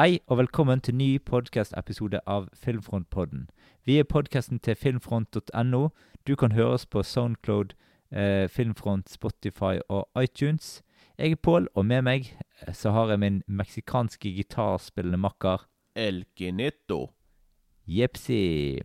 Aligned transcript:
Hei 0.00 0.18
og 0.26 0.38
velkommen 0.38 0.80
til 0.80 0.94
ny 0.96 1.18
podkastepisode 1.28 2.22
av 2.26 2.46
Filmfrontpodden. 2.56 3.50
Vi 3.84 3.98
er 4.00 4.06
podkasten 4.08 4.56
til 4.64 4.72
filmfront.no. 4.74 5.88
Du 6.26 6.36
kan 6.40 6.54
høre 6.56 6.78
oss 6.78 6.86
på 6.86 7.02
Soundcloud, 7.02 7.74
eh, 8.08 8.48
Filmfront, 8.48 9.10
Spotify 9.10 9.76
og 9.88 10.08
iTunes. 10.22 10.80
Jeg 11.18 11.30
er 11.30 11.36
Pål, 11.36 11.68
og 11.74 11.86
med 11.86 12.02
meg 12.02 12.32
eh, 12.32 12.72
så 12.72 12.94
har 12.96 13.10
jeg 13.12 13.20
min 13.20 13.42
meksikanske 13.46 14.32
gitarspillende 14.38 15.20
makker 15.20 15.68
El 15.94 16.24
Kineto. 16.36 17.10
Jepsi. 17.86 18.80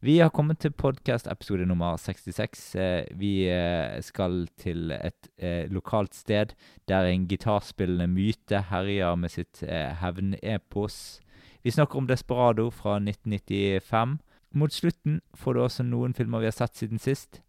Vi 0.00 0.14
har 0.18 0.30
kommet 0.32 0.56
til 0.58 0.72
podkast-episode 0.72 1.66
nummer 1.68 1.98
66. 2.00 2.74
Eh, 2.74 3.04
Vi 3.20 3.44
eh, 3.52 4.00
skal 4.00 4.48
til 4.56 4.94
et 4.96 5.28
eh, 5.36 5.68
lokalt 5.68 6.14
sted 6.14 6.54
der 6.88 7.04
en 7.04 7.26
gitarspillende 7.28 8.06
myte 8.08 8.62
herjer 8.70 9.14
med 9.20 9.28
sitt 9.28 9.60
hevnepos. 10.00 11.20
Vi 11.62 11.70
snakker 11.70 11.98
om 11.98 12.06
Desperado 12.08 12.70
fra 12.70 12.96
1995. 12.96 14.18
Mot 14.54 14.72
slutten 14.72 15.20
får 15.36 15.52
du 15.52 15.60
også 15.60 15.84
noen 15.84 16.14
filmer 16.16 16.40
vi 16.40 16.48
har 16.48 16.56
sett 16.56 16.80
siden 16.80 16.98
sist. 16.98 17.42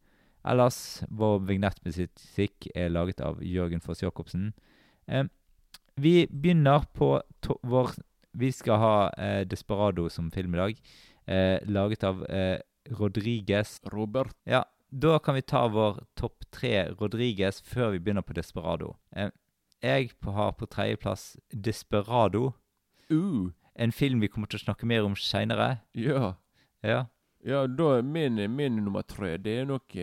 Ellers, 0.44 1.06
vår 1.08 1.40
vignettmusikk 1.48 2.68
er 2.76 2.92
laget 2.92 3.22
av 3.22 3.40
Jørgen 3.40 3.80
Foss 3.80 4.04
Jacobsen. 4.04 4.52
Vi 5.96 6.28
begynner 6.28 6.84
på 6.94 7.22
vår 7.64 7.96
Vi 8.34 8.52
skal 8.52 8.78
ha 8.80 9.44
Desperado 9.44 10.10
som 10.10 10.32
film 10.32 10.54
i 10.56 10.58
dag. 10.58 10.78
Eh, 11.32 11.60
laget 11.70 12.04
av 12.04 12.24
eh, 12.30 12.60
Rodriguez. 13.00 13.80
Robert. 13.94 14.34
Ja, 14.46 14.64
da 14.92 15.20
kan 15.20 15.36
vi 15.36 15.42
ta 15.42 15.68
vår 15.68 16.02
topp 16.20 16.44
tre 16.52 16.90
Rodriguez 17.00 17.62
før 17.62 17.92
vi 17.94 18.00
begynner 18.00 18.22
på 18.28 18.34
Desperado. 18.36 18.96
Eh, 19.16 19.30
jeg 19.82 20.12
har 20.26 20.52
på 20.52 20.66
tredjeplass 20.68 21.38
Desperado. 21.54 22.52
Uh, 23.12 23.52
En 23.76 23.92
film 23.92 24.20
vi 24.22 24.28
kommer 24.28 24.48
til 24.52 24.60
å 24.60 24.64
snakke 24.66 24.86
mer 24.86 25.04
om 25.08 25.16
seinere. 25.16 25.80
ja. 25.96 26.34
Ja. 26.84 27.06
Ja, 27.46 27.66
da 27.68 28.02
min, 28.02 28.36
min 28.56 28.76
nummer 28.76 29.02
tre 29.02 29.38
Det 29.38 29.60
er 29.60 29.66
nok 29.66 29.96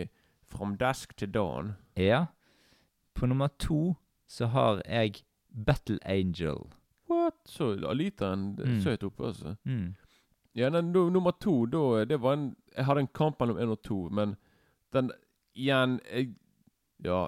From 0.43 0.75
Desk 0.77 1.13
to 1.17 1.25
Dawn. 1.25 1.75
ja. 1.95 2.25
På 3.15 3.25
nummer 3.27 3.47
to 3.59 3.95
så 4.27 4.47
har 4.47 4.81
jeg 4.87 5.23
Battle 5.65 5.99
Angel. 6.05 6.69
What? 7.09 7.33
Så 7.45 7.73
Alitaen 7.87 8.55
Mm. 8.57 8.79
søt 8.81 9.03
oppe, 9.03 9.23
altså. 9.27 9.55
Mm. 9.65 9.95
Ja, 10.55 10.69
den, 10.69 10.91
nu- 10.91 11.09
nummer 11.09 11.31
to, 11.31 11.65
da 11.65 12.05
Det 12.05 12.21
var 12.21 12.33
en 12.33 12.55
Jeg 12.77 12.85
hadde 12.85 12.99
en 12.99 13.07
kamp 13.15 13.39
mellom 13.39 13.57
én 13.57 13.69
og 13.69 13.81
to, 13.83 14.09
men 14.09 14.35
den 14.93 15.11
igjen 15.55 15.99
jeg, 16.13 16.33
Ja, 17.05 17.27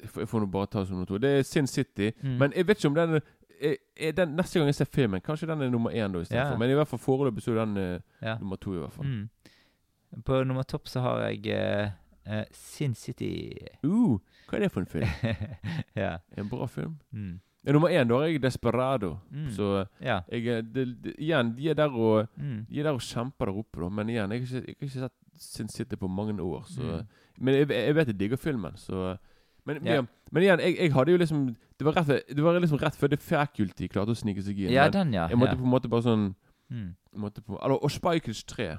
jeg 0.00 0.08
får, 0.08 0.20
jeg 0.20 0.28
får 0.28 0.40
nå 0.40 0.46
bare 0.46 0.66
ta 0.66 0.84
som 0.84 0.94
nummer 0.94 1.06
to. 1.06 1.18
Det 1.18 1.38
er 1.38 1.42
Sin 1.42 1.66
City. 1.66 2.10
Mm. 2.22 2.28
Men 2.38 2.52
jeg 2.56 2.68
vet 2.68 2.78
ikke 2.78 2.88
om 2.88 2.94
den 2.94 3.20
er, 3.60 3.76
er 3.96 4.12
den, 4.12 4.28
Neste 4.28 4.58
gang 4.58 4.66
jeg 4.66 4.74
ser 4.74 4.84
filmen, 4.84 5.20
kanskje 5.20 5.48
den 5.48 5.62
er 5.62 5.70
nummer 5.70 5.90
én 5.90 6.12
da 6.12 6.20
istedenfor. 6.20 6.52
Ja. 6.52 6.58
Men 6.58 6.70
i 6.70 6.74
hvert 6.74 6.88
fall 6.88 6.98
foreløpig 6.98 7.42
så 7.42 7.52
er 7.52 7.64
den 7.64 8.00
ja. 8.22 8.38
nummer 8.38 8.56
to, 8.56 8.74
i 8.74 8.78
hvert 8.78 8.92
fall. 8.92 9.06
Mm. 9.06 9.28
På 10.24 10.44
nummer 10.44 10.62
topp 10.62 10.88
så 10.88 11.00
har 11.00 11.20
jeg 11.28 11.90
uh, 12.26 12.42
Sin 12.52 12.94
City. 12.94 13.50
Uh, 13.84 14.18
hva 14.48 14.58
er 14.58 14.66
det 14.66 14.72
for 14.72 14.80
en 14.80 14.86
film? 14.86 15.06
ja. 16.02 16.16
En 16.38 16.48
bra 16.48 16.66
film? 16.66 16.96
Mm. 17.10 17.40
Ja, 17.66 17.72
nummer 17.74 17.90
én, 17.90 18.06
da 18.08 18.14
er 18.22 18.28
jeg 18.30 18.42
Desperado. 18.42 19.16
Mm. 19.30 19.50
Så 19.50 19.86
ja. 20.00 20.20
jeg 20.30 20.64
det, 20.74 20.84
det, 21.02 21.14
Igjen, 21.18 21.54
de 21.56 21.70
er 21.70 21.74
der 21.74 21.90
og 21.90 22.28
Mm. 22.36 22.66
De 22.70 22.78
er 22.80 22.82
der 22.84 22.92
og 22.94 23.00
kjemper 23.02 23.46
der 23.50 23.58
oppe, 23.58 23.80
da. 23.82 23.88
Men 23.88 24.08
igjen, 24.08 24.30
jeg 24.32 24.40
har 24.46 24.60
ikke, 24.62 24.76
ikke 24.80 24.88
sett 24.92 25.12
Sin 25.38 25.68
City 25.68 25.96
på 25.96 26.06
mange 26.08 26.40
år. 26.42 26.62
Så 26.66 26.82
Mm. 26.82 27.06
Men 27.38 27.54
jeg, 27.54 27.68
jeg 27.70 27.94
vet 27.94 28.06
jeg 28.06 28.20
digger 28.20 28.36
filmen, 28.36 28.72
så 28.76 29.16
Men, 29.66 29.84
Ja. 29.84 30.00
men, 30.00 30.08
men 30.32 30.42
igjen, 30.42 30.60
jeg, 30.60 30.76
jeg 30.78 30.92
hadde 30.92 31.10
jo 31.10 31.16
liksom 31.18 31.56
Det 31.78 31.84
var 31.84 31.92
rett, 31.96 32.22
det 32.36 32.44
var 32.44 32.58
liksom 32.60 32.78
rett 32.78 32.96
før 32.96 33.08
det 33.08 33.18
faculty 33.18 33.88
klarte 33.88 34.10
å 34.10 34.14
snike 34.14 34.42
seg 34.42 34.58
inn. 34.58 34.70
ja, 34.72 34.88
den, 34.88 35.12
ja. 35.14 35.26
jeg 35.28 35.36
måtte 35.38 35.50
ja. 35.56 35.58
på 35.58 35.64
en 35.64 35.70
måte 35.70 35.88
bare 35.88 36.02
sånn 36.02 36.34
Mm. 36.70 36.94
måtte 37.16 37.40
på, 37.42 37.58
eller, 37.64 37.76
Og 37.84 37.90
Spikers 37.90 38.44
3. 38.44 38.78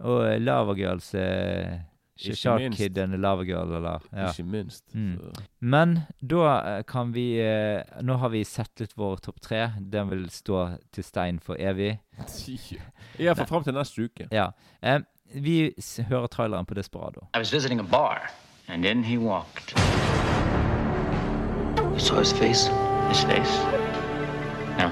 Og 0.00 0.40
Lavagirls 0.40 0.44
Lava 0.44 0.74
Girls 0.74 1.14
eh, 1.14 1.78
Ikke 2.20 2.36
Shark 2.36 2.60
minst. 2.60 2.78
Kid 2.78 2.98
and 2.98 3.16
Lava 3.20 3.44
Girl, 3.44 3.72
eller 3.76 4.02
ja. 4.12 4.28
Ikke 4.28 4.44
minst. 4.44 4.84
Mm. 4.94 5.18
Men 5.60 5.98
da 6.20 6.42
eh, 6.58 6.82
kan 6.88 7.14
vi 7.14 7.40
eh, 7.40 7.80
Nå 8.02 8.16
har 8.20 8.28
vi 8.28 8.44
sett 8.44 8.80
litt 8.80 8.92
vår 8.96 9.22
topp 9.24 9.40
tre. 9.40 9.70
Den 9.80 10.10
vil 10.10 10.26
stå 10.30 10.66
til 10.92 11.04
stein 11.04 11.40
for 11.40 11.56
evig. 11.60 11.96
Iallfall 13.20 13.48
fram 13.48 13.64
til 13.64 13.74
neste 13.76 14.04
uke. 14.04 14.28
Ja. 14.34 14.50
Vi 15.34 15.72
hører 16.08 16.26
traileren 16.26 16.66
på 16.66 16.74
Desperado. 16.74 17.26
I 17.34 17.38
was 17.38 17.52
visiting 17.52 17.80
a 17.80 17.84
bar, 17.84 18.30
and 18.68 18.84
in 18.84 19.04
he 19.04 19.16
walked. 19.16 19.74
You 21.92 21.98
saw 21.98 22.18
his 22.18 22.32
face? 22.32 22.68
His 23.08 23.22
face? 23.24 23.54
No. 24.78 24.90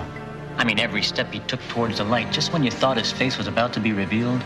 I 0.59 0.65
mean, 0.65 0.79
every 0.79 1.03
step 1.03 1.33
he 1.33 1.41
took 1.41 1.61
towards 1.69 1.99
the 1.99 2.05
light, 2.05 2.33
just 2.33 2.53
when 2.53 2.65
you 2.65 2.71
thought 2.71 2.99
his 2.99 3.13
face 3.13 3.39
was 3.39 3.47
about 3.47 3.73
to 3.75 3.81
be 3.81 3.93
revealed, 3.93 4.43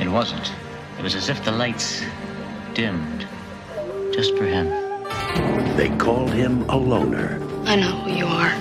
it 0.00 0.08
wasn't. 0.08 0.50
It 0.98 1.02
was 1.02 1.14
as 1.14 1.28
if 1.28 1.44
the 1.44 1.52
lights 1.52 2.02
dimmed 2.74 3.24
just 4.12 4.36
for 4.36 4.44
him. 4.44 4.68
They 5.76 5.90
called 5.96 6.32
him 6.32 6.68
a 6.68 6.76
loner. 6.76 7.40
I 7.66 7.76
know 7.76 7.92
who 8.02 8.10
you 8.10 8.26
are. 8.26 8.52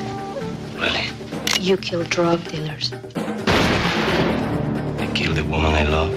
Really? 0.80 1.10
You 1.60 1.78
kill 1.78 2.04
drug 2.04 2.44
dealers. 2.48 2.94
I 5.00 5.12
killed 5.16 5.38
the 5.38 5.46
woman 5.46 5.74
I 5.74 5.84
loved. 5.84 6.16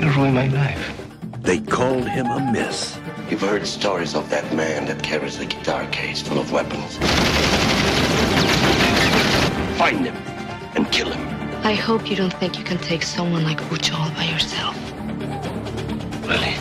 You 0.00 0.10
ruined 0.12 0.34
my 0.34 0.48
life. 0.48 0.96
They 1.42 1.60
called 1.60 2.08
him 2.08 2.26
a 2.28 2.40
miss. 2.50 2.98
You've 3.28 3.42
heard 3.42 3.66
stories 3.66 4.14
of 4.14 4.30
that 4.30 4.50
man 4.54 4.86
that 4.86 5.02
carries 5.02 5.38
a 5.40 5.44
guitar 5.44 5.86
case 5.88 6.22
full 6.22 6.38
of 6.38 6.50
weapons. 6.52 6.96
Find 9.76 10.06
him 10.06 10.16
and 10.74 10.90
kill 10.90 11.12
him. 11.12 11.27
I 11.64 11.74
hope 11.74 12.10
you 12.10 12.16
don't 12.16 12.32
think 12.34 12.58
you 12.58 12.64
can 12.64 12.78
take 12.78 13.02
someone 13.02 13.44
like 13.44 13.60
Ucho 13.70 13.98
all 13.98 14.10
by 14.12 14.24
yourself. 14.24 14.76
Really? 16.26 16.54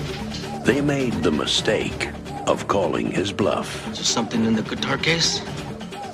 They 0.64 0.82
made 0.82 1.14
the 1.24 1.32
mistake 1.32 2.10
of 2.46 2.68
calling 2.68 3.12
his 3.12 3.32
bluff. 3.32 3.88
Is 3.90 3.98
there 3.98 4.06
something 4.06 4.46
in 4.46 4.56
the 4.56 4.62
guitar 4.62 4.98
case? 4.98 5.42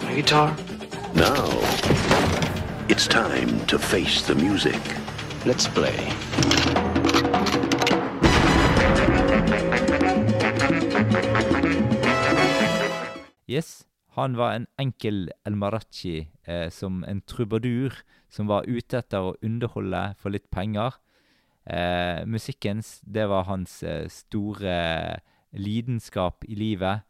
My 0.01 0.13
guitar? 0.15 0.55
Now, 1.13 1.47
it's 2.89 3.07
time 3.07 3.65
to 3.67 3.79
face 3.79 4.21
the 4.27 4.35
music. 4.35 4.81
Let's 5.45 5.67
play. 5.67 6.11
Yes. 13.45 13.85
Han 14.13 14.35
var 14.37 14.53
en 14.53 14.67
enkel 14.77 15.31
El 15.45 15.55
Marachi, 15.57 16.27
eh, 16.45 16.69
som 16.69 17.01
en 17.09 17.21
trubadur 17.25 17.95
som 18.29 18.49
var 18.49 18.67
ute 18.69 18.99
etter 19.01 19.25
å 19.25 19.37
underholde 19.41 20.03
for 20.21 20.33
litt 20.33 20.49
penger. 20.53 20.99
Eh, 21.65 22.21
musikkens, 22.29 22.99
det 23.01 23.25
var 23.31 23.47
hans 23.47 23.81
eh, 23.81 24.05
store 24.11 24.75
lidenskap 25.57 26.45
i 26.45 26.57
livet. 26.59 27.07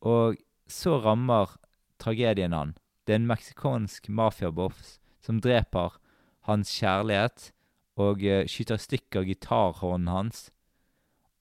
Og 0.00 0.40
så 0.70 0.96
rammer 1.04 1.56
tragedien 2.00 2.56
han. 2.56 2.76
Det 3.04 3.12
er 3.16 3.20
en 3.20 3.30
meksikansk 3.30 4.08
mafiaboss 4.08 4.98
som 5.22 5.40
dreper 5.42 5.98
hans 6.48 6.72
kjærlighet 6.78 7.50
og 8.00 8.24
eh, 8.24 8.46
skyter 8.48 8.80
i 8.80 8.86
stykker 8.86 9.26
gitarhånden 9.28 10.12
hans. 10.12 10.46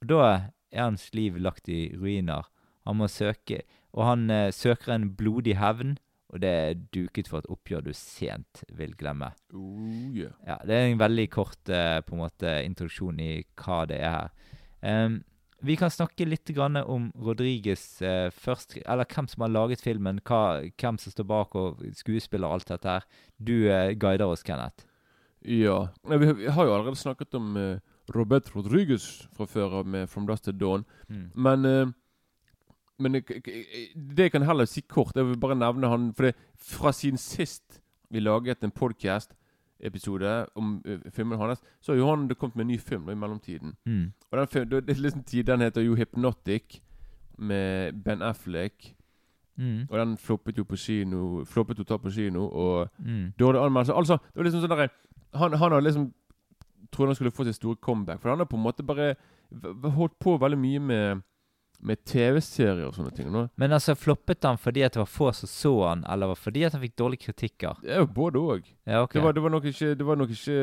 Og 0.02 0.12
da 0.12 0.24
er 0.72 0.88
hans 0.90 1.12
liv 1.16 1.38
lagt 1.40 1.70
i 1.70 1.94
ruiner. 1.96 2.50
Han 2.84 3.00
må 3.00 3.08
søke 3.12 3.64
Og 3.94 4.06
han 4.08 4.30
eh, 4.32 4.52
søker 4.56 4.94
en 4.96 5.10
blodig 5.18 5.58
hevn, 5.60 5.98
og 6.32 6.40
det 6.44 6.50
er 6.50 6.80
duket 6.96 7.28
for 7.28 7.42
et 7.42 7.50
oppgjør 7.52 7.84
du 7.90 7.92
sent 7.98 8.64
vil 8.78 8.94
glemme. 8.96 9.34
Oh, 9.54 10.14
yeah. 10.16 10.32
Ja, 10.48 10.58
Det 10.64 10.78
er 10.78 10.86
en 10.88 11.02
veldig 11.02 11.28
kort 11.34 11.70
eh, 11.70 12.00
på 12.06 12.16
en 12.16 12.24
måte 12.24 12.54
introduksjon 12.64 13.20
i 13.20 13.34
hva 13.60 13.84
det 13.90 14.00
er 14.00 14.16
her. 14.16 14.32
Um, 14.82 15.20
vi 15.62 15.76
kan 15.78 15.92
snakke 15.94 16.26
litt 16.26 16.50
grann 16.56 16.80
om 16.80 17.12
Rodriguez 17.22 17.84
eh, 18.02 18.32
først, 18.34 18.80
eller 18.82 19.06
hvem 19.06 19.28
som 19.30 19.44
har 19.46 19.52
laget 19.54 19.84
filmen, 19.84 20.22
hva, 20.26 20.64
hvem 20.82 20.98
som 20.98 21.14
står 21.14 21.28
bak 21.30 21.54
og 21.60 21.84
skuespiller 22.00 22.48
og 22.48 22.58
alt 22.58 22.72
dette 22.72 22.96
her. 22.96 23.06
Du 23.38 23.54
eh, 23.68 23.92
guider 23.94 24.26
oss, 24.32 24.42
Kenneth. 24.48 24.88
Ja. 25.46 25.92
Vi, 26.10 26.18
vi 26.40 26.50
har 26.50 26.66
jo 26.66 26.74
allerede 26.74 26.98
snakket 26.98 27.38
om 27.38 27.54
eh, 27.58 27.78
Robert 28.16 28.50
Rodriguez 28.56 29.28
fra 29.36 29.46
før 29.46 29.82
av 29.82 29.92
med 29.94 30.10
From 30.10 30.26
Dust 30.30 30.48
to 30.48 30.56
Dawn. 30.56 30.86
Mm. 31.10 31.28
Men 31.36 31.70
eh, 31.70 31.94
Men 33.02 33.14
jeg- 33.20 33.42
jeg- 33.48 33.94
det 34.16 34.24
jeg 34.28 34.32
kan 34.32 34.42
heller 34.48 34.66
si 34.66 34.82
kort, 34.82 35.16
jeg 35.16 35.26
vil 35.26 35.38
bare 35.40 35.56
nevne 35.56 35.88
han 35.90 36.14
For 36.14 36.24
det, 36.30 36.36
fra 36.58 36.92
siden 36.92 37.18
sist 37.18 37.82
vi 38.12 38.20
laget 38.20 38.64
en 38.64 38.72
podcast-episode 38.72 40.46
om 40.56 40.82
eh, 40.86 41.00
filmen 41.12 41.40
hans, 41.40 41.62
så 41.82 41.92
har 41.94 41.98
jo 41.98 42.10
han 42.10 42.30
kommet 42.36 42.56
med 42.56 42.64
en 42.66 42.68
ny 42.68 42.78
film 42.80 43.10
i 43.10 43.16
mellomtiden. 43.16 43.76
Mm. 43.86 44.12
Og 44.32 44.38
den, 44.38 44.48
film, 44.48 44.70
det 44.70 44.90
er 44.90 45.02
liksom 45.02 45.24
den 45.46 45.62
heter 45.62 45.82
jo 45.82 45.96
Hypnotic 45.96 46.80
med 47.38 47.94
Ben 48.04 48.22
Affleck. 48.22 48.96
Mm. 49.58 49.88
Og 49.90 49.98
den 50.00 50.18
floppet 50.18 50.58
jo 50.58 50.64
på 50.64 50.76
kino 50.78 51.44
Floppet 51.46 51.78
totalt 51.78 52.02
på 52.02 52.10
kino. 52.12 52.48
Og 52.48 52.90
Mm. 53.00 53.34
dårlig 53.40 53.60
anmeldelse. 53.62 53.94
Altså, 53.94 54.14
det 54.18 54.36
var 54.36 54.44
liksom 54.44 54.62
sånn 54.62 54.70
derre 54.70 54.90
han, 55.34 55.54
han 55.54 55.72
har 55.72 55.82
liksom 55.82 56.14
Trodde 56.92 57.08
han 57.10 57.16
skulle 57.16 57.32
få 57.32 57.44
sitt 57.46 57.56
store 57.56 57.76
comeback. 57.76 58.20
For 58.22 58.30
han 58.30 58.38
har 58.40 58.46
på 58.46 58.58
en 58.58 58.64
måte 58.64 58.84
bare 58.84 59.16
holdt 59.92 60.20
på 60.20 60.38
veldig 60.40 60.58
mye 60.60 60.80
med 60.80 61.22
med 61.82 61.98
TV-serier 62.06 62.86
og 62.86 62.94
sånne 62.94 63.12
ting. 63.18 63.32
Nå, 63.34 63.48
Men 63.58 63.72
altså, 63.74 63.96
floppet 63.98 64.44
han 64.46 64.58
fordi 64.62 64.84
at 64.86 64.94
det 64.94 65.00
var 65.02 65.10
få 65.10 65.32
som 65.34 65.50
så 65.50 65.72
han, 65.90 66.04
eller 66.10 66.28
var 66.28 66.36
fordi 66.38 66.64
at 66.68 66.74
han 66.78 66.82
fikk 66.84 66.96
dårlige 67.02 67.26
kritikker? 67.32 67.80
er 67.84 68.06
både 68.06 68.40
òg. 68.40 68.68
Ja, 68.86 69.02
okay. 69.04 69.20
Det, 69.20 69.24
var, 69.26 69.32
det 69.34 69.44
var 69.44 69.50
nok 69.50 69.66
ikke 69.66 69.96
Det 69.98 70.06
var 70.06 70.16
nok 70.22 70.30
ikke 70.36 70.58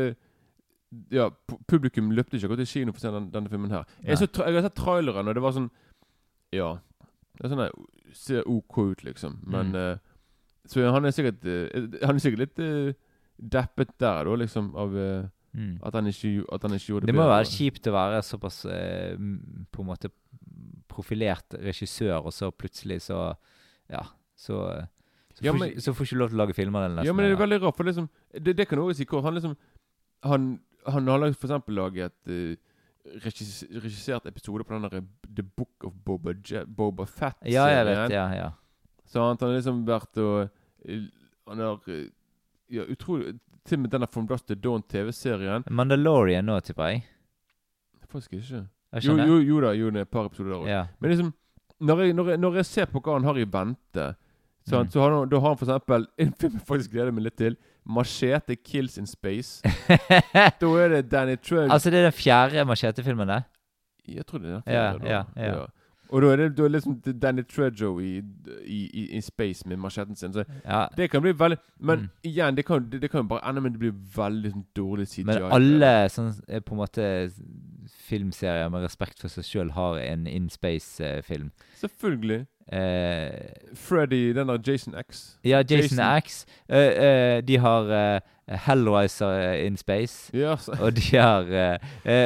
Ja, 1.12 1.28
publikum 1.68 2.10
løpte 2.16 2.36
ikke 2.38 2.46
akkurat 2.48 2.62
til 2.64 2.70
kino 2.70 2.92
for 2.94 3.00
å 3.02 3.04
se 3.04 3.10
den, 3.12 3.26
denne 3.34 3.50
filmen 3.52 3.70
her. 3.74 3.84
Jeg, 4.06 4.16
så, 4.22 4.28
jeg 4.46 4.54
har 4.56 4.62
sett 4.68 4.78
traileren, 4.78 5.28
og 5.28 5.34
det 5.36 5.42
var 5.44 5.52
sånn 5.56 5.70
Ja. 6.56 6.70
Det 7.38 7.44
er 7.44 7.52
sånn 7.52 7.64
der, 7.66 7.74
Ser 8.16 8.46
OK 8.48 8.78
ut, 8.94 9.02
liksom. 9.04 9.40
Men 9.46 9.72
Mm. 9.74 9.76
uh, 9.76 9.96
Så 10.68 10.84
han 10.90 11.04
er 11.04 11.10
sikkert 11.12 11.44
uh, 11.44 12.06
Han 12.06 12.16
er 12.16 12.22
sikkert 12.24 12.38
litt 12.46 12.58
uh, 12.62 12.92
deppet 13.38 13.92
der, 14.00 14.24
da, 14.24 14.34
liksom, 14.44 14.70
av 14.76 14.94
Mm. 15.58 15.78
at, 15.82 15.94
han 15.96 16.06
ikke, 16.06 16.44
at 16.52 16.62
han 16.62 16.74
ikke 16.76 16.86
gjorde 16.92 17.06
det 17.06 17.08
Det 17.08 17.14
må 17.16 17.22
bedre. 17.24 17.36
være 17.38 17.46
kjipt 17.48 17.86
å 17.88 17.92
være 17.94 18.18
såpass 18.22 18.58
på 19.72 19.80
en 19.80 19.86
måte 19.88 20.10
profilert 20.98 21.54
regissør, 21.62 22.18
og 22.26 22.34
så 22.34 22.50
plutselig 22.52 23.00
så 23.06 23.22
Ja, 23.88 24.02
så 24.36 24.60
så, 25.38 25.44
Ja, 25.44 25.52
får, 25.52 25.58
men- 25.60 25.70
ikke, 25.70 25.82
så 25.84 25.92
får 25.94 26.06
ikke 26.08 26.18
lov 26.18 26.30
til 26.32 26.36
å 26.38 26.42
lage 26.42 26.54
filmer 26.58 26.86
eller 26.88 27.06
Ja, 27.06 27.12
men 27.14 27.24
det 27.28 27.34
er 27.36 27.42
veldig 27.44 27.60
rart, 27.62 27.76
for 27.78 27.86
liksom 27.86 28.08
Det, 28.34 28.56
det 28.58 28.66
kan 28.68 28.78
du 28.80 28.84
også 28.88 28.98
si 28.98 29.06
hvor 29.06 29.22
Han 29.22 29.36
liksom 29.38 29.54
Han, 30.26 30.48
han 30.86 31.06
har 31.12 31.26
for 31.32 31.46
eksempel 31.46 31.76
laget 31.78 32.14
uh, 32.26 32.56
regis, 33.24 33.62
regissert 33.70 34.26
episode 34.26 34.64
på 34.66 34.74
den 34.74 34.82
der 34.88 35.04
The 35.36 35.42
Book 35.46 35.84
of 35.86 35.94
Boba, 36.04 36.34
Je 36.44 36.64
Boba 36.66 37.06
Fett. 37.06 37.38
Ja, 37.46 37.64
jeg 37.70 37.86
vet. 37.86 38.10
Ja, 38.12 38.26
ja. 38.34 38.48
Så 39.06 39.22
han 39.22 39.38
har 39.40 39.54
liksom 39.54 39.84
vært 39.86 40.18
og 40.20 40.50
Han 41.48 41.58
har 41.62 41.78
eh, 41.88 42.08
Ja, 42.68 42.82
utrolig 42.84 43.38
Til 43.64 43.78
og 43.78 43.82
med 43.84 43.90
denne 43.94 44.08
From 44.10 44.26
Dust 44.28 44.46
to 44.48 44.54
Dawn 44.54 44.82
TV-serien 44.82 45.64
Mandalorian 45.70 46.44
nå, 46.48 46.58
tipper 46.64 46.90
jeg. 46.92 47.04
Faktisk 48.08 48.32
ikke. 48.40 48.66
Jo, 49.04 49.16
jo, 49.16 49.38
jo 49.44 49.60
da, 49.60 49.72
jo, 49.76 49.90
det 49.90 49.96
er 49.96 50.06
et 50.06 50.10
par 50.10 50.24
episoder 50.26 50.50
der 50.50 50.58
òg. 50.62 50.68
Ja. 50.68 50.86
Men 51.00 51.10
liksom 51.10 51.34
når 51.80 52.00
jeg, 52.02 52.14
når, 52.14 52.28
jeg, 52.28 52.38
når 52.38 52.54
jeg 52.56 52.66
ser 52.66 52.84
på 52.90 53.00
hva 53.00 53.12
han 53.18 53.24
har 53.24 53.36
i 53.38 53.44
vente 53.44 54.14
så, 54.68 54.82
Mm. 54.82 54.90
så 54.90 55.00
har 55.00 55.10
han, 55.14 55.28
Da 55.28 55.38
har 55.40 55.48
han 55.48 55.56
for 55.56 55.64
eksempel 55.66 56.06
en 56.18 56.32
film 56.40 56.52
jeg 56.52 56.66
faktisk 56.66 56.90
gleder 56.92 57.10
meg 57.12 57.22
litt 57.24 57.36
til. 57.38 57.56
'Machete 57.88 58.56
Kills 58.64 58.98
in 58.98 59.06
Space'. 59.06 59.62
Da 60.60 60.66
er 60.84 60.88
det 60.88 61.10
Danny 61.10 61.36
Trejo 61.36 61.70
altså, 61.72 61.90
det 61.90 61.98
er 61.98 62.02
den 62.02 62.12
fjerde 62.12 62.64
machete-filmen, 62.64 63.28
det? 63.28 63.42
Jeg 64.08 64.26
tror 64.26 64.38
det 64.38 64.48
er 64.50 64.52
den 64.54 64.62
fjerde, 64.66 65.08
ja, 65.08 65.22
da. 65.36 65.42
ja. 65.46 65.66
Og 66.10 66.22
da 66.22 66.26
er 66.32 66.36
det, 66.36 66.56
da 66.56 66.62
er 66.62 66.68
det 66.68 66.72
liksom 66.72 67.00
Danny 67.22 67.42
Trejo 67.48 67.98
i, 68.00 68.22
i, 68.66 69.16
i, 69.16 69.20
space 69.20 69.68
med 69.68 69.76
machetten 69.76 70.16
sin. 70.16 70.32
Så 70.32 70.44
Ja. 70.64 70.86
det 70.96 71.10
kan 71.10 71.22
bli 71.22 71.32
veldig 71.32 71.58
Men 71.80 71.98
Mm. 71.98 72.08
igjen, 72.24 72.56
det 72.56 72.64
kan, 72.66 72.90
det, 72.90 73.00
det 73.02 73.10
kan 73.10 73.28
bare 73.28 73.48
ende 73.48 73.60
med 73.60 73.72
det 73.72 73.78
blir 73.80 73.92
veldig 74.16 74.52
sånn 74.52 74.64
dårlig 74.76 75.08
CGI. 75.08 75.24
Men 75.24 75.42
alle 75.52 76.08
sånn, 76.08 76.32
på 76.64 76.72
en 76.72 76.78
måte 76.78 77.30
filmserier 78.08 78.70
med 78.72 78.86
respekt 78.86 79.20
for 79.20 79.32
seg 79.32 79.46
sjøl 79.46 79.74
har 79.76 80.00
en 80.02 80.26
in 80.26 80.48
space-film. 80.52 81.52
Selvfølgelig. 81.76 82.46
Uh, 82.72 83.30
Freddy, 83.74 84.34
den 84.34 84.48
der 84.48 84.58
Jason 84.66 84.94
X. 85.08 85.38
ja, 85.44 85.62
Jason, 85.70 85.98
Jason. 85.98 86.16
X. 86.18 86.46
Uh, 86.68 86.76
uh, 86.76 87.48
de 87.48 87.58
har 87.58 88.20
Hellraiser 88.48 89.28
eh, 89.28 89.66
in 89.66 89.76
space. 89.76 90.30
Yes. 90.36 90.68
Og 90.68 90.96
de 90.96 91.16
har 91.16 91.78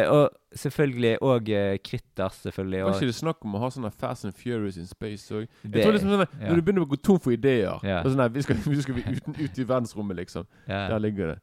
Og 0.09 0.31
selvfølgelig 0.55 1.23
uh, 1.23 1.77
Critters, 1.87 2.35
selvfølgelig. 2.35 2.85
Var 2.85 2.95
ikke 2.95 3.07
det 3.07 3.15
snakk 3.15 3.45
om 3.45 3.55
å 3.55 3.63
ha 3.63 3.71
sånne 3.71 3.91
Fast 3.91 4.25
and 4.25 4.35
Furious 4.35 4.77
in 4.77 4.87
space 4.87 5.35
òg? 5.35 5.47
Liksom 5.63 6.11
ja. 6.11 6.27
Når 6.49 6.55
du 6.55 6.63
begynner 6.63 6.87
å 6.87 6.91
gå 6.91 6.97
tom 6.97 7.21
for 7.21 7.35
ideer 7.35 7.79
Ja. 7.83 8.03
sånn, 8.03 8.19
nei, 8.19 8.29
vi, 8.35 8.43
skal, 8.43 8.59
vi 8.67 8.83
skal 8.83 8.99
uten, 8.99 9.39
ut 9.39 9.59
i 9.59 9.67
verdensrommet, 9.67 10.17
liksom. 10.25 10.47
ja. 10.69 10.89
Der 10.91 10.99
ligger 10.99 11.35
det. 11.35 11.39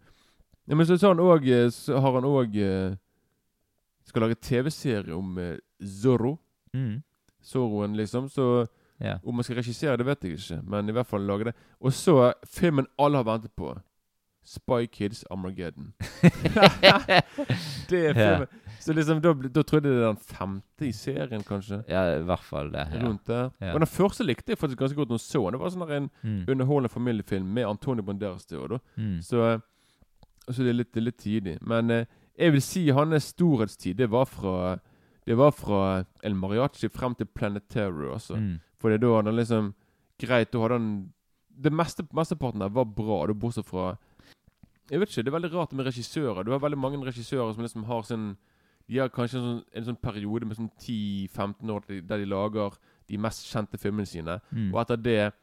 Ja, 0.67 0.75
men 0.75 0.85
så, 0.85 0.97
så, 0.97 1.07
han 1.07 1.19
også, 1.19 1.69
så 1.71 1.99
har 1.99 2.19
han 2.19 2.27
òg 2.27 2.59
Skal 4.09 4.25
lage 4.25 4.35
TV-serie 4.41 5.13
om 5.15 5.37
eh, 5.37 5.57
Zorro. 5.85 6.35
Mm. 6.73 7.01
Zorroen, 7.45 7.95
liksom. 7.97 8.27
Så 8.29 8.65
yeah. 9.01 9.19
om 9.23 9.35
man 9.35 9.43
skal 9.47 9.55
regissere, 9.61 9.97
det 9.97 10.05
vet 10.09 10.23
jeg 10.25 10.37
ikke. 10.39 10.61
Men 10.67 10.89
i 10.89 10.95
hvert 10.97 11.07
fall 11.07 11.21
lage 11.29 11.45
det. 11.51 11.53
Og 11.79 11.93
så 11.93 12.33
filmen 12.49 12.87
alle 12.99 13.21
har 13.21 13.27
ventet 13.29 13.53
på. 13.55 13.75
Spy 14.49 14.87
Kids 14.91 15.23
Armageddon. 15.29 15.91
det 17.89 17.99
er 17.99 18.13
Ja. 18.13 18.13
filmen. 18.37 18.47
Så 18.79 18.93
liksom, 18.93 19.19
da, 19.21 19.33
da 19.33 19.61
trodde 19.67 19.89
jeg 19.89 19.97
det 19.97 20.03
er 20.03 20.13
den 20.13 20.21
femte 20.23 20.87
i 20.87 20.91
serien, 20.95 21.43
kanskje. 21.43 21.81
ja, 21.89 22.03
i 22.17 22.23
hvert 22.23 22.43
fall 22.47 22.69
det. 22.71 22.85
Ja. 22.93 23.01
Rundt 23.07 23.27
der. 23.27 23.49
Ja. 23.61 23.73
Og 23.73 23.79
den 23.83 23.87
første 23.91 24.23
likte 24.23 24.51
jeg 24.53 24.57
faktisk 24.57 24.79
ganske 24.79 24.95
godt 24.95 25.09
når 25.09 25.19
jeg 25.19 25.25
så 25.27 25.41
den. 25.43 25.53
Det 25.53 25.59
var 25.59 25.69
sånn 25.69 25.91
en 25.91 26.09
Mm. 26.23 26.45
underholdende 26.47 26.89
familiefilm 26.89 27.45
med 27.53 27.65
Antonio 27.67 28.03
Banderas 28.03 28.45
til. 28.45 28.79
Mm. 28.97 29.21
Så, 29.21 29.41
eh, 29.53 29.59
så 30.49 30.63
det 30.63 30.69
er 30.69 30.73
litt, 30.79 30.93
det 30.93 31.01
er 31.01 31.05
litt 31.05 31.17
tidlig. 31.19 31.57
Men 31.61 31.91
eh, 31.91 32.05
jeg 32.39 32.51
vil 32.53 32.61
si 32.61 32.87
hans 32.95 33.23
storhetstid, 33.33 33.97
det 33.97 34.09
var 34.11 34.25
fra 34.25 34.79
Det 35.27 35.35
var 35.37 35.51
fra 35.51 36.05
El 36.23 36.33
Mariachi 36.33 36.87
frem 36.89 37.13
til 37.15 37.27
Planetary 37.27 38.07
også. 38.15 38.35
Mm. 38.39 38.59
For 38.79 38.89
da 38.97 39.07
hadde 39.15 39.29
han 39.29 39.35
liksom 39.35 39.73
Greit, 40.19 40.51
da 40.51 40.59
hadde 40.63 40.73
han 40.79 41.13
Det 41.63 41.71
meste, 41.71 42.03
mesteparten 42.15 42.59
der 42.63 42.69
var 42.69 42.85
bra, 42.85 43.25
da 43.27 43.33
bortsett 43.33 43.65
fra 43.67 43.97
Jeg 44.89 44.99
vet 44.99 45.09
ikke, 45.11 45.23
det 45.23 45.27
er 45.33 45.37
veldig 45.39 45.53
rart 45.53 45.73
med 45.73 45.85
regissører. 45.85 46.43
Du 46.43 46.51
har 46.51 46.59
veldig 46.63 46.77
mange 46.79 46.97
regissører 47.05 47.53
som 47.53 47.61
liksom 47.63 47.83
har 47.85 48.01
sin 48.03 48.37
De 48.89 48.97
har 48.97 49.09
kanskje 49.09 49.37
en 49.37 49.43
sånn, 49.45 49.63
en 49.75 49.85
sånn 49.85 49.99
periode 50.01 50.45
med 50.47 50.57
sånn 50.57 50.71
10-15 50.79 51.69
år 51.69 51.83
der 51.87 51.93
de- 52.01 52.07
der 52.07 52.17
de 52.17 52.25
lager 52.25 52.73
de 53.07 53.17
mest 53.17 53.45
kjente 53.45 53.77
filmene 53.77 54.05
sine. 54.07 54.39
Mm. 54.51 54.73
Og 54.73 54.81
etter 54.81 54.95
det 54.97 55.33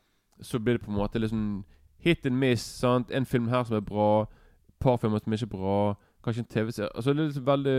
så 0.43 0.59
blir 0.59 0.79
det 0.79 0.83
på 0.83 0.91
en 0.91 0.99
måte 0.99 1.21
liksom 1.21 1.65
hit 1.99 2.27
and 2.27 2.37
miss. 2.41 2.63
sant? 2.63 3.11
En 3.11 3.25
film 3.25 3.47
her 3.49 3.63
som 3.65 3.77
er 3.77 3.81
bra, 3.81 4.23
et 4.69 4.79
par 4.81 4.97
filmer 4.99 5.21
som 5.23 5.33
ikke 5.33 5.43
er 5.47 5.57
bra, 5.59 5.97
kanskje 6.27 6.45
en 6.45 6.51
TV-serie 6.53 6.91
Altså 6.95 7.13
det 7.13 7.23
er 7.23 7.31
liksom 7.31 7.47
veldig 7.47 7.77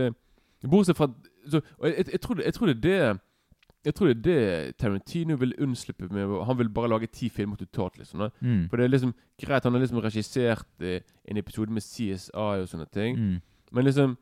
Bortsett 0.66 0.98
fra 0.98 1.08
så, 1.46 1.60
jeg, 1.82 1.94
jeg, 1.96 2.04
jeg, 2.12 2.20
tror 2.20 2.34
det, 2.34 2.44
jeg 2.44 2.54
tror 2.54 2.66
det 2.66 2.76
er 2.76 2.80
det 2.80 3.20
Jeg 3.84 3.94
tror 3.94 4.06
det 4.06 4.16
er 4.16 4.22
det 4.22 4.76
Tarantino 4.76 5.36
vil 5.36 5.54
unnslippe 5.62 6.08
med. 6.10 6.44
Han 6.44 6.58
vil 6.58 6.68
bare 6.68 6.88
lage 6.88 7.06
ti 7.06 7.28
filmer 7.28 7.56
totalt, 7.56 7.98
liksom. 7.98 8.20
Mm. 8.40 8.68
For 8.68 8.76
det 8.76 8.84
er 8.84 8.88
liksom 8.88 9.14
greit, 9.40 9.64
han 9.64 9.72
har 9.72 9.80
liksom 9.80 9.98
regissert 9.98 10.66
eh, 10.80 11.00
en 11.24 11.36
episode 11.36 11.72
med 11.72 11.82
CSI 11.82 12.30
og 12.34 12.68
sånne 12.68 12.86
ting. 12.92 13.18
Mm. 13.18 13.40
Men 13.72 13.84
liksom 13.84 14.16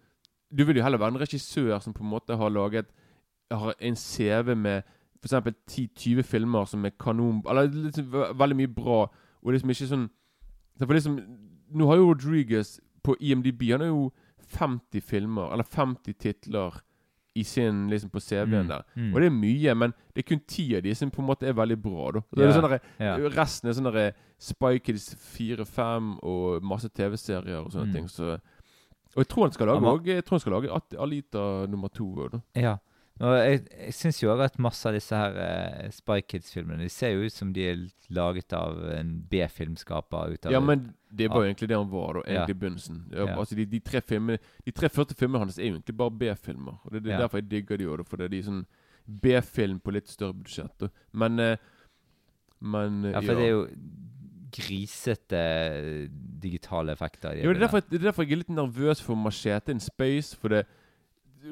Du 0.56 0.64
vil 0.64 0.76
jo 0.76 0.82
heller 0.82 0.98
være 0.98 1.08
en 1.08 1.20
regissør 1.20 1.78
som 1.78 1.94
på 1.94 2.04
en 2.04 2.10
måte 2.10 2.36
har 2.36 2.48
laget 2.48 2.86
Har 3.50 3.74
en 3.80 3.96
CV 3.96 4.56
med 4.56 4.82
f.eks. 5.24 5.34
10-20 5.70 6.22
filmer 6.22 6.64
som 6.64 6.84
er 6.84 6.90
kanon 7.00 7.42
Eller 7.48 7.62
liksom 7.62 8.12
veldig 8.38 8.56
mye 8.56 8.68
bra, 8.68 9.10
og 9.42 9.52
liksom 9.52 9.70
ikke 9.70 9.86
sånn 9.86 10.08
For 10.78 10.92
liksom 10.92 11.18
Nå 11.74 11.88
har 11.88 11.96
jo 11.96 12.12
Rodriguez 12.12 12.80
på 13.06 13.14
IMDb 13.22 13.62
Han 13.70 13.80
har 13.86 13.92
jo 13.92 14.10
50 14.56 15.00
filmer, 15.02 15.52
eller 15.54 15.64
50 15.64 16.14
titler 16.18 16.80
i 17.36 17.42
sin 17.44 17.88
liksom 17.90 18.08
på 18.10 18.20
CV-en 18.22 18.62
Mm, 18.64 18.68
der. 18.70 18.82
mm. 18.96 19.10
Og 19.14 19.20
det 19.20 19.26
er 19.26 19.34
mye, 19.34 19.74
men 19.76 19.92
det 20.14 20.22
er 20.24 20.28
kun 20.30 20.40
ti 20.48 20.64
av 20.76 20.82
de 20.86 20.94
som 20.96 21.10
på 21.12 21.20
en 21.20 21.26
måte 21.28 21.46
er 21.46 21.52
veldig 21.52 21.76
bra. 21.82 22.10
da 22.12 22.20
Så 22.32 22.42
er 22.46 22.52
sånn 22.56 22.70
der, 22.70 22.80
ja. 22.98 23.16
Resten 23.36 23.68
er 23.68 23.72
sånn 23.76 23.92
der 23.92 24.12
Spy 24.38 24.78
Kids 24.78 25.10
4-5 25.36 26.18
og 26.22 26.62
masse 26.64 26.88
TV-serier 26.88 27.58
og 27.64 27.70
sånne 27.72 27.86
Mm. 27.88 27.92
ting. 27.92 28.08
Så 28.08 28.38
og 29.16 29.20
jeg 29.24 29.28
tror 29.28 29.42
han 29.44 29.52
skal 29.52 29.66
lage 29.66 29.80
Han 29.84 30.04
Jeg 30.04 30.24
tror 30.24 30.36
han 30.36 30.40
skal 30.40 30.52
lage 30.52 30.98
Alita 30.98 31.66
nummer 31.68 31.88
to. 31.88 32.28
Da. 32.28 32.40
Ja. 32.54 32.76
Og 33.16 33.32
jeg, 33.40 33.60
jeg 33.72 33.94
syns 33.96 34.18
jo 34.20 34.28
òg 34.34 34.42
at 34.44 34.58
masse 34.60 34.84
av 34.84 34.92
disse 34.92 35.16
her 35.16 35.36
uh, 35.40 35.86
Spy 35.94 36.18
Kids-filmene 36.28 36.84
De 36.84 36.90
ser 36.92 37.14
jo 37.14 37.22
ut 37.24 37.32
som 37.32 37.52
de 37.56 37.62
er 37.64 37.78
laget 38.12 38.52
av 38.52 38.76
en 38.92 39.14
B-filmskaper. 39.30 40.34
ut 40.34 40.46
av 40.46 40.52
Ja, 40.52 40.60
men 40.60 40.90
det 41.08 41.30
var 41.32 41.40
jo 41.46 41.48
egentlig 41.48 41.68
det 41.70 41.78
han 41.78 41.88
var, 41.88 42.18
da. 42.18 42.24
Egentlig 42.28 42.56
i 42.56 42.60
begynnelsen. 42.60 42.98
Ja, 43.14 43.24
Ja. 43.30 43.38
Altså, 43.38 43.56
de, 43.56 43.64
de, 43.72 43.80
tre 43.80 44.02
filmene 44.04 44.38
De 44.66 44.74
tre 44.76 44.90
første 44.92 45.16
filmene 45.16 45.46
hans 45.46 45.56
er 45.58 45.70
jo 45.70 45.78
egentlig 45.78 45.96
bare 45.96 46.12
B-filmer. 46.20 46.76
Og 46.84 46.92
det, 46.92 47.04
det 47.06 47.12
er 47.14 47.16
Ja. 47.16 47.22
derfor 47.24 47.40
jeg 47.40 47.48
digger 47.50 47.80
de 47.80 47.88
òg, 47.88 48.04
for 48.06 48.16
det 48.20 48.28
er 48.28 48.34
de 48.36 48.42
sånn 48.50 48.66
B-film 49.06 49.80
på 49.80 49.94
litt 49.96 50.08
større 50.12 50.34
budsjett. 50.34 50.76
Da. 50.80 50.88
Men 51.12 51.38
eh, 51.40 51.56
Men 52.60 53.04
eh, 53.04 53.12
Ja, 53.12 53.20
for 53.20 53.34
det 53.40 53.44
er 53.46 53.54
jo 53.54 53.66
grisete 54.56 55.36
eh, 55.36 56.08
digitale 56.42 56.92
effekter. 56.92 57.32
i 57.32 57.44
Jo, 57.44 57.52
det 57.52 57.56
er, 57.62 57.66
derfor, 57.66 57.80
det 57.80 58.00
er 58.00 58.04
derfor 58.10 58.24
jeg 58.24 58.32
er 58.32 58.42
litt 58.44 58.52
nervøs 58.54 59.00
for 59.02 59.16
Machete 59.16 59.72
in 59.72 59.80
Space. 59.80 60.36
For 60.36 60.48
det 60.52 60.66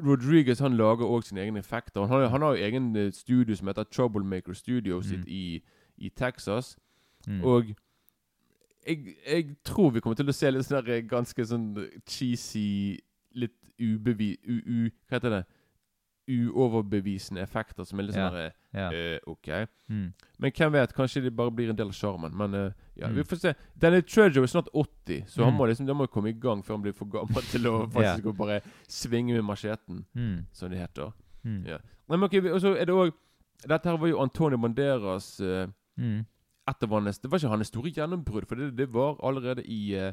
Rodriguez 0.02 0.58
han 0.58 0.76
lager 0.76 1.06
òg 1.06 1.24
sine 1.24 1.40
egne 1.44 1.58
effekter. 1.58 2.00
Han 2.00 2.08
har, 2.10 2.28
han 2.28 2.42
har 2.42 2.54
jo 2.56 2.64
egen 2.64 2.96
eh, 2.96 3.12
studio 3.12 3.56
som 3.56 3.68
heter 3.68 3.84
Troublemaker 3.84 4.52
Studio 4.52 5.02
sitt 5.02 5.24
Mm. 5.26 5.32
i, 5.32 5.62
i 5.96 6.08
Texas. 6.08 6.76
Mm. 7.26 7.44
Og 7.44 7.64
jeg, 8.86 9.16
jeg 9.26 9.56
tror 9.64 9.90
vi 9.90 10.00
kommer 10.00 10.16
til 10.16 10.28
å 10.28 10.32
se 10.32 10.50
litt 10.50 10.66
sånn 10.66 11.08
ganske 11.08 11.46
sånn 11.46 11.68
cheesy, 12.06 12.98
litt 13.34 13.56
ubevi... 13.80 14.36
U, 14.46 14.58
u, 14.66 14.90
hva 15.08 15.18
heter 15.18 15.30
det? 15.30 15.44
Uoverbevisende 16.28 17.42
effekter 17.42 17.84
som 17.84 17.98
er 18.00 18.06
litt 18.08 18.16
sånn 18.16 18.32
Ja. 18.38 18.50
ja. 18.72 18.90
eh, 18.92 19.18
OK. 19.26 19.48
Mm. 19.90 20.12
Men 20.38 20.50
hvem 20.52 20.72
vet? 20.72 20.94
Kanskje 20.94 21.22
det 21.22 21.34
bare 21.36 21.50
blir 21.50 21.70
en 21.70 21.76
del 21.76 21.86
av 21.88 21.92
sjarmen. 21.94 22.32
Men 22.34 22.54
eh, 22.54 22.72
ja, 22.96 23.08
Mm. 23.08 23.14
vi 23.16 23.22
får 23.24 23.36
se. 23.40 23.54
Danny 23.76 24.00
Trejo 24.02 24.42
er 24.42 24.46
snart 24.46 24.68
80, 24.74 25.24
så 25.28 25.44
han 25.44 25.52
Mm. 25.54 25.58
må 25.58 25.66
liksom 25.68 25.86
Han 25.86 25.96
må 25.96 26.06
komme 26.10 26.28
i 26.30 26.32
gang 26.32 26.62
før 26.62 26.74
han 26.74 26.82
blir 26.82 26.92
for 26.94 27.06
gammel 27.06 27.42
til 27.50 27.62
å 27.66 27.86
faktisk 27.92 28.24
å 28.26 28.36
bare 28.36 28.60
svinge 28.88 29.34
med 29.34 29.44
macheten, 29.44 30.04
Mm. 30.14 30.46
som 30.52 30.70
det 30.70 30.78
heter. 30.78 31.12
Mm. 31.44 31.66
Ja. 31.66 31.78
Men 32.08 32.22
ok, 32.22 32.34
Og 32.52 32.60
så 32.60 32.74
er 32.76 32.84
det 32.86 32.94
òg 32.94 33.12
Dette 33.66 33.84
her 33.88 33.96
var 33.96 34.08
jo 34.08 34.18
Antonio 34.20 34.58
Banderas 34.58 35.40
uh, 35.40 35.66
Det 35.96 36.88
var 36.88 37.38
ikke 37.38 37.48
hans 37.48 37.66
store 37.68 37.90
gjennombrudd, 37.90 38.46
for 38.48 38.56
det, 38.56 38.76
det 38.76 38.88
var 38.92 39.16
allerede 39.22 39.62
i 39.66 39.94
uh, 39.96 40.12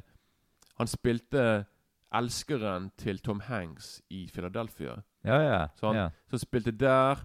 Han 0.77 0.87
spilte 0.87 1.65
elskeren 2.13 2.91
til 2.97 3.19
Tom 3.19 3.39
Hanks 3.39 4.01
i 4.09 4.29
Philadelphia. 4.33 5.01
Ja, 5.25 5.39
ja. 5.41 5.67
Så 5.75 5.87
han- 5.87 5.95
ja. 5.95 6.09
Så 6.29 6.37
spilte 6.37 6.71
der. 6.71 7.15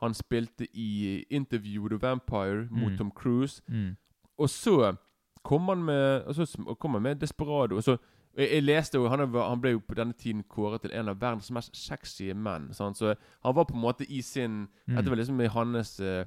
Han 0.00 0.14
spilte 0.14 0.66
i 0.74 1.24
Interview 1.30 1.84
a 1.92 1.98
Vampire 2.00 2.66
mot 2.70 2.92
Mm. 2.92 2.96
Tom 2.98 3.10
Cruise. 3.10 3.62
Mm. 3.68 3.96
Og 4.38 4.48
så 4.48 4.96
kom 5.44 5.68
han 5.68 5.82
med 5.82 6.22
Og 6.26 6.34
så 6.34 6.74
kom 6.80 6.92
han 6.92 7.02
med 7.02 7.16
Desperado. 7.20 7.76
Og 7.76 7.82
så 7.82 7.96
jeg, 8.36 8.48
jeg 8.52 8.62
leste 8.62 8.94
jo 8.98 9.08
han, 9.08 9.18
han 9.34 9.60
ble 9.60 9.70
jo 9.70 9.78
på 9.88 9.94
denne 9.94 10.12
tiden 10.12 10.42
kåret 10.48 10.80
til 10.80 10.90
en 10.94 11.08
av 11.08 11.20
verdens 11.20 11.50
mest 11.50 11.76
sexy 11.76 12.32
menn. 12.32 12.72
Sant? 12.72 12.96
Så 12.96 13.14
han 13.44 13.54
var 13.54 13.64
på 13.64 13.74
en 13.74 13.80
måte 13.80 14.06
i 14.10 14.20
sin 14.22 14.68
Mm. 14.88 14.96
Dette 14.96 15.10
var 15.10 15.16
liksom 15.16 15.40
i 15.40 15.46
hans 15.46 16.00
uh, 16.00 16.24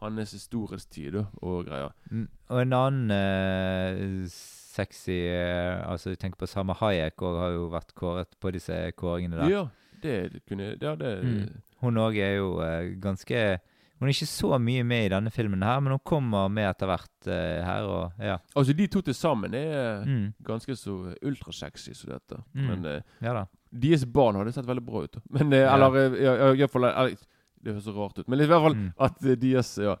Hans 0.00 0.34
storhetstid 0.42 1.12
tid 1.12 1.24
og 1.42 1.66
greier. 1.66 1.92
Mm, 2.10 2.28
Og 2.48 2.62
en 2.62 2.72
annen 2.72 3.10
eh, 3.10 4.26
sexy 4.72 5.18
eh, 5.28 5.82
Altså, 5.86 6.12
jeg 6.14 6.18
tenker 6.22 6.40
på 6.42 6.48
Sama 6.50 6.74
Hayek 6.80 7.20
og 7.22 7.38
har 7.42 7.52
jo 7.56 7.68
vært 7.72 7.92
kåret 7.98 8.32
på 8.40 8.52
disse 8.54 8.78
kåringene 8.98 9.42
der. 9.42 9.52
Ja, 9.52 9.62
det 10.02 10.42
kunne 10.48 10.72
Ja, 10.80 10.94
det 10.96 11.12
Mm. 11.22 11.60
Hun 11.82 11.96
òg 11.98 12.16
er 12.22 12.36
jo 12.38 12.60
eh, 12.62 12.92
ganske 13.02 13.58
Hun 13.98 14.08
er 14.08 14.12
ikke 14.16 14.26
så 14.26 14.58
mye 14.58 14.82
med 14.86 15.04
i 15.06 15.10
denne 15.14 15.30
filmen 15.30 15.62
her, 15.62 15.78
men 15.80 15.92
hun 15.94 16.00
kommer 16.04 16.48
med 16.50 16.66
etter 16.72 16.88
hvert 16.90 17.08
Uh, 17.22 17.62
her, 17.62 17.84
og 17.86 18.12
ja. 18.18 18.36
Altså, 18.58 18.72
de 18.74 18.86
to 18.90 19.00
til 19.06 19.14
sammen 19.14 19.52
er 19.54 20.00
Mm, 20.04 20.32
ganske 20.42 20.74
så 20.74 21.14
ultrasexy 21.22 21.92
som 21.94 22.10
dette. 22.10 22.40
Mm. 22.52 22.64
Men 22.66 22.84
uh, 22.84 23.00
ja 23.22 23.32
da. 23.36 23.44
deres 23.70 24.02
barn 24.10 24.34
hadde 24.40 24.50
sett 24.56 24.66
veldig 24.66 24.82
bra 24.84 25.04
ut. 25.04 25.20
Men 25.30 25.52
uh, 25.52 25.58
Ja. 25.60 25.76
Eller 25.76 27.14
Det 27.62 27.72
høres 27.76 27.84
så 27.86 27.94
rart 27.94 28.18
ut. 28.18 28.26
Men 28.28 28.40
i 28.40 28.46
hvert 28.50 28.64
fall 28.64 28.74
Mm. 28.74 28.92
at 28.98 29.20
deres 29.38 29.78
Ja. 29.78 29.94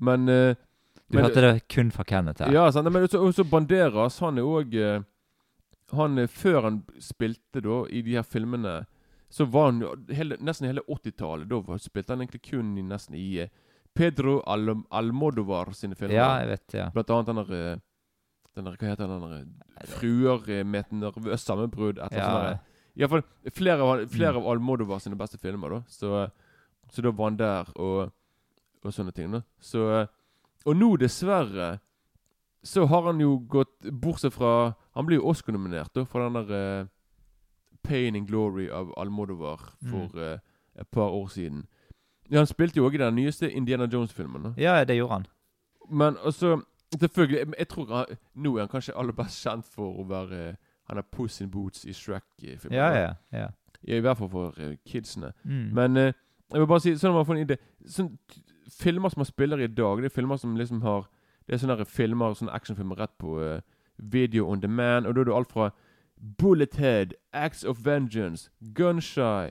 Men 0.00 0.28
eh, 0.28 0.54
Du 1.14 1.20
men- 1.20 1.28
hørte 1.30 1.42
det 1.46 1.68
kun 1.70 1.90
fra 1.94 2.04
Kenneth 2.04 2.42
her. 2.44 2.52
Ja, 2.52 2.64
sant? 2.74 2.90
men 2.92 3.06
også, 3.06 3.20
også 3.22 3.44
Banderas, 3.48 4.18
han 4.24 4.38
er 4.38 4.42
òg 4.42 4.74
Han 5.92 6.18
eh, 6.18 6.26
Før 6.30 6.62
han 6.66 6.82
spilte 6.98 7.60
da 7.62 7.82
i 7.92 8.00
de 8.02 8.16
her 8.16 8.24
filmene, 8.26 8.86
så 9.30 9.44
var 9.50 9.68
han 9.70 9.80
jo 9.82 9.90
hele, 10.14 10.36
nesten 10.40 10.66
hele 10.70 10.82
80-tallet. 10.88 11.48
Da 11.50 11.78
spilte 11.82 12.14
han 12.14 12.22
egentlig 12.24 12.42
kun 12.50 12.76
i, 12.78 12.82
nesten 12.86 13.14
i 13.18 13.26
eh, 13.44 13.48
Pedro 13.94 14.40
Al 14.46 14.72
Almodovar 14.90 15.72
sine 15.76 15.94
filmer. 15.94 16.14
Ja, 16.16 16.28
jeg 16.42 16.48
vet 16.54 16.74
ja. 16.80 16.88
Blant 16.94 17.10
annet 17.14 17.26
den 17.30 17.40
der, 17.42 17.52
eh, 17.74 17.78
den 18.56 18.64
der 18.68 18.76
Hva 18.80 18.88
heter 18.92 19.10
den 19.10 19.20
der 19.30 19.86
Fruer 19.86 20.64
med 20.64 20.80
et 20.86 20.92
nervøst 20.92 21.46
sammenbrudd. 21.50 21.98
Et 21.98 22.12
eller 22.12 22.18
Ja. 22.22 22.28
annet 22.30 22.40
sånt 22.40 22.50
der. 22.50 22.60
I 22.96 23.02
hvert 23.04 23.10
fall 23.10 23.52
flere, 23.52 23.80
av- 23.82 24.08
flere 24.08 24.36
av 24.38 24.46
Almodovar 24.54 25.00
sine 25.02 25.16
beste 25.18 25.38
filmer, 25.38 25.68
da. 25.70 25.80
Så, 25.88 26.30
så 26.90 27.02
da 27.02 27.10
var 27.10 27.30
han 27.30 27.36
der, 27.36 27.70
og, 27.76 28.12
og 28.84 28.92
sånne 28.94 29.12
ting. 29.14 29.30
da 29.32 29.42
Så 29.60 30.08
Og 30.66 30.76
nå, 30.76 30.96
dessverre, 30.96 31.78
så 32.64 32.86
har 32.86 33.02
han 33.10 33.20
jo 33.20 33.38
gått 33.48 33.90
Bortsett 34.00 34.32
fra 34.32 34.72
Han 34.94 35.06
blir 35.06 35.18
jo 35.18 35.28
Oscar-nominert 35.28 35.98
for 36.08 36.22
den 36.24 36.34
der 36.48 36.80
uh, 36.82 36.86
Pain 37.82 38.16
and 38.16 38.26
Glory 38.28 38.68
av 38.70 38.92
Almodovar 38.96 39.58
for 39.90 40.08
Mm. 40.14 40.18
uh, 40.18 40.38
et 40.80 40.88
par 40.90 41.10
år 41.10 41.26
siden. 41.28 41.66
Ja, 42.30 42.38
Han 42.38 42.46
spilte 42.46 42.76
jo 42.76 42.86
òg 42.88 42.94
i 42.94 42.98
den 42.98 43.14
nyeste 43.14 43.50
Indiana 43.52 43.86
Jones-filmen. 43.92 44.54
ja, 44.56 44.84
det 44.84 44.96
gjorde 44.96 45.12
han. 45.12 45.26
men 45.90 46.16
altså 46.24 46.62
Selvfølgelig, 47.00 47.54
jeg- 47.58 47.68
tror 47.68 47.86
han, 47.96 48.06
Nå 48.34 48.56
er 48.56 48.60
han 48.60 48.68
kanskje 48.68 48.92
aller 48.96 49.12
best 49.12 49.42
kjent 49.46 49.64
for 49.64 49.92
å 50.00 50.04
være 50.08 50.56
Han 50.88 50.98
er 50.98 51.02
Puss 51.02 51.40
in 51.40 51.50
Boots 51.50 51.84
i 51.84 51.92
Shrek-filmen. 51.92 52.72
Ja, 52.72 52.88
ja. 52.92 53.14
ja. 53.32 53.48
I 53.82 54.00
hvert 54.00 54.16
fall 54.18 54.28
for 54.28 54.54
eh, 54.58 54.76
kidsene. 54.86 55.32
Mm. 55.44 55.72
Men 55.74 55.96
uh, 55.96 56.12
jeg 56.52 56.60
vil 56.60 56.66
bare 56.66 56.80
si 56.80 56.92
sånn 56.94 57.10
at 57.10 57.14
man 57.14 57.24
får 57.26 57.36
en 57.36 57.46
idé 57.46 57.56
sånn, 57.86 58.18
Filmer 58.80 59.08
som 59.08 59.20
man 59.20 59.26
spiller 59.26 59.58
i 59.58 59.66
dag, 59.66 59.98
det 59.98 60.04
er 60.04 60.14
filmer 60.14 60.36
som 60.36 60.56
liksom 60.56 60.82
har 60.82 61.08
Det 61.46 61.54
er 61.54 61.58
sånne 61.60 61.84
filmer, 61.84 62.32
sånne 62.34 62.52
actionfilmer 62.56 62.96
rett 62.96 63.18
på 63.20 63.34
uh, 63.36 63.60
video 63.98 64.46
on 64.48 64.60
demand. 64.62 65.06
Og 65.06 65.14
da 65.14 65.20
er 65.20 65.24
det 65.28 65.34
alt 65.36 65.52
fra 65.52 65.70
Bullethead, 66.38 67.12
Acts 67.32 67.64
of 67.64 67.84
Vengeance, 67.84 68.50
Gunshy, 68.74 69.50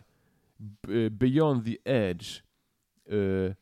B 0.87 0.89
eh, 1.05 1.09
Beyond 1.09 1.65
the 1.65 1.77
Edge 1.85 2.41
uh, 3.11 3.53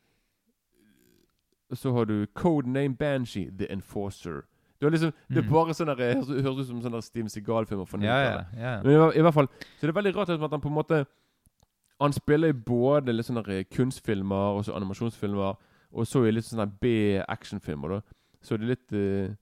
Så 1.74 1.92
har 1.94 2.06
du 2.06 2.26
Codename 2.34 2.96
Banshee, 2.96 3.52
The 3.58 3.72
Enforcer. 3.72 4.42
Det, 4.80 4.86
var 4.86 4.90
liksom, 4.90 5.12
det 5.30 5.38
er 5.38 5.42
Mm. 5.42 5.50
bare 5.50 5.74
sånne 5.74 5.96
høres, 5.96 6.28
høres 6.28 6.60
ut 6.60 6.68
som 6.68 6.82
sånne 6.82 7.02
Steam 7.02 7.28
Seagal-filmer 7.30 7.86
ja, 8.02 8.16
ja, 8.18 8.40
ja. 8.58 8.82
Men 8.84 8.92
i, 8.92 9.18
i 9.18 9.22
hvert 9.22 9.34
fall 9.34 9.48
Så 9.78 9.82
det 9.86 9.90
er 9.90 9.94
veldig 9.94 10.16
rart 10.16 10.30
at 10.30 10.40
man 10.40 10.62
på 10.62 10.68
en 10.68 10.74
måte 10.74 11.06
Han 12.02 12.14
spiller 12.14 12.48
i 12.50 12.54
både 12.54 13.14
litt 13.14 13.26
sånne 13.28 13.64
kunstfilmer 13.72 14.56
og 14.58 14.66
så 14.66 14.74
animasjonsfilmer, 14.76 15.56
og 15.92 16.08
så 16.08 16.24
i 16.26 16.32
litt 16.32 16.46
sånne 16.46 16.66
B-actionfilmer. 16.82 17.90
da 17.90 18.02
Så 18.42 18.58
det 18.58 18.64
er 18.64 18.68
litt 18.76 18.92
uh, 18.94 19.36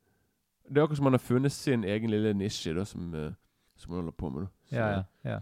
Det 0.70 0.78
er 0.78 0.84
akkurat 0.84 0.98
som 0.98 1.06
han 1.06 1.14
har 1.14 1.24
funnet 1.24 1.52
sin 1.52 1.84
egen 1.84 2.10
lille 2.12 2.34
nisje 2.34 2.74
da 2.76 2.84
som, 2.86 3.14
uh, 3.16 3.32
som 3.78 3.92
han 3.94 4.02
holder 4.04 4.12
på 4.18 4.30
med. 4.30 4.42
da 4.42 4.48
Så- 4.70 4.76
ja, 4.76 4.90
ja, 4.90 5.04
ja. 5.32 5.40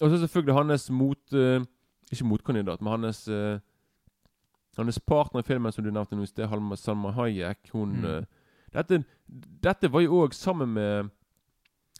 Og 0.00 0.10
så 0.10 0.18
selvfølgelig 0.26 0.54
hans 0.54 0.90
mot 0.90 1.32
Uh, 1.32 1.64
Ikke 2.12 2.24
motkandidat, 2.24 2.80
men 2.82 3.00
hans 3.00 3.28
Hans 4.76 4.98
partner 5.00 5.40
i 5.40 5.42
filmen 5.46 5.72
som 5.72 5.84
du 5.84 5.90
nevnte 5.90 6.16
nå 6.16 6.22
i 6.22 6.26
sted, 6.26 6.46
Halma 6.50 6.76
Salma 6.76 7.10
Hayek, 7.12 7.70
hun 7.72 7.92
Mm. 8.02 8.26
dette, 8.74 9.04
dette 9.62 9.92
var 9.92 10.00
jo 10.00 10.22
òg 10.26 10.32
sammen 10.34 10.68
med 10.74 11.10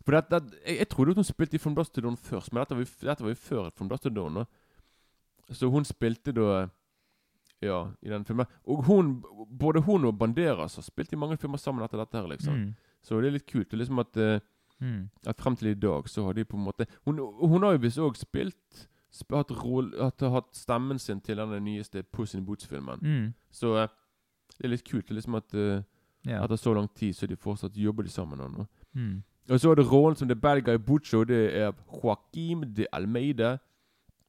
For 0.04 0.12
det, 0.12 0.24
det, 0.30 0.58
jeg, 0.66 0.78
jeg 0.78 0.88
trodde 0.92 1.14
hun 1.14 1.24
spilte 1.24 1.56
i 1.56 1.58
From 1.58 1.76
to 1.76 2.00
Dawn 2.00 2.16
først, 2.16 2.52
men 2.52 2.60
dette 2.60 2.76
var 2.76 2.84
jo, 2.84 2.90
dette 3.08 3.24
var 3.24 3.32
jo 3.32 3.40
før 3.40 3.70
From 3.70 3.88
to 3.88 4.08
Dawn. 4.10 4.34
da 4.34 5.54
Så 5.54 5.70
hun 5.70 5.84
spilte 5.84 6.32
da 6.32 6.68
Ja, 7.62 7.86
i 8.02 8.08
den 8.10 8.24
filmen. 8.24 8.46
Og 8.68 8.84
hun, 8.84 9.22
både 9.58 9.80
hun 9.80 10.04
og 10.04 10.18
Banderas 10.18 10.74
har 10.76 10.82
spilt 10.82 11.12
i 11.12 11.16
mange 11.16 11.38
filmer 11.40 11.56
sammen 11.56 11.84
etter 11.84 11.98
dette 11.98 12.18
her, 12.18 12.26
liksom. 12.28 12.54
Mm. 12.54 12.74
Så 13.00 13.20
det 13.20 13.28
er 13.28 13.36
litt 13.38 13.46
kult. 13.48 13.70
Det 13.70 13.78
er 13.78 13.80
liksom 13.80 14.02
at 14.02 14.16
eh, 14.16 14.40
Mm. 14.80 15.08
at 15.26 15.40
frem 15.40 15.56
til 15.56 15.68
i 15.68 15.74
dag 15.74 16.08
så 16.08 16.24
har 16.24 16.32
de 16.32 16.44
på 16.44 16.56
en 16.56 16.64
måte 16.64 16.86
Hun, 17.04 17.18
hun 17.18 17.62
har 17.62 17.76
jo 17.76 17.78
visst 17.78 17.98
òg 17.98 18.16
spilt 18.18 18.88
sp 19.14 19.30
hatt, 19.30 19.52
roll, 19.62 19.92
hatt, 20.00 20.20
hatt 20.20 20.56
stemmen 20.56 20.98
sin 20.98 21.20
til 21.20 21.38
den 21.38 21.52
nyeste 21.64 22.02
Puss 22.02 22.34
in 22.34 22.44
Boots-filmen. 22.44 22.98
Mm. 22.98 23.34
Så 23.50 23.76
eh, 23.78 23.88
det 24.58 24.66
er 24.66 24.72
litt 24.72 24.84
kult. 24.88 25.06
Det 25.06 25.14
er 25.14 25.20
liksom 25.20 25.36
at 25.38 25.54
uh, 25.54 25.82
yeah. 26.26 26.42
etter 26.42 26.58
så 26.58 26.74
lang 26.74 26.88
tid 26.94 27.14
så 27.14 27.28
de 27.30 27.36
fortsatt 27.36 27.76
jobber 27.78 28.02
de 28.02 28.10
sammen. 28.10 28.40
Og. 28.40 28.66
Mm. 28.92 29.22
Og 29.50 29.60
så 29.60 29.70
er 29.70 29.74
det 29.74 29.92
rollen 29.92 30.16
som 30.16 30.28
The 30.28 30.36
Bad 30.36 30.60
Guy 30.62 30.76
Bucho. 30.86 31.24
Det 31.24 31.56
er 31.56 31.72
Joaquim 32.04 32.74
de 32.74 32.86
Almeida, 32.92 33.56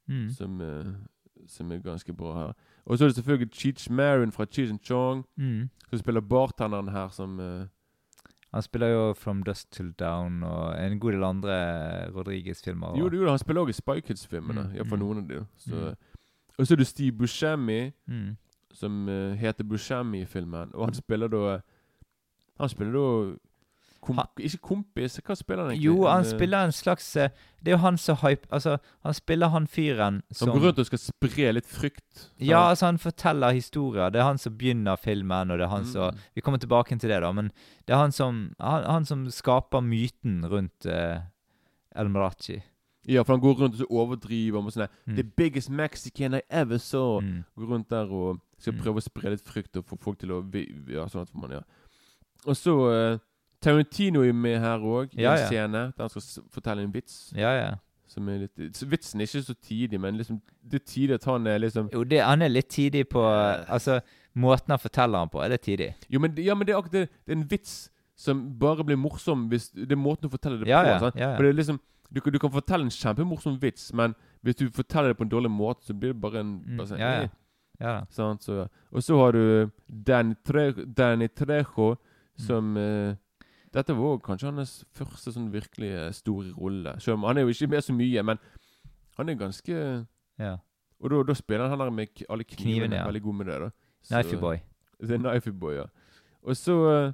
Mm. 0.08 0.30
som, 0.30 0.62
uh, 0.62 0.86
som 1.48 1.72
er 1.72 1.78
ganske 1.80 2.14
bra 2.14 2.34
her. 2.40 2.54
Og 2.86 2.98
så 2.98 3.04
er 3.06 3.08
det 3.08 3.16
selvfølgelig 3.16 3.54
Cheech 3.54 3.92
Marin 3.92 4.32
fra 4.32 4.46
Cheech 4.46 4.72
and 4.72 4.80
Chong, 4.84 5.26
Mm. 5.38 5.70
som 5.90 6.00
spiller 6.00 6.22
bartenderen 6.22 6.88
her, 6.90 7.10
som 7.10 7.40
uh, 7.40 7.66
Han 8.54 8.62
spiller 8.62 8.88
jo 8.88 9.14
From 9.14 9.44
Dust 9.44 9.72
Till 9.72 9.92
Down 9.92 10.44
og 10.44 10.86
en 10.86 11.00
god 11.00 11.12
del 11.12 11.24
andre 11.24 11.52
Rodriguez-filmer. 12.16 12.98
Jo, 12.98 13.10
Jo, 13.14 13.30
han 13.30 13.40
spiller 13.40 13.62
også 13.62 13.70
i 13.70 13.74
Spy 13.74 14.08
Kids-filmene. 14.08 14.64
Mm, 14.64 14.76
Iallfall 14.76 15.00
mm. 15.00 15.06
noen 15.06 15.18
av 15.18 15.28
de. 15.30 15.46
Så, 15.58 15.76
Mm. 15.76 15.96
Og 16.60 16.68
så 16.68 16.74
er 16.74 16.76
det 16.78 16.88
Steve 16.88 17.12
Buscemi. 17.12 17.92
Mm. 18.08 18.38
som 18.74 19.08
uh, 19.10 19.32
heter 19.34 19.64
Buscemi 19.64 20.22
i 20.22 20.26
filmen. 20.26 20.70
Og 20.74 20.86
han 20.86 20.94
spiller 20.94 21.28
da 21.28 21.60
Han 22.60 22.70
spiller 22.70 22.94
da 22.94 23.36
kom, 24.06 24.20
Ikke 24.38 24.60
kompis, 24.62 25.16
hva 25.26 25.36
spiller 25.36 25.64
han 25.66 25.72
egentlig? 25.74 25.86
Jo, 25.90 26.06
han 26.08 26.24
eh, 26.26 26.30
spiller 26.30 26.66
en 26.68 26.74
slags 26.76 27.08
eh, 27.18 27.30
Det 27.64 27.72
er 27.72 27.76
jo 27.76 27.82
han 27.84 27.98
som 27.98 28.20
hype 28.22 28.48
Altså, 28.54 28.76
han 29.08 29.14
spiller 29.18 29.50
han 29.56 29.66
fyren 29.68 30.20
som 30.32 30.50
Han 30.52 30.60
går 30.60 30.68
rundt 30.70 30.80
og 30.84 30.86
skal 30.92 31.02
spre 31.02 31.54
litt 31.58 31.66
frykt. 31.72 32.28
Ja, 32.40 32.62
altså 32.70 32.86
han 32.92 33.00
forteller 33.02 33.52
historier. 33.58 34.10
Det 34.14 34.22
er 34.22 34.28
han 34.30 34.38
som 34.42 34.54
begynner 34.58 34.96
filmen, 35.02 35.52
og 35.52 35.58
det 35.58 35.66
er 35.66 35.74
han 35.74 35.84
Mm. 35.86 35.92
som 35.92 36.22
Vi 36.36 36.42
kommer 36.42 36.60
tilbake 36.62 37.00
til 37.00 37.10
det, 37.10 37.22
da, 37.22 37.32
men 37.32 37.52
det 37.88 37.94
er 37.94 37.98
han 38.04 38.12
som 38.12 38.54
Han, 38.60 38.84
han 38.84 39.06
som 39.06 39.26
skaper 39.32 39.82
myten 39.82 40.46
rundt 40.50 40.86
uh, 40.86 41.20
El 41.96 42.10
Marachi. 42.10 42.62
Ja, 43.08 43.22
for 43.24 43.34
han 43.36 43.42
går 43.42 43.60
rundt 43.60 43.76
og 43.76 43.84
så 43.84 43.86
overdriver 43.90 44.62
med 44.64 44.74
Sånn, 44.74 44.88
Mm. 45.08 45.16
The 45.16 45.24
biggest 45.24 45.70
Mexican 45.70 46.34
I 46.34 46.42
ever 46.50 46.78
saw. 46.80 47.20
Mm. 47.22 47.44
Går 47.58 47.68
rundt 47.70 47.90
der 47.90 48.10
og 48.12 48.40
skal 48.58 48.74
Mm. 48.74 48.80
prøve 48.82 48.98
å 48.98 49.04
spre 49.04 49.30
litt 49.30 49.44
frykt 49.46 49.78
og 49.78 49.86
få 49.86 49.98
folk 50.02 50.18
til 50.20 50.30
å 50.32 50.40
ja, 50.90 51.06
sånn 51.08 51.22
at 51.22 51.36
man, 51.36 51.52
ja. 51.52 51.62
Og 52.48 52.56
så 52.56 52.74
eh, 53.14 53.20
Tarantino 53.66 54.22
er 54.24 54.34
med 54.38 54.60
her 54.62 54.80
òg, 54.86 55.14
i 55.18 55.22
Ja, 55.26 55.34
en 55.36 55.40
ja. 55.42 55.48
scene 55.50 55.82
der 55.98 56.06
han 56.06 56.10
skal 56.14 56.44
fortelle 56.54 56.84
en 56.86 56.94
vits. 56.94 57.18
Ja, 57.36 57.52
ja. 57.58 57.72
Som 58.08 58.30
er 58.30 58.44
litt 58.46 58.56
Vitsen 58.86 59.20
er 59.20 59.26
ikke 59.28 59.42
så 59.44 59.56
tidig, 59.66 60.00
men 60.00 60.16
liksom 60.20 60.38
det 60.64 60.82
er 60.82 60.86
tidlig 60.86 61.16
at 61.18 61.26
han 61.26 61.48
er 61.48 61.58
liksom 61.60 61.90
Jo, 61.92 62.04
det, 62.06 62.22
han 62.24 62.42
er 62.46 62.50
litt 62.54 62.70
tidig 62.70 63.08
på 63.10 63.20
Altså, 63.68 64.00
måten 64.38 64.70
han 64.72 64.80
forteller 64.80 65.20
han 65.20 65.30
på, 65.34 65.42
er 65.44 65.50
det 65.50 65.62
tidig? 65.66 65.90
Jo, 66.10 66.20
men, 66.20 66.36
ja, 66.38 66.54
men 66.56 66.68
det 66.68 66.76
er 66.76 66.82
det. 66.92 67.10
Det 67.26 67.34
er 67.34 67.40
en 67.40 67.48
vits 67.50 67.90
som 68.16 68.46
bare 68.60 68.84
blir 68.86 68.96
morsom 68.96 69.50
hvis 69.50 69.72
Det 69.74 69.92
er 69.92 70.00
måten 70.00 70.30
du 70.30 70.30
forteller 70.30 70.62
det 70.64 70.68
på. 70.72 71.00
sant? 71.00 71.16
ja, 71.20 71.32
ja. 71.32 71.36
For 71.36 71.44
det 71.44 71.50
er 71.50 71.60
liksom 71.64 71.80
du, 72.14 72.22
kan- 72.22 72.32
du 72.34 72.40
kan 72.40 72.52
fortelle 72.52 72.86
en 72.86 72.94
kjempemorsom 72.94 73.58
vits, 73.60 73.92
men 73.94 74.14
hvis 74.46 74.56
du 74.56 74.70
forteller 74.72 75.10
det 75.12 75.18
på 75.18 75.24
en 75.26 75.30
dårlig 75.32 75.50
måte, 75.52 75.84
så 75.88 75.94
blir 75.94 76.14
det 76.14 76.22
bare 76.22 76.40
en 76.40 76.62
Mm, 76.66 76.78
bare 76.78 76.88
sånn, 76.88 77.00
ja, 77.00 77.22
ja. 77.22 77.28
Ja 77.82 78.06
sant? 78.10 78.44
Så, 78.44 78.70
og 78.94 79.02
så 79.04 79.18
har 79.18 79.32
du 79.34 79.72
Danny, 79.90 80.36
Tre, 80.46 80.72
Danny 80.72 81.28
Trejo, 81.28 81.98
Mm. 82.38 82.46
som 82.46 82.78
eh, 82.78 83.16
Dette 83.76 83.94
var 83.98 84.18
kanskje 84.24 84.52
hans 84.54 84.74
første 84.96 85.34
sånn 85.36 85.50
virkelig 85.52 85.90
eh, 85.92 86.12
store 86.16 86.54
rolle. 86.56 86.94
Selv 87.04 87.18
om 87.20 87.26
han 87.28 87.38
er 87.38 87.42
jo 87.46 87.52
ikke 87.54 87.68
med 87.74 87.84
så 87.84 87.94
mye, 87.96 88.24
men 88.24 88.40
han 89.18 89.30
er 89.30 89.36
ganske 89.36 90.06
Ja. 90.40 90.56
Og 91.04 91.10
da, 91.12 91.24
da 91.28 91.34
spiller 91.36 91.68
han 91.70 91.80
her 91.80 91.90
med 91.92 92.08
alle 92.30 92.44
knivene. 92.48 92.88
Kniven, 92.88 92.92
ja. 92.96 93.06
Veldig 93.06 93.22
god 93.22 93.36
med 93.36 93.46
det. 93.46 93.60
da 93.62 93.70
Så- 94.02 94.22
Knifey 94.22 94.40
Boy. 94.40 94.58
The 95.04 95.18
Knifey 95.18 95.52
Boy, 95.52 95.74
ja. 95.76 95.86
Og 96.44 96.56
så 96.56 96.76
eh, 97.08 97.14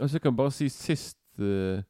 Og 0.00 0.10
så 0.10 0.18
kan 0.20 0.30
jeg 0.32 0.36
bare 0.36 0.50
si 0.52 0.68
sist, 0.68 1.18
eh, 1.38 1.82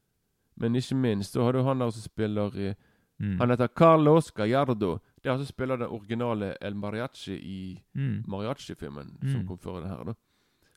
men 0.56 0.74
ikke 0.76 0.94
minst, 0.96 1.32
så 1.32 1.42
har 1.44 1.52
du 1.52 1.62
han 1.62 1.78
der 1.78 1.90
som 1.90 2.02
spiller 2.02 2.50
i 2.56 2.74
Mm. 3.20 3.38
Han 3.40 3.50
heter 3.50 3.66
Carlos 3.76 4.30
Gallardo. 4.30 4.98
Det 5.16 5.26
er 5.26 5.30
han 5.30 5.38
som 5.40 5.46
spiller 5.46 5.76
den 5.76 5.88
originale 5.88 6.54
El 6.62 6.74
Mariachi 6.76 7.32
i 7.34 7.82
Mm. 7.94 8.22
Mariachi-filmen 8.28 9.18
Mm. 9.22 9.32
som 9.32 9.46
kom 9.46 9.58
før 9.58 9.80
det 9.82 9.88
her. 9.90 10.04
da 10.04 10.12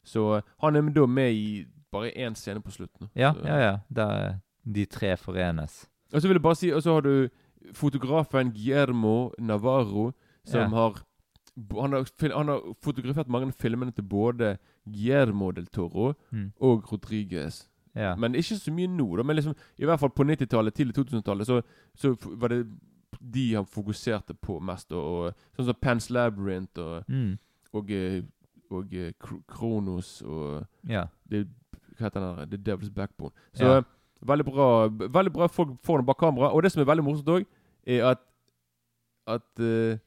Så 0.04 0.42
han 0.62 0.76
er 0.76 0.82
da 0.90 1.06
med 1.06 1.32
i 1.34 1.66
bare 1.92 2.12
én 2.18 2.36
scene 2.36 2.62
på 2.62 2.72
slutten. 2.72 3.10
Ja, 3.16 3.34
Så- 3.34 3.46
ja, 3.46 3.58
ja. 3.60 3.78
Der 3.94 4.40
de 4.74 4.86
tre 4.86 5.18
forenes. 5.18 5.88
Og 6.14 6.22
så 6.22 6.28
vil 6.28 6.36
jeg 6.36 6.42
bare 6.42 6.56
si 6.56 6.70
Og 6.72 6.82
så 6.84 6.94
har 6.94 7.02
du 7.02 7.30
fotografen 7.74 8.52
Guillermo 8.54 9.32
Navarro, 9.40 10.12
som 10.46 10.60
Ja. 10.62 10.68
har 10.68 11.04
han 11.82 11.92
har, 11.92 12.06
han 12.38 12.48
har 12.48 12.62
fotografert 12.82 13.28
mange 13.28 13.48
av 13.48 13.52
filmene 13.54 13.92
til 13.92 14.04
både 14.04 14.58
Guillermo 14.88 15.52
del 15.52 15.66
Toro 15.68 16.14
Mm. 16.32 16.52
og 16.62 16.92
Rodriguez. 16.92 17.68
Ja. 17.96 18.16
Men 18.16 18.34
ikke 18.36 18.56
så 18.56 18.72
mye 18.72 18.88
nå. 18.88 19.18
da 19.18 19.24
Men 19.24 19.36
liksom, 19.36 19.56
i 19.78 19.84
hvert 19.86 20.00
fall 20.00 20.10
på 20.10 20.24
90-tallet, 20.24 20.74
tidlig 20.74 20.94
2000-tallet, 20.96 21.46
så, 21.46 21.62
så 21.96 22.16
var 22.40 22.48
det 22.48 22.68
de 23.34 23.54
han 23.54 23.66
fokuserte 23.66 24.34
på 24.42 24.60
mest. 24.62 24.92
Og, 24.94 25.26
og 25.26 25.34
Sånn 25.58 25.66
som 25.66 25.76
Pans 25.82 26.10
Labyrinth 26.10 26.80
og, 26.80 27.04
Mm. 27.10 27.38
og, 27.74 27.92
eh, 27.92 28.22
og 28.72 28.94
eh, 28.94 29.12
Kronos 29.48 30.22
og 30.22 30.66
ja. 30.90 31.06
det, 31.30 31.48
Hva 31.98 32.06
heter 32.08 32.20
den? 32.20 32.38
der? 32.38 32.46
The 32.58 32.72
Devil's 32.72 32.90
Backbone. 32.94 33.32
Så 33.54 33.66
Ja. 33.66 33.78
eh, 33.78 33.84
veldig 34.28 34.46
bra 34.46 34.88
Veldig 34.88 35.34
bra 35.34 35.48
folk 35.48 35.70
får 35.84 35.98
den 35.98 36.06
bak 36.06 36.18
kamera. 36.18 36.52
Og 36.54 36.64
det 36.64 36.72
som 36.72 36.82
er 36.82 36.86
veldig 36.86 37.04
morsomt 37.04 37.28
òg, 37.30 37.46
er 37.88 38.06
at 38.12 38.18
At 39.28 39.60
uh, 39.60 39.98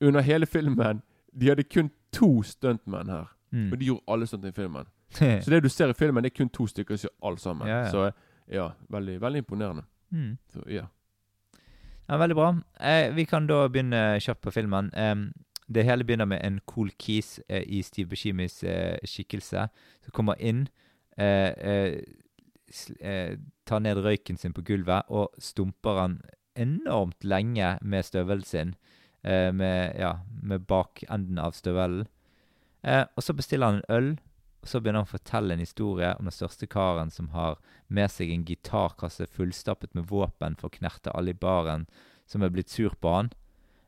under 0.00 0.20
hele 0.20 0.46
filmen 0.46 1.02
De 1.40 1.48
hadde 1.48 1.62
kun 1.62 1.90
to 2.12 2.42
stuntmenn 2.42 3.08
her. 3.08 3.26
Mm. 3.52 3.72
Og 3.72 3.80
de 3.80 3.84
gjorde 3.86 4.02
alle 4.08 4.26
stunt 4.26 4.44
i 4.44 4.52
filmen. 4.52 4.86
Så 5.42 5.50
det 5.50 5.62
du 5.62 5.68
ser 5.68 5.88
i 5.88 5.92
filmen, 5.92 6.24
det 6.24 6.32
er 6.32 6.36
kun 6.38 6.48
to 6.48 6.66
stykker 6.66 6.96
som 6.96 7.08
gjør 7.08 7.28
alt 7.30 7.40
sammen. 7.40 7.68
Ja. 7.68 7.90
Så 7.90 8.10
ja, 8.50 8.68
veldig, 8.88 9.20
veldig 9.20 9.38
imponerende. 9.38 9.82
mm. 10.10 10.38
Så 10.48 10.62
ja. 10.68 10.84
Ja, 12.08 12.16
veldig 12.16 12.34
bra. 12.34 12.54
Eh, 12.80 13.14
vi 13.14 13.24
kan 13.24 13.46
da 13.46 13.68
begynne 13.68 14.18
kjapt 14.20 14.40
på 14.42 14.50
filmen. 14.50 14.90
Em, 14.94 15.32
det 15.70 15.84
hele 15.86 16.04
begynner 16.04 16.26
med 16.26 16.40
en 16.44 16.60
cool 16.66 16.90
keys 16.98 17.38
eh, 17.48 17.62
i 17.66 17.82
Steve 17.86 18.10
Buscemi's 18.10 18.62
eh, 18.66 18.98
skikkelse, 19.06 19.68
som 20.02 20.12
kommer 20.16 20.34
inn, 20.42 20.64
eh, 21.16 21.52
eh, 21.54 22.00
eh, 23.00 23.36
tar 23.66 23.80
ned 23.84 24.00
røyken 24.02 24.38
sin 24.38 24.52
på 24.56 24.64
gulvet 24.66 25.06
og 25.08 25.30
stumper 25.38 26.00
han 26.00 26.16
enormt 26.58 27.22
lenge 27.24 27.76
med 27.82 28.04
støvelen 28.04 28.44
sin, 28.44 28.74
eh, 29.22 29.52
med, 29.52 29.94
ja, 29.98 30.16
med 30.42 30.66
bakenden 30.66 31.38
av 31.38 31.52
støvelen. 31.54 32.08
Og 32.82 33.22
så 33.22 33.34
bestiller 33.36 33.66
han 33.66 33.82
en 33.82 33.94
øl, 33.94 34.06
og 34.62 34.68
så 34.68 34.80
begynner 34.80 35.02
han 35.02 35.08
å 35.08 35.12
fortelle 35.14 35.52
en 35.54 35.60
historie 35.62 36.14
om 36.18 36.24
den 36.24 36.32
største 36.32 36.66
karen 36.68 37.10
som 37.12 37.28
har 37.34 37.58
med 37.88 38.08
seg 38.12 38.30
en 38.32 38.44
gitarkasse 38.48 39.26
fullstappet 39.28 39.94
med 39.94 40.08
våpen 40.08 40.56
for 40.56 40.68
å 40.70 40.74
knerte 40.78 41.12
alle 41.14 41.34
i 41.34 41.36
baren 41.36 41.86
som 42.26 42.42
er 42.42 42.52
blitt 42.54 42.72
sur 42.72 42.94
på 43.00 43.12
han. 43.14 43.30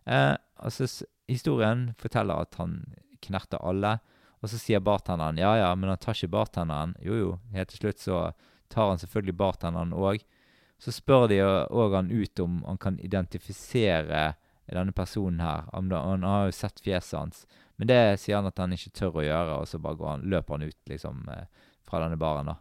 Eh, 0.06 0.36
og 0.60 0.72
s- 0.72 1.04
historien 1.30 1.90
forteller 2.00 2.44
at 2.46 2.58
han 2.60 2.80
knerter 3.22 3.62
alle, 3.62 3.98
og 4.42 4.50
så 4.50 4.58
sier 4.58 4.82
bartenderen 4.82 5.38
ja 5.38 5.52
ja, 5.54 5.68
men 5.78 5.92
han 5.92 6.00
tar 6.02 6.16
ikke 6.16 6.34
bartenderen. 6.34 6.96
Jo 7.00 7.18
jo, 7.18 7.32
helt 7.54 7.70
til 7.70 7.84
slutt 7.84 8.02
så 8.02 8.22
tar 8.72 8.90
han 8.90 8.98
selvfølgelig 8.98 9.36
bartenderen 9.38 9.94
òg. 9.94 10.24
Så 10.82 10.94
spør 10.94 11.28
de 11.30 11.38
òg 11.44 11.94
han 11.94 12.10
ut 12.10 12.40
om 12.42 12.62
han 12.66 12.80
kan 12.82 12.98
identifisere 12.98 14.32
denne 14.72 14.94
personen 14.96 15.40
her. 15.40 15.68
Det, 15.70 15.98
han 15.98 16.26
har 16.26 16.48
jo 16.48 16.56
sett 16.56 16.80
fjeset 16.82 17.18
hans. 17.18 17.46
Men 17.76 17.90
det 17.90 18.00
sier 18.22 18.40
han 18.40 18.48
at 18.48 18.58
han 18.58 18.74
ikke 18.74 18.94
tør 18.96 19.20
å 19.20 19.26
gjøre, 19.26 19.58
og 19.60 19.68
så 19.68 19.80
bare 19.82 20.14
han, 20.14 20.26
løper 20.30 20.56
han 20.56 20.68
ut 20.68 20.90
liksom 20.90 21.26
eh, 21.34 21.46
fra 21.86 22.02
denne 22.02 22.18
baren. 22.20 22.52
da. 22.52 22.56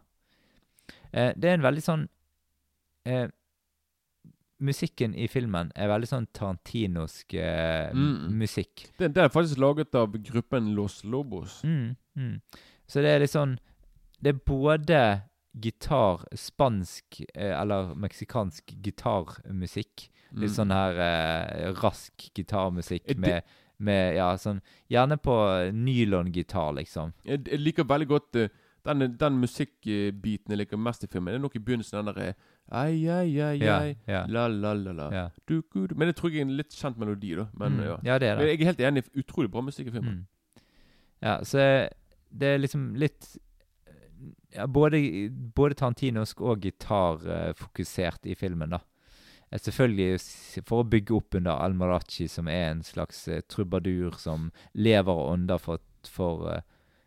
Eh, 1.10 1.32
det 1.36 1.50
er 1.50 1.58
en 1.58 1.66
veldig 1.66 1.84
sånn 1.84 2.04
eh, 3.08 3.28
Musikken 4.62 5.14
i 5.18 5.26
filmen 5.28 5.72
er 5.74 5.88
veldig 5.90 6.08
sånn 6.08 6.26
tarantinosk 6.32 7.34
eh, 7.34 7.90
Mm. 7.92 8.30
musikk. 8.38 8.86
Det, 8.98 9.08
det, 9.14 9.24
er 9.24 9.28
faktisk 9.34 9.58
laget 9.58 9.94
av 9.98 10.12
gruppen 10.22 10.72
Los 10.76 11.02
Lobos. 11.04 11.60
Mm, 11.64 11.96
mm. 12.16 12.40
Så 12.86 13.02
det 13.02 13.10
er 13.10 13.20
litt 13.24 13.34
sånn 13.34 13.58
Det 14.22 14.30
er 14.36 14.38
både 14.46 15.00
gitar, 15.58 16.22
spansk 16.38 17.20
eh, 17.34 17.52
eller 17.60 17.94
meksikansk 17.98 18.70
gitarmusikk. 18.82 20.08
Litt 20.32 20.50
Mm. 20.50 20.56
sånn 20.56 20.70
her 20.72 20.92
eh, 21.02 21.72
rask 21.82 22.12
gitarmusikk 22.34 23.04
det- 23.06 23.18
med, 23.18 23.42
med 23.78 24.14
Ja, 24.16 24.30
sånn 24.36 24.62
Gjerne 24.88 25.18
på 25.18 25.34
nylongitar, 25.74 26.72
liksom. 26.78 27.12
Jeg, 27.24 27.44
jeg 27.50 27.58
liker 27.60 27.84
veldig 27.84 28.08
godt 28.08 28.36
uh, 28.36 28.48
den, 28.84 29.16
den 29.16 29.38
musikkbiten 29.40 30.50
jeg 30.50 30.58
liker 30.58 30.76
mest 30.78 31.04
i 31.04 31.06
filmen. 31.06 31.32
Det 31.32 31.38
er 31.38 31.42
nok 31.44 31.56
i 31.56 31.62
begynnelsen 31.62 31.98
den 32.04 32.14
derre 32.14 32.34
Ai, 32.70 33.08
ai, 33.08 33.40
ai, 33.40 33.56
Ja, 33.60 33.78
ai, 33.80 33.96
ja. 34.08 34.24
la, 34.28 34.46
la, 34.48 34.72
la, 34.72 34.92
la. 34.92 35.08
Ja, 35.12 35.28
Du, 35.48 35.62
du, 35.74 35.86
du. 35.86 35.94
Men 35.94 36.08
det 36.08 36.16
tror 36.16 36.30
jeg 36.30 36.40
er 36.40 36.46
en 36.46 36.56
litt 36.56 36.72
kjent 36.72 36.96
melodi, 36.98 37.34
da. 37.36 37.48
Men 37.58 37.72
mm. 37.76 37.82
ja. 37.84 37.96
ja 38.04 38.18
det 38.18 38.28
er 38.28 38.36
Men 38.36 38.46
det. 38.46 38.52
jeg 38.52 38.60
er 38.60 38.70
helt 38.70 38.80
enig. 38.80 39.02
Utrolig 39.18 39.50
bra 39.50 39.60
musikk 39.60 39.88
i 39.88 39.90
filmen. 39.90 40.22
Mm. 40.22 40.62
Ja, 41.22 41.34
så 41.44 41.58
det 42.32 42.48
er 42.54 42.58
liksom 42.62 42.94
litt 42.96 43.36
ja, 44.54 44.66
både, 44.66 44.98
både 45.54 45.74
tarantinosk 45.74 46.40
og 46.40 46.60
gitarfokusert 46.64 48.26
i 48.26 48.34
filmen, 48.34 48.70
da. 48.70 48.78
Eh, 49.50 49.58
Selvfølgelig 49.60 50.14
s- 50.20 50.58
for 50.64 50.82
å 50.82 50.88
bygge 50.88 51.14
opp 51.16 51.34
under 51.34 51.52
Al-Marachi, 51.60 52.28
som 52.28 52.48
er 52.48 52.70
en 52.70 52.82
slags 52.82 53.26
eh, 53.28 53.42
trubadur 53.48 54.16
som 54.18 54.50
lever 54.74 55.12
og 55.12 55.32
ånder 55.34 55.58
for, 55.60 55.78
for, 56.08 56.46
eh, 56.54 56.62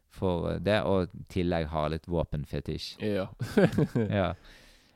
for 0.09 0.51
eh, 0.51 0.59
det, 0.59 0.81
og 0.83 1.09
i 1.09 1.23
tillegg 1.29 1.67
har 1.73 1.89
litt 1.89 2.05
våpenfetisj. 2.07 2.99
Ja. 3.01 3.27
ja. 4.19 4.33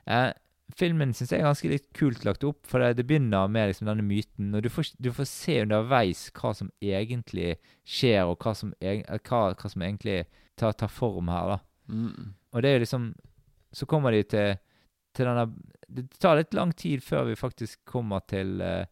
Eh, 0.05 0.31
filmen 0.77 1.13
syns 1.13 1.31
jeg 1.33 1.41
er 1.41 1.47
ganske 1.47 1.71
litt 1.71 1.87
kult 1.97 2.25
lagt 2.27 2.43
opp, 2.47 2.61
for 2.67 2.83
det, 2.83 2.93
det 2.99 3.05
begynner 3.09 3.49
med 3.51 3.71
liksom 3.71 3.89
denne 3.89 4.05
myten, 4.05 4.51
og 4.55 4.63
du 4.65 4.69
får, 4.71 4.93
du 5.01 5.11
får 5.15 5.27
se 5.29 5.57
underveis 5.63 6.27
hva 6.37 6.53
som 6.57 6.71
egentlig 6.83 7.55
skjer, 7.87 8.25
og 8.29 8.37
hva 8.43 8.53
som, 8.57 8.73
eh, 8.81 9.01
hva, 9.29 9.41
hva 9.53 9.71
som 9.71 9.85
egentlig 9.85 10.23
tar, 10.59 10.75
tar 10.77 10.91
form 10.93 11.31
her, 11.33 11.55
da. 11.55 11.59
Mm. 11.89 12.33
Og 12.53 12.61
det 12.61 12.69
er 12.69 12.77
jo 12.77 12.85
liksom 12.85 13.13
Så 13.73 13.85
kommer 13.85 14.11
de 14.13 14.23
til, 14.23 14.57
til 15.13 15.25
denne 15.25 15.45
Det 15.89 16.03
tar 16.21 16.37
litt 16.37 16.53
lang 16.53 16.71
tid 16.73 17.01
før 17.01 17.27
vi 17.27 17.35
faktisk 17.37 17.79
kommer 17.85 18.21
til 18.29 18.61
uh, 18.61 18.85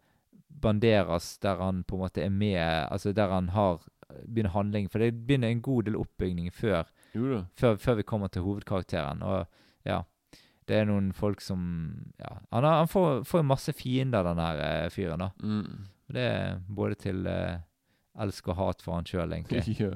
Banderas, 0.50 1.38
der 1.42 1.62
han 1.62 1.84
på 1.84 1.98
en 1.98 2.04
måte 2.04 2.24
er 2.24 2.34
med 2.34 2.62
Altså 2.62 3.13
der 3.13 3.30
han 3.30 3.50
har 3.50 3.82
begynner 4.26 4.54
handling. 4.54 4.90
For 4.90 5.00
det 5.00 5.13
begynner 5.28 5.50
en 5.50 5.62
god 5.62 5.84
del 5.84 5.98
oppbygning 6.00 6.52
før 6.54 6.88
før, 7.58 7.76
før 7.76 7.98
vi 8.00 8.04
kommer 8.04 8.28
til 8.28 8.46
hovedkarakteren. 8.46 9.22
Og 9.24 9.46
ja, 9.86 10.02
det 10.67 10.75
er 10.82 10.86
noen 10.89 11.12
folk 11.15 11.39
som 11.41 11.62
Ja, 12.19 12.34
han, 12.51 12.63
har, 12.63 12.77
han 12.84 12.88
får, 12.91 13.21
får 13.25 13.43
masse 13.47 13.73
fiender, 13.73 14.23
den 14.27 14.41
her 14.43 14.60
eh, 14.65 14.89
fyren. 14.93 15.19
da. 15.23 15.30
Mm. 15.43 15.88
Det 16.12 16.23
er 16.23 16.60
både 16.69 16.95
til 16.99 17.25
uh, 17.27 17.58
elsk 18.23 18.47
og 18.51 18.56
hat 18.60 18.82
for 18.84 18.95
han 18.97 19.08
sjøl, 19.08 19.34
egentlig. 19.36 19.63
ja. 19.84 19.93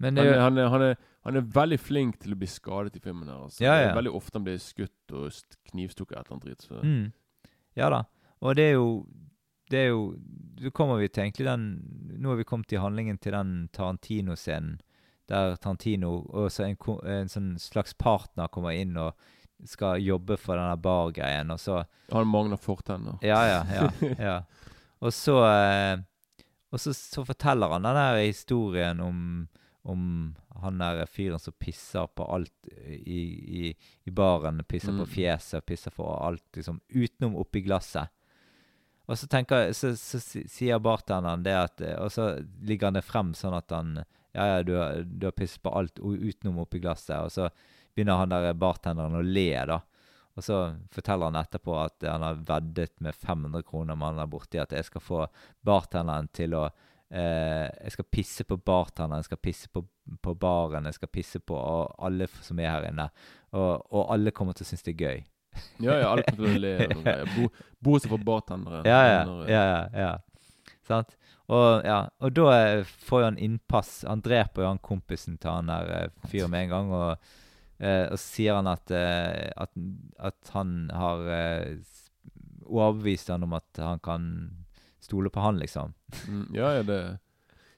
Men 0.00 0.14
det 0.16 0.24
Han, 0.40 0.56
han, 0.56 0.70
han, 0.72 0.82
er, 0.82 0.94
han 1.28 1.36
er 1.36 1.48
veldig 1.52 1.78
flink 1.80 2.18
til 2.22 2.32
å 2.32 2.38
bli 2.40 2.48
skadet 2.48 2.96
i 2.96 3.02
filmen. 3.04 3.28
her 3.28 3.42
altså. 3.44 3.60
Ja, 3.64 3.74
Det 3.76 3.88
er 3.90 3.96
Veldig 3.98 4.14
ofte 4.16 4.38
han 4.38 4.46
blir 4.46 4.60
skutt 4.64 5.12
og 5.16 5.26
st- 5.28 5.58
knivstukket 5.72 6.16
et 6.16 6.22
eller 6.24 6.36
annet 6.38 6.46
dritt. 6.48 6.62
Så. 6.68 6.80
mm, 6.80 7.56
Ja 7.76 7.90
da. 7.92 8.02
Og 8.40 8.56
det 8.56 8.70
er 8.70 8.78
jo 8.78 8.86
Det 9.70 9.78
er 9.78 9.88
jo 9.92 10.16
Så 10.62 10.70
kommer 10.72 10.96
vi 10.98 11.08
til 11.08 11.22
egentlig 11.26 11.44
den 11.46 11.66
Nå 12.18 12.30
har 12.32 12.36
vi 12.40 12.44
kommet 12.48 12.66
til 12.72 12.80
handlingen 12.80 13.18
til 13.20 13.32
den 13.36 13.68
Tarantino-scenen. 13.76 14.78
Der 15.30 15.54
Tantino 15.62 16.16
og 16.28 16.50
så 16.52 16.66
en, 16.66 16.76
en 17.06 17.30
sånn 17.30 17.52
slags 17.62 17.94
partner 17.94 18.50
kommer 18.52 18.74
inn 18.76 18.96
og 18.98 19.14
skal 19.68 20.00
jobbe 20.00 20.38
for 20.40 20.56
denne 20.56 20.76
bargreien, 20.80 21.50
og 21.52 21.58
så 21.60 21.82
Han 22.12 22.26
mangler 22.30 22.56
fortenner. 22.56 23.18
Ja, 23.22 23.40
ja, 23.46 23.58
ja. 23.76 23.88
ja. 24.30 24.36
Og 25.00 25.12
så 25.12 25.34
eh, 25.46 25.98
Og 26.72 26.80
så, 26.80 26.94
så 26.96 27.24
forteller 27.26 27.68
han 27.74 27.82
den 27.84 27.98
der 27.98 28.20
historien 28.22 29.00
om, 29.04 29.48
om 29.82 30.02
han 30.62 30.78
der 30.78 31.04
fyren 31.10 31.38
som 31.42 31.52
pisser 31.58 32.06
på 32.14 32.24
alt 32.30 32.68
i, 32.86 33.20
i, 33.66 33.74
i 34.06 34.10
baren. 34.10 34.62
Pisser 34.68 34.92
på 34.94 35.04
Mm. 35.04 35.10
fjeset, 35.10 35.66
pisser 35.66 35.90
på 35.90 36.06
alt, 36.14 36.44
liksom, 36.56 36.80
utenom 36.94 37.36
oppi 37.36 37.60
glasset. 37.66 38.08
Og 39.10 39.18
så 39.18 39.26
tenker 39.26 39.72
så, 39.74 39.96
så 39.98 40.20
sier 40.22 40.78
bartenderen 40.78 41.42
det 41.42 41.56
at 41.58 41.80
Og 41.98 42.12
så 42.14 42.28
ligger 42.62 42.86
han 42.86 42.94
det 43.00 43.02
frem 43.04 43.32
sånn 43.34 43.56
at 43.56 43.72
han 43.74 44.04
Ja, 44.34 44.46
ja, 44.46 44.62
du, 44.62 44.74
har- 44.78 45.02
du 45.04 45.26
har 45.26 45.32
pisset 45.32 45.62
på 45.62 45.72
alt 45.74 45.98
u- 45.98 46.16
utenom 46.28 46.58
oppi 46.62 46.78
glasset. 46.80 47.16
Og 47.24 47.30
så 47.34 47.48
begynner 47.94 48.20
han 48.22 48.28
der 48.30 48.52
bartenderen 48.54 49.16
å 49.18 49.22
le, 49.26 49.48
da. 49.66 49.80
Og 50.38 50.44
så 50.46 50.60
forteller 50.94 51.26
han 51.32 51.40
etterpå 51.42 51.74
at 51.84 52.06
han 52.06 52.22
har 52.22 52.34
veddet 52.46 53.00
med 53.02 53.14
500 53.18 53.62
kroner 53.66 53.96
med 53.98 54.06
han 54.12 54.20
der 54.22 54.30
borti 54.30 54.60
at 54.62 54.70
jeg 54.72 54.84
skal 54.86 55.02
få 55.02 55.24
bartenderen 55.66 56.28
til 56.32 56.54
å 56.54 56.68
eh, 57.10 57.66
Jeg 57.82 57.90
skal 57.96 58.06
pisse 58.14 58.44
på 58.46 58.56
bartenderen, 58.56 59.18
jeg 59.18 59.24
skal 59.32 59.40
pisse 59.42 59.68
på, 59.74 59.82
på 60.22 60.34
baren, 60.38 60.86
jeg 60.86 60.94
skal 61.00 61.08
pisse 61.10 61.40
på 61.42 61.56
og 61.58 61.96
alle 62.06 62.28
f- 62.30 62.38
som 62.46 62.58
er 62.62 62.70
her 62.70 62.86
inne. 62.92 63.08
Og, 63.52 63.82
og 63.90 64.12
alle 64.14 64.30
kommer 64.30 64.54
til 64.54 64.64
å 64.64 64.70
synes 64.70 64.86
det 64.86 64.94
er 64.94 65.04
gøy. 65.08 65.24
Ja, 65.82 65.96
ja, 65.98 66.12
alle 66.12 66.22
kommer 66.22 66.46
til 66.46 66.60
å 66.60 66.62
le. 66.62 66.72
og 66.86 66.94
noe 66.94 67.02
greier. 67.02 67.30
Bo- 67.34 67.66
Bortsett 67.82 68.12
for 68.14 68.22
bartendere. 68.30 68.84
Ja, 68.86 69.00
ja. 69.10 69.24
Når- 69.26 69.48
ja, 69.50 69.62
ja, 69.66 69.80
ja. 70.06 70.12
Sant? 70.86 71.16
Og, 71.50 71.82
ja, 71.84 72.00
og 72.22 72.34
da 72.36 72.44
eh, 72.54 72.84
får 73.08 73.24
han 73.26 73.38
innpass. 73.42 74.04
Han 74.06 74.20
dreper 74.22 74.62
jo 74.62 74.68
han 74.70 74.78
kompisen 74.86 75.38
til 75.42 75.50
han 75.50 75.70
der 75.72 75.88
eh, 75.96 76.28
fyren 76.30 76.52
med 76.52 76.68
en 76.68 76.74
gang. 76.74 76.92
Og, 76.94 77.32
eh, 77.82 78.04
og 78.06 78.14
så 78.20 78.22
sier 78.36 78.58
han 78.60 78.68
at, 78.70 78.92
eh, 78.94 79.48
at, 79.58 79.72
at 80.30 80.52
han 80.54 80.76
har 80.94 81.24
s- 81.80 82.06
overbevist 82.70 83.32
han 83.34 83.42
om 83.48 83.56
at 83.58 83.80
han 83.82 83.98
kan 84.04 84.28
stole 85.02 85.32
på 85.34 85.42
han, 85.42 85.58
liksom. 85.58 85.90
Mm, 86.28 86.46
ja, 86.54 86.70
ja, 86.78 86.82
det 86.86 87.00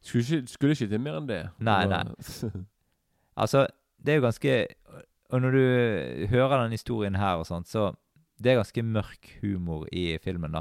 skulle 0.03 0.25
ikke, 0.27 0.53
skulle 0.53 0.77
ikke 0.77 0.91
til 0.93 1.01
mer 1.01 1.17
enn 1.23 1.31
det. 1.31 1.41
Nei, 1.65 1.81
nei. 1.89 2.05
Altså, 3.43 3.65
det 4.05 4.13
er 4.13 4.19
jo 4.19 4.25
ganske 4.27 4.55
Og 5.33 5.41
når 5.41 5.55
du 5.57 6.27
hører 6.29 6.59
den 6.67 6.75
historien 6.75 7.15
her 7.17 7.39
og 7.41 7.47
sånt, 7.49 7.65
så 7.71 7.87
Det 8.37 8.51
er 8.53 8.59
ganske 8.59 8.83
mørk 8.85 9.31
humor 9.41 9.87
i 9.89 10.19
filmen, 10.21 10.53
da. 10.53 10.61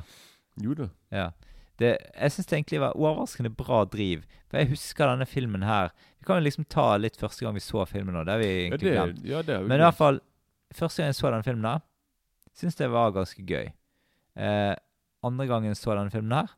jo 0.64 0.76
da. 0.78 0.88
Ja. 1.12 1.26
Det, 1.82 1.92
jeg 2.14 2.34
syns 2.36 2.50
det 2.50 2.58
egentlig 2.60 2.82
var 2.84 2.98
overraskende 3.00 3.52
bra 3.58 3.82
driv. 3.90 4.24
For 4.52 4.60
jeg 4.62 4.72
husker 4.74 5.08
denne 5.10 5.26
filmen 5.30 5.64
her 5.66 5.90
Vi 6.20 6.28
kan 6.28 6.38
jo 6.38 6.46
liksom 6.46 6.66
ta 6.70 6.86
litt 7.00 7.16
første 7.18 7.46
gang 7.46 7.56
vi 7.56 7.64
så 7.64 7.86
filmen 7.90 8.14
nå. 8.14 8.22
Det 8.28 8.36
har 8.36 8.42
vi 8.44 8.50
Ja, 8.52 8.64
egentlig 8.68 8.92
det, 8.92 8.96
glemt. 8.98 9.22
ja, 9.26 9.42
det 9.48 9.56
er 9.56 9.62
jo 9.64 9.70
Men 9.72 9.80
i 9.82 9.86
hvert 9.88 9.98
fall, 9.98 10.20
første 10.78 11.02
gang 11.02 11.10
jeg 11.10 11.18
så 11.18 11.32
denne 11.32 11.48
filmen 11.48 11.66
her, 11.72 11.82
syns 12.62 12.78
jeg 12.80 12.92
var 12.94 13.14
ganske 13.16 13.46
gøy. 13.48 13.72
Eh, 14.36 14.74
andre 15.26 15.48
gangen 15.50 15.72
jeg 15.72 15.80
så 15.80 15.96
denne 15.98 16.14
filmen 16.14 16.36
her, 16.38 16.52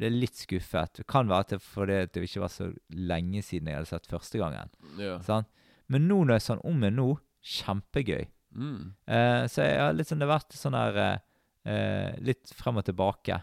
ble 0.00 0.10
litt 0.12 0.36
skuffet. 0.40 1.00
Det 1.00 1.06
kan 1.08 1.28
være 1.28 1.46
at 1.46 1.54
det 1.54 1.60
fordi 1.64 1.96
det 2.12 2.22
ikke 2.26 2.44
var 2.44 2.52
så 2.52 2.68
lenge 2.92 3.42
siden 3.44 3.68
jeg 3.68 3.80
hadde 3.80 3.90
sett 3.92 4.08
første 4.10 4.40
gangen. 4.40 4.70
Ja. 5.00 5.18
Sånn? 5.24 5.48
Men 5.92 6.06
nå 6.08 6.22
når 6.24 6.38
jeg 6.38 6.46
sånn 6.50 6.62
om 6.68 6.78
meg 6.80 6.94
nå, 6.96 7.08
kjempegøy. 7.40 8.26
Mm. 8.56 8.92
Eh, 9.06 9.42
så 9.48 9.64
jeg 9.64 9.80
har 9.80 9.94
litt 9.96 10.10
sånn, 10.10 10.20
det 10.20 10.28
har 10.28 10.36
vært 10.38 10.56
sånn 10.58 10.76
her 10.76 10.96
eh, 10.98 11.18
eh, 11.70 12.16
Litt 12.26 12.52
frem 12.56 12.80
og 12.80 12.84
tilbake. 12.88 13.40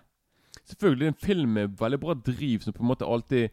Selvfølgelig, 0.68 1.08
en 1.08 1.14
film 1.24 1.54
med 1.56 1.78
veldig 1.80 2.00
bra 2.02 2.14
driv 2.14 2.60
som 2.66 2.74
på 2.76 2.84
en 2.84 2.90
måte 2.92 3.06
alltid 3.08 3.50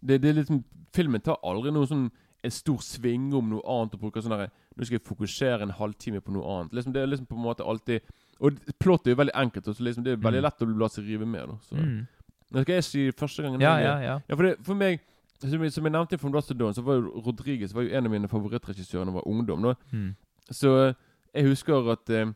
det, 0.00 0.20
det 0.22 0.30
er 0.30 0.38
liksom, 0.40 0.62
Filmen 0.96 1.20
tar 1.20 1.36
aldri 1.44 1.72
noe 1.74 1.86
sånn 1.88 2.06
en 2.44 2.52
stor 2.54 2.78
sving 2.84 3.30
om 3.34 3.48
noe 3.50 3.64
annet 3.66 3.94
og 3.96 4.00
bruker 4.06 4.22
sånn 4.24 4.32
derre 4.36 4.50
Nå 4.76 4.84
skal 4.84 4.98
jeg 4.98 5.04
fokusere 5.08 5.62
en 5.64 5.72
halvtime 5.72 6.20
på 6.20 6.32
noe 6.36 6.44
annet. 6.52 6.72
Liksom, 6.76 6.92
det 6.92 7.00
er 7.02 7.08
liksom 7.08 7.26
på 7.30 7.34
en 7.36 7.42
måte 7.46 7.64
alltid 7.64 8.00
Og 8.44 8.58
plottet 8.78 9.08
er 9.08 9.14
jo 9.16 9.20
veldig 9.22 9.34
enkelt, 9.40 9.64
så 9.72 9.82
liksom 9.84 10.04
det 10.04 10.12
er 10.12 10.20
veldig 10.20 10.42
Mm. 10.42 10.46
lett 10.48 10.62
å 10.62 10.66
la 10.78 10.88
seg 10.92 11.04
rive 11.08 11.26
med. 11.26 11.48
Da, 11.48 11.56
så. 11.68 11.76
Mm. 11.76 12.06
Nå 12.52 12.62
skal 12.62 12.74
jeg 12.76 12.84
si 12.84 13.04
første 13.12 13.42
gangen 13.42 13.60
Ja, 13.60 13.76
ja, 13.80 13.94
ja. 14.04 14.16
Ja, 14.28 14.34
for, 14.36 14.42
det, 14.44 14.56
for 14.64 14.74
meg 14.74 15.00
som 15.40 15.62
jeg, 15.62 15.72
som 15.72 15.84
jeg 15.84 15.92
nevnte 15.92 16.18
fra 16.18 16.30
Dust 16.32 16.52
Dawn, 16.56 16.72
så 16.74 16.82
var 16.84 16.94
jo 17.00 17.20
Rodriguez 17.26 17.74
var 17.74 17.82
jo 17.84 17.90
en 17.96 18.06
av 18.06 18.12
mine 18.12 18.28
favorittregissører 18.28 19.04
da 19.04 19.10
jeg 19.10 19.16
var 19.18 19.26
ungdom. 19.28 19.66
Mm. 19.92 20.14
Så 20.50 20.94
jeg 21.34 21.44
husker 21.50 21.90
at 21.92 22.08
eh, 22.10 22.30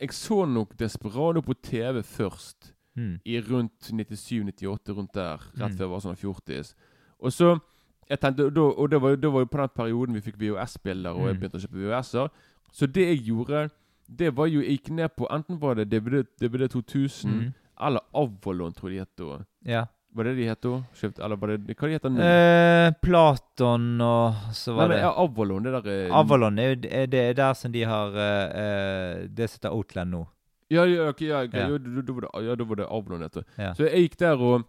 jeg 0.00 0.12
så 0.16 0.44
nok 0.48 0.72
Desperado 0.78 1.40
på 1.44 1.52
TV 1.62 2.00
først. 2.02 2.72
Mm. 2.96 3.20
I 3.24 3.40
rundt 3.40 3.80
97-98, 3.92 4.94
rundt 4.96 5.12
der. 5.14 5.36
Rett 5.56 5.70
Mm. 5.72 5.76
før 5.76 5.84
jeg 5.84 5.90
var 5.90 6.00
sånn 6.00 6.16
40 6.18 6.74
Og 7.22 7.30
så 7.32 7.60
jeg 8.08 8.18
tenkte, 8.20 8.50
da, 8.50 8.60
Og 8.60 8.90
det 8.90 9.00
var, 9.00 9.16
det 9.16 9.30
var 9.32 9.40
jo 9.40 9.46
på 9.46 9.58
den 9.58 9.68
perioden 9.76 10.14
vi 10.14 10.20
fikk 10.20 10.36
VHS-bilder, 10.38 11.10
og 11.14 11.26
jeg 11.28 11.34
Mm. 11.36 11.40
begynte 11.40 11.58
å 11.58 11.64
kjøpe 11.66 11.78
VHS-er. 11.86 12.28
Så 12.72 12.86
det 12.92 13.06
jeg 13.06 13.24
gjorde, 13.26 13.70
det 14.08 14.34
var 14.36 14.46
jo 14.46 14.60
Jeg 14.60 14.80
gikk 14.82 14.90
ned 14.90 15.08
på 15.16 15.26
Enten 15.30 15.58
var 15.60 15.74
det 15.74 15.88
DVD, 15.90 16.24
DVD 16.40 16.68
2000 16.68 17.30
Mm. 17.30 17.54
eller 17.80 18.00
Avalon, 18.14 18.72
tror 18.72 18.90
jeg 18.90 18.98
de 18.98 18.98
het 18.98 19.16
da. 19.16 19.44
Ja. 19.64 19.84
Var 20.12 20.24
det 20.24 20.36
de 20.36 20.44
het 20.48 20.60
da? 20.60 20.82
Eller 21.24 21.36
var 21.36 21.46
det 21.56 21.76
Hva 21.76 21.86
de 21.86 21.92
heter 21.92 22.10
nå? 22.10 22.18
Eh, 22.20 22.90
Platon 23.00 24.00
og 24.00 24.34
så 24.52 24.72
Nei, 24.72 24.76
var 24.76 24.88
men 24.88 24.96
det 24.96 25.02
ja, 25.04 25.12
Avalon, 25.16 25.62
det 25.62 25.72
der 25.84 25.90
eh, 26.08 26.10
Avalon 26.18 26.58
er 26.58 26.70
er 26.90 27.06
det 27.06 27.14
er 27.30 27.32
der 27.34 27.52
som 27.54 27.70
de 27.70 27.82
har 27.84 28.08
eh, 28.16 28.50
eh, 29.22 29.26
Det 29.28 29.48
som 29.48 29.58
heter 29.62 29.70
Outland 29.76 30.10
nå. 30.10 30.26
Ja, 30.70 30.84
ja, 30.86 31.08
ok, 31.10 31.20
ja, 31.26 31.42
ok, 31.44 31.54
Ja. 31.54 31.68
jo, 31.68 31.78
da, 31.78 32.00
da 32.02 32.12
var 32.12 32.20
det, 32.20 32.30
ja, 32.46 32.54
da 32.54 32.64
var 32.64 32.76
det 32.76 32.86
Avlon, 32.90 33.20
vet 33.20 33.32
du. 33.34 33.42
Ja. 33.58 33.72
Så 33.74 33.88
jeg 33.88 34.04
gikk 34.08 34.16
der 34.18 34.38
og 34.38 34.64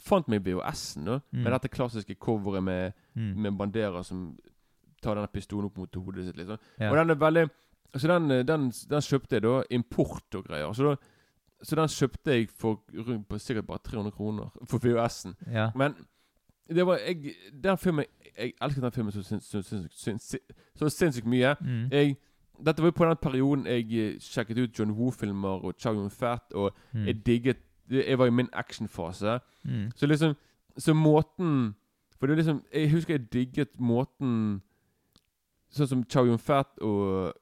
fant 0.00 0.28
meg 0.28 0.42
VHS-en, 0.44 1.04
da. 1.04 1.18
Mm. 1.32 1.42
Med 1.44 1.52
dette 1.52 1.68
klassiske 1.68 2.14
coveret 2.18 2.62
med, 2.64 2.92
Mm. 3.14 3.34
med 3.42 3.52
Bandera 3.58 4.02
som 4.04 4.38
tar 5.02 5.14
denne 5.14 5.28
pistolen 5.28 5.66
opp 5.66 5.76
mot 5.78 5.94
hodet 5.94 6.24
sitt, 6.26 6.36
liksom. 6.36 6.58
Ja. 6.80 6.90
Og 6.90 6.96
den 6.96 7.10
er 7.10 7.14
veldig 7.14 7.50
Så 7.96 8.08
den, 8.08 8.30
eh, 8.30 8.42
den, 8.42 8.70
den 8.90 9.00
kjøpte 9.00 9.36
jeg 9.36 9.42
da. 9.42 9.62
Import 9.70 10.34
og 10.34 10.44
greier. 10.48 10.72
Så, 10.74 10.82
da, 10.82 10.96
så 11.62 11.76
den 11.76 11.86
kjøpte 11.88 12.26
jeg 12.32 12.48
for 12.50 12.80
rundt 13.06 13.28
på 13.28 13.38
sikkert 13.38 13.66
bare 13.68 13.78
300 13.84 14.10
kroner 14.10 14.50
for 14.66 14.78
VHS-en. 14.82 15.36
Ja. 15.52 15.70
Men 15.76 15.94
det 16.68 16.84
var 16.86 16.98
jeg, 16.98 17.34
Den 17.52 17.76
filmen 17.78 18.04
Jeg 18.36 18.52
elsket 18.60 18.82
den 18.82 18.90
filmen 18.92 19.12
så, 19.12 19.20
sinns- 19.22 19.62
sin, 19.62 19.88
sin, 19.92 20.18
sin, 20.18 20.40
så 20.76 20.88
sinnssykt 20.90 21.26
mye. 21.26 21.54
Mm. 21.60 21.88
Jeg, 21.92 22.16
dette 22.62 22.78
var 22.82 22.88
jo 22.88 22.96
på 22.98 23.04
den 23.08 23.16
perioden 23.22 23.66
jeg 23.66 23.92
eh, 23.92 24.18
sjekket 24.20 24.58
ut 24.58 24.78
John 24.78 24.90
Woo-filmer 24.94 25.64
og 25.64 25.74
Chow 25.78 25.94
Yun-Fat, 25.94 26.52
og 26.54 26.72
Mm. 26.92 27.06
jeg 27.06 27.24
digget 27.26 27.56
Jeg 27.90 28.18
var 28.18 28.26
i 28.26 28.30
min 28.30 28.48
actionfase. 28.52 29.40
Mm. 29.64 29.90
Så 29.96 30.06
liksom 30.06 30.34
Så 30.78 30.94
måten 30.94 31.74
For 32.18 32.26
det 32.26 32.32
er 32.32 32.36
liksom 32.42 32.62
Jeg 32.72 32.90
husker 32.90 33.14
jeg 33.14 33.32
digget 33.32 33.78
måten 33.80 34.62
Sånn 35.74 35.88
som 35.90 36.04
Chow 36.04 36.24
Yun-Fat 36.26 36.78
og 36.82 37.32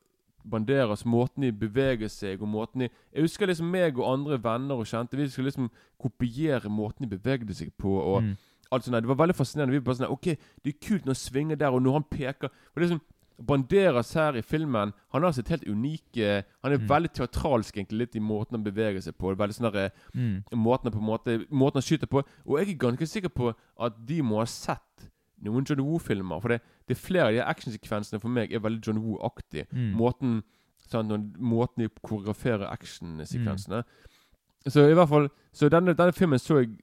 Banderas, 0.51 1.05
måten 1.07 1.43
de 1.45 1.53
beveger 1.53 2.09
seg, 2.11 2.41
og 2.43 2.49
måten 2.49 2.81
de 2.81 2.89
Jeg 3.13 3.23
husker 3.23 3.47
liksom 3.47 3.71
meg 3.71 3.99
og 3.99 4.09
andre 4.13 4.39
venner 4.43 4.75
og 4.81 4.87
kjente 4.87 5.17
Vi 5.17 5.29
skulle 5.29 5.51
liksom 5.53 5.71
kopiere 6.01 6.69
måten 6.73 7.07
de 7.09 7.17
bevegde 7.19 7.55
seg 7.55 7.71
på. 7.79 7.89
Og 8.01 8.23
Mm. 8.23 8.37
alt 8.73 8.85
sånt 8.85 8.93
der. 8.95 9.01
Det 9.01 9.09
var 9.09 9.27
veldig 9.27 9.37
fascinerende. 9.37 9.71
Vi 9.73 9.81
bare 9.81 9.95
sånn 9.95 10.11
Ok, 10.11 10.25
det 10.65 10.75
er 10.75 10.87
kult 10.89 11.05
når 11.05 11.13
han 11.13 11.15
svinger 11.15 11.57
der, 11.57 11.69
og 11.71 11.83
når 11.83 11.93
han 11.93 12.05
peker 12.11 12.49
For 12.75 12.81
sånn 12.81 13.01
Banderas 13.41 14.13
her 14.15 14.37
i 14.37 14.43
filmen 14.43 14.93
Han 15.13 15.23
har 15.23 15.33
sitt 15.33 15.49
helt 15.49 15.65
unike 15.67 16.45
Han 16.63 16.73
er 16.73 16.79
Mm. 16.79 16.87
veldig 16.89 17.13
teatralsk 17.13 17.75
egentlig 17.77 17.99
litt 17.99 18.17
i 18.17 18.21
måten 18.21 18.53
han 18.57 18.65
beveger 18.65 19.01
seg 19.01 19.15
på. 19.19 19.35
Veldig 19.37 19.55
sånn 19.55 19.91
Mm. 20.15 20.45
måten 20.55 20.85
han 20.85 20.93
på 20.93 21.01
måte 21.03 21.47
Måten 21.51 21.75
han 21.81 21.83
skyter 21.83 22.07
på. 22.07 22.23
Og 22.47 22.59
jeg 22.59 22.69
er 22.75 22.79
ganske 22.79 23.07
sikker 23.07 23.29
på 23.31 23.55
at 23.81 24.07
de 24.07 24.21
må 24.23 24.39
ha 24.39 24.45
sett 24.45 25.09
noen 25.43 25.65
John 25.65 25.81
Woo-filmer. 25.81 26.41
For 26.41 26.49
det, 26.49 26.61
det 26.87 26.97
er 26.97 27.01
flere 27.01 27.27
av 27.27 27.33
de 27.33 27.41
actionsekvensene 27.41 28.21
for 28.21 28.29
meg 28.29 28.53
er 28.53 28.61
veldig 28.61 28.87
John 28.87 28.99
Woo-aktig. 29.03 29.67
Mm. 29.73 29.95
Måten 29.95 30.43
sånn, 30.89 31.33
Måten 31.39 31.79
de 31.83 31.89
koreograferer 31.89 32.69
actionsekvensene. 32.71 33.83
Mm. 33.85 34.71
Så 34.71 34.89
i 34.91 34.95
hvert 34.95 35.09
fall 35.09 35.29
Så 35.53 35.69
denne, 35.69 35.95
denne 35.95 36.13
filmen 36.15 36.39
så 36.39 36.61
jeg 36.63 36.79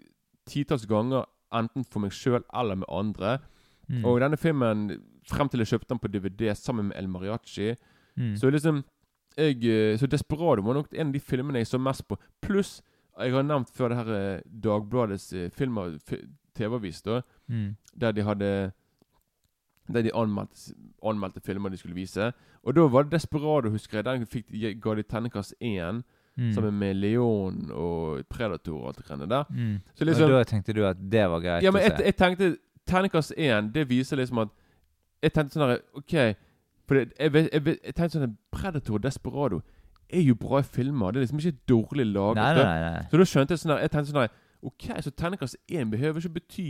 titalls 0.46 0.86
ganger, 0.86 1.26
enten 1.52 1.84
for 1.90 2.00
meg 2.00 2.12
sjøl 2.12 2.44
eller 2.54 2.76
med 2.76 2.88
andre. 2.92 3.40
Mm. 3.90 4.06
Og 4.06 4.20
denne 4.22 4.38
filmen, 4.38 4.90
frem 5.26 5.50
til 5.50 5.60
jeg 5.60 5.74
kjøpte 5.74 5.90
den 5.90 6.00
på 6.00 6.12
DVD 6.14 6.54
sammen 6.56 6.92
med 6.92 6.98
El 6.98 7.10
Mariachi 7.10 7.74
Mm. 8.20 8.36
Så 8.36 8.50
liksom 8.50 8.84
jeg, 9.38 9.64
eh, 9.64 9.98
Så 9.98 10.08
Desperado 10.08 10.62
var 10.62 10.74
nok 10.74 10.88
en 10.92 11.08
av 11.08 11.14
de 11.14 11.20
filmene 11.20 11.62
jeg 11.62 11.68
så 11.68 11.80
mest 11.80 12.08
på. 12.08 12.18
Pluss, 12.42 12.82
jeg 13.20 13.32
har 13.32 13.44
nevnt 13.44 13.72
før 13.72 13.90
det 13.90 13.98
her 13.98 14.10
eh, 14.16 14.42
Dagbladets 14.64 15.30
film 15.30 15.52
filmer, 15.52 15.98
TV-avis, 16.56 17.02
da. 17.02 17.22
Mm. 17.48 17.76
Der 18.02 18.12
de 18.12 18.24
hadde 18.24 18.72
Der 19.94 20.02
de 20.02 20.12
anmeldte, 20.14 20.74
anmeldte 21.04 21.42
filmer 21.42 21.70
de 21.70 21.78
skulle 21.78 21.96
vise. 21.96 22.34
Og 22.64 22.76
da 22.76 22.82
var 22.82 23.04
det 23.04 23.12
Desperado, 23.12 23.70
husker 23.70 23.98
jeg. 23.98 24.06
Den 24.06 24.26
fikk, 24.26 24.52
ga 24.82 24.96
de 24.96 25.04
terningkast 25.04 25.54
én. 25.62 26.04
Mm. 26.38 26.54
Sammen 26.54 26.74
med 26.80 26.96
Leon 26.96 27.72
og 27.72 28.22
Predator 28.30 28.78
og 28.78 28.88
alt 28.88 28.98
det 28.98 29.06
greiene 29.06 29.28
der. 29.30 29.44
Mm. 29.50 29.80
Så 29.96 30.06
liksom 30.06 30.30
og 30.30 30.38
da 30.38 30.44
tenkte 30.44 30.74
du 30.74 30.86
at 30.86 30.98
det 31.12 31.26
var 31.30 31.40
greit 31.40 31.64
Ja, 31.64 31.72
men 31.72 31.82
jeg, 31.82 32.00
jeg 32.06 32.16
tenkte 32.16 32.58
Terningkast 32.90 33.34
én, 33.38 33.72
det 33.74 33.86
viser 33.90 34.18
liksom 34.18 34.42
at 34.46 34.50
Jeg 35.24 35.34
tenkte 35.36 35.54
sånn 35.58 35.70
her 35.70 35.82
OK 36.00 36.14
For 36.88 36.96
det, 36.98 37.12
jeg, 37.20 37.34
jeg, 37.54 37.66
jeg 37.86 37.96
tenkte 37.96 38.14
sånn 38.18 38.24
at 38.30 38.36
Predator 38.56 38.98
Desperado 39.04 39.62
er 40.10 40.24
jo 40.26 40.34
bra 40.42 40.62
filmer. 40.66 41.12
Det 41.14 41.20
er 41.20 41.26
liksom 41.28 41.40
ikke 41.44 41.60
dårlig 41.70 42.06
laget. 42.10 42.40
Nei, 42.42 42.54
nei, 42.58 42.80
nei. 42.96 43.02
Så 43.12 43.18
da 43.22 43.26
skjønte 43.30 43.54
jeg 43.54 43.62
sånn 43.62 43.74
her 43.76 43.84
Jeg 43.86 43.92
tenkte 43.94 44.10
sånn 44.14 44.24
her 44.24 44.32
OK, 44.66 44.88
så 45.06 45.12
terningkast 45.16 45.56
én 45.72 45.92
behøver 45.92 46.20
ikke 46.20 46.34
bety 46.40 46.66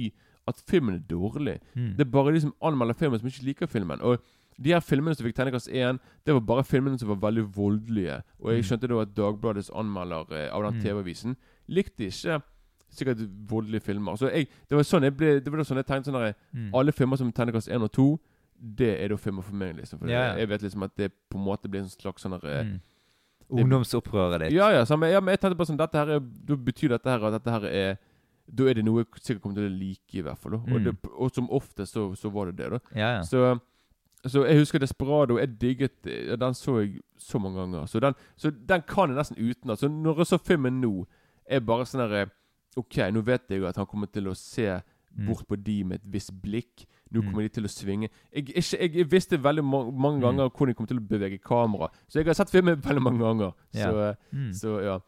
at 0.50 0.60
filmen 0.70 0.96
er 1.00 1.06
dårlig. 1.10 1.56
Mm. 1.74 1.94
Det 1.98 2.04
er 2.06 2.12
bare 2.12 2.34
de 2.36 2.42
som 2.44 2.52
anmelder 2.62 2.94
filmen, 3.00 3.18
som 3.22 3.30
ikke 3.32 3.46
liker 3.48 3.68
filmen. 3.72 4.02
Og 4.06 4.20
de 4.62 4.74
her 4.76 4.84
filmene 4.84 5.16
som 5.16 5.26
fikk 5.26 5.38
terningkast 5.40 5.70
én, 5.72 5.98
det 6.26 6.36
var 6.36 6.44
bare 6.52 6.64
filmene 6.68 7.00
som 7.00 7.10
var 7.10 7.20
veldig 7.30 7.46
voldelige. 7.56 8.20
Og 8.44 8.52
jeg 8.52 8.60
Mm. 8.62 8.68
skjønte 8.70 8.88
da 8.92 9.00
at 9.02 9.16
Dagbladets 9.18 9.72
anmelder 9.74 10.26
eh, 10.36 10.50
av 10.54 10.64
den 10.68 10.78
Mm. 10.78 10.84
TV-avisen 10.84 11.36
likte 11.70 12.06
ikke 12.12 12.42
sikkert 12.90 13.22
voldelige 13.50 13.82
filmer. 13.86 14.16
Så 14.16 14.30
jeg, 14.34 14.48
det 14.70 14.78
var 14.78 14.84
sånn 14.84 15.04
jeg 15.04 15.16
ble 15.18 15.40
Det 15.40 15.52
var 15.52 15.64
sånn 15.64 15.82
jeg 15.82 15.88
tenkte 15.88 16.12
sånn 16.12 16.20
her 16.22 16.36
Mm. 16.54 16.70
Alle 16.74 16.92
filmer 16.92 17.18
som 17.18 17.32
terningkast 17.32 17.70
1 17.70 17.84
og 17.84 17.92
2, 17.92 18.20
det 18.80 18.92
er 19.04 19.08
da 19.10 19.16
filmer 19.16 19.42
for 19.42 19.56
meg, 19.56 19.76
liksom. 19.78 20.00
For 20.00 20.10
ja. 20.12 20.36
jeg 20.36 20.50
vet 20.50 20.62
liksom 20.62 20.84
at 20.84 20.96
det 20.98 21.12
på 21.30 21.38
en 21.38 21.46
måte 21.46 21.70
blir 21.70 21.82
en 21.82 21.90
slags 21.90 22.22
sånn 22.26 22.36
her, 22.38 22.50
eh, 22.50 22.80
Mm. 23.50 23.64
Ungdomsopprøret 23.64 24.44
ditt. 24.44 24.54
Ja, 24.54 24.70
ja, 24.70 24.84
samme, 24.86 25.08
ja, 25.10 25.20
men 25.20 25.34
jeg 25.34 25.40
tenkte 25.42 25.58
bare 25.58 25.66
sånn 25.72 25.78
Dette 25.80 25.98
her 25.98 26.10
er, 26.14 26.20
Da 26.20 26.56
betyr 26.56 26.92
dette 26.94 27.10
her 27.10 27.24
at 27.26 27.34
dette 27.34 27.50
her 27.56 27.64
er 27.66 27.96
Da 28.46 28.68
er 28.70 28.78
det 28.78 28.84
noe 28.86 29.02
jeg 29.02 29.24
sikkert 29.24 29.42
kommer 29.42 29.56
til 29.58 29.66
å 29.66 29.74
like, 29.74 30.14
i 30.14 30.22
hvert 30.22 30.38
fall. 30.38 30.60
Mm. 30.60 30.74
Og, 30.74 30.84
det, 30.86 30.94
og 31.14 31.32
som 31.34 31.50
ofte 31.50 31.86
så, 31.86 32.16
så 32.16 32.30
var 32.30 32.52
det 32.52 32.58
det, 32.58 32.70
da. 32.76 32.80
Ja, 32.94 33.10
ja. 33.18 33.24
Så, 33.26 33.60
så 34.26 34.46
jeg 34.46 34.58
husker 34.58 34.80
Desperado. 34.80 35.38
Jeg 35.38 35.56
digget 35.62 36.06
Den 36.40 36.54
så 36.54 36.80
jeg 36.80 37.02
så 37.18 37.40
mange 37.42 37.60
ganger. 37.62 37.86
Så 37.86 38.00
den, 38.00 38.14
så 38.38 38.52
den 38.52 38.82
kan 38.88 39.10
jeg 39.10 39.18
nesten 39.18 39.38
utenat. 39.38 39.80
Så 39.80 39.88
når 39.90 40.24
jeg 40.24 40.32
så 40.34 40.38
filmen 40.38 40.82
nå, 40.82 40.94
er 41.46 41.60
bare 41.66 41.86
sånn 41.90 42.02
herre 42.06 42.30
OK, 42.78 42.98
nå 43.12 43.24
vet 43.26 43.50
jeg 43.50 43.60
jo 43.60 43.68
at 43.68 43.76
han 43.78 43.86
kommer 43.90 44.08
til 44.12 44.28
å 44.32 44.36
se 44.38 44.82
Mm. 45.18 45.26
bort 45.26 45.48
på 45.50 45.56
de 45.58 45.84
med 45.84 45.96
et 46.00 46.12
visst 46.14 46.30
blikk. 46.40 46.86
Nå 47.12 47.22
Mm. 47.24 47.26
kommer 47.32 47.42
de 47.42 47.50
til 47.50 47.64
å 47.64 47.68
svinge. 47.68 48.10
Jeg, 48.32 48.46
ikke, 48.54 48.78
jeg, 48.94 49.10
visste 49.10 49.38
veldig 49.42 49.64
ma 49.64 49.84
mange 49.90 50.20
Mm. 50.20 50.22
ganger 50.22 50.50
hvor 50.52 50.68
de 50.68 50.74
kom 50.76 50.86
til 50.86 51.00
å 51.00 51.08
bevege 51.08 51.42
kamera. 51.42 51.90
Så 52.08 52.20
jeg 52.20 52.26
har 52.28 52.34
sett 52.36 52.52
filmen 52.52 52.80
veldig 52.80 53.02
mange 53.02 53.20
ganger. 53.20 53.54
Ja. 53.74 54.14
Mm. 54.32 54.54
så 54.54 54.84
ja. 54.84 55.00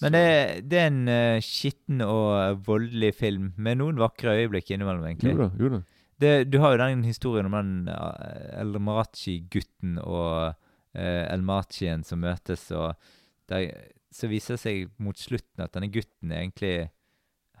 Men 0.00 0.12
det, 0.12 0.68
det 0.68 0.78
er 0.78 0.86
en 0.86 1.08
uh, 1.08 1.40
skitten 1.40 2.02
og 2.02 2.62
voldelig 2.66 3.14
film 3.14 3.52
med 3.56 3.78
noen 3.78 3.96
vakre 3.96 4.36
øyeblikk 4.36 4.70
innimellom, 4.70 5.04
egentlig. 5.04 5.32
Jo 5.32 5.38
da, 5.38 5.50
jo 5.58 5.68
da. 5.68 5.82
Det, 6.20 6.50
du 6.50 6.58
har 6.60 6.72
jo 6.76 6.78
den 6.84 7.02
historien 7.04 7.46
om 7.46 7.52
den 7.52 7.88
uh, 7.88 8.60
El 8.60 8.78
Marachi-gutten 8.78 9.98
og 10.04 10.54
uh, 10.94 11.32
El 11.32 11.42
som 12.04 12.20
møtes, 12.20 12.70
og 12.72 12.94
der 13.48 13.72
så 14.16 14.30
viser 14.30 14.56
det 14.56 14.62
seg 14.62 14.86
mot 15.02 15.18
slutten 15.20 15.64
at 15.64 15.74
denne 15.76 15.90
gutten 15.92 16.32
egentlig 16.32 16.88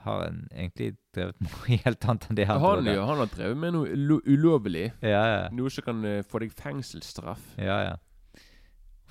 har 0.06 0.22
en, 0.28 0.42
egentlig 0.54 0.94
drevet 1.14 1.38
med 1.42 1.52
noe 1.52 1.78
helt 1.84 2.08
annet 2.08 2.26
enn 2.28 2.38
det 2.38 2.48
han 2.48 2.60
Han, 2.62 2.80
trodde. 2.80 2.96
han 3.10 3.22
har 3.22 3.30
drevet 3.32 3.60
med 3.62 3.74
noe 3.76 3.94
ulo 3.94 4.18
ulovlig. 4.26 4.84
Ja, 5.02 5.22
ja. 5.32 5.40
Noe 5.54 5.72
som 5.72 5.86
kan 5.86 6.04
uh, 6.06 6.20
få 6.26 6.42
deg 6.44 6.54
fengselsstraff. 6.56 7.42
Ja, 7.58 7.78
ja. 7.90 7.96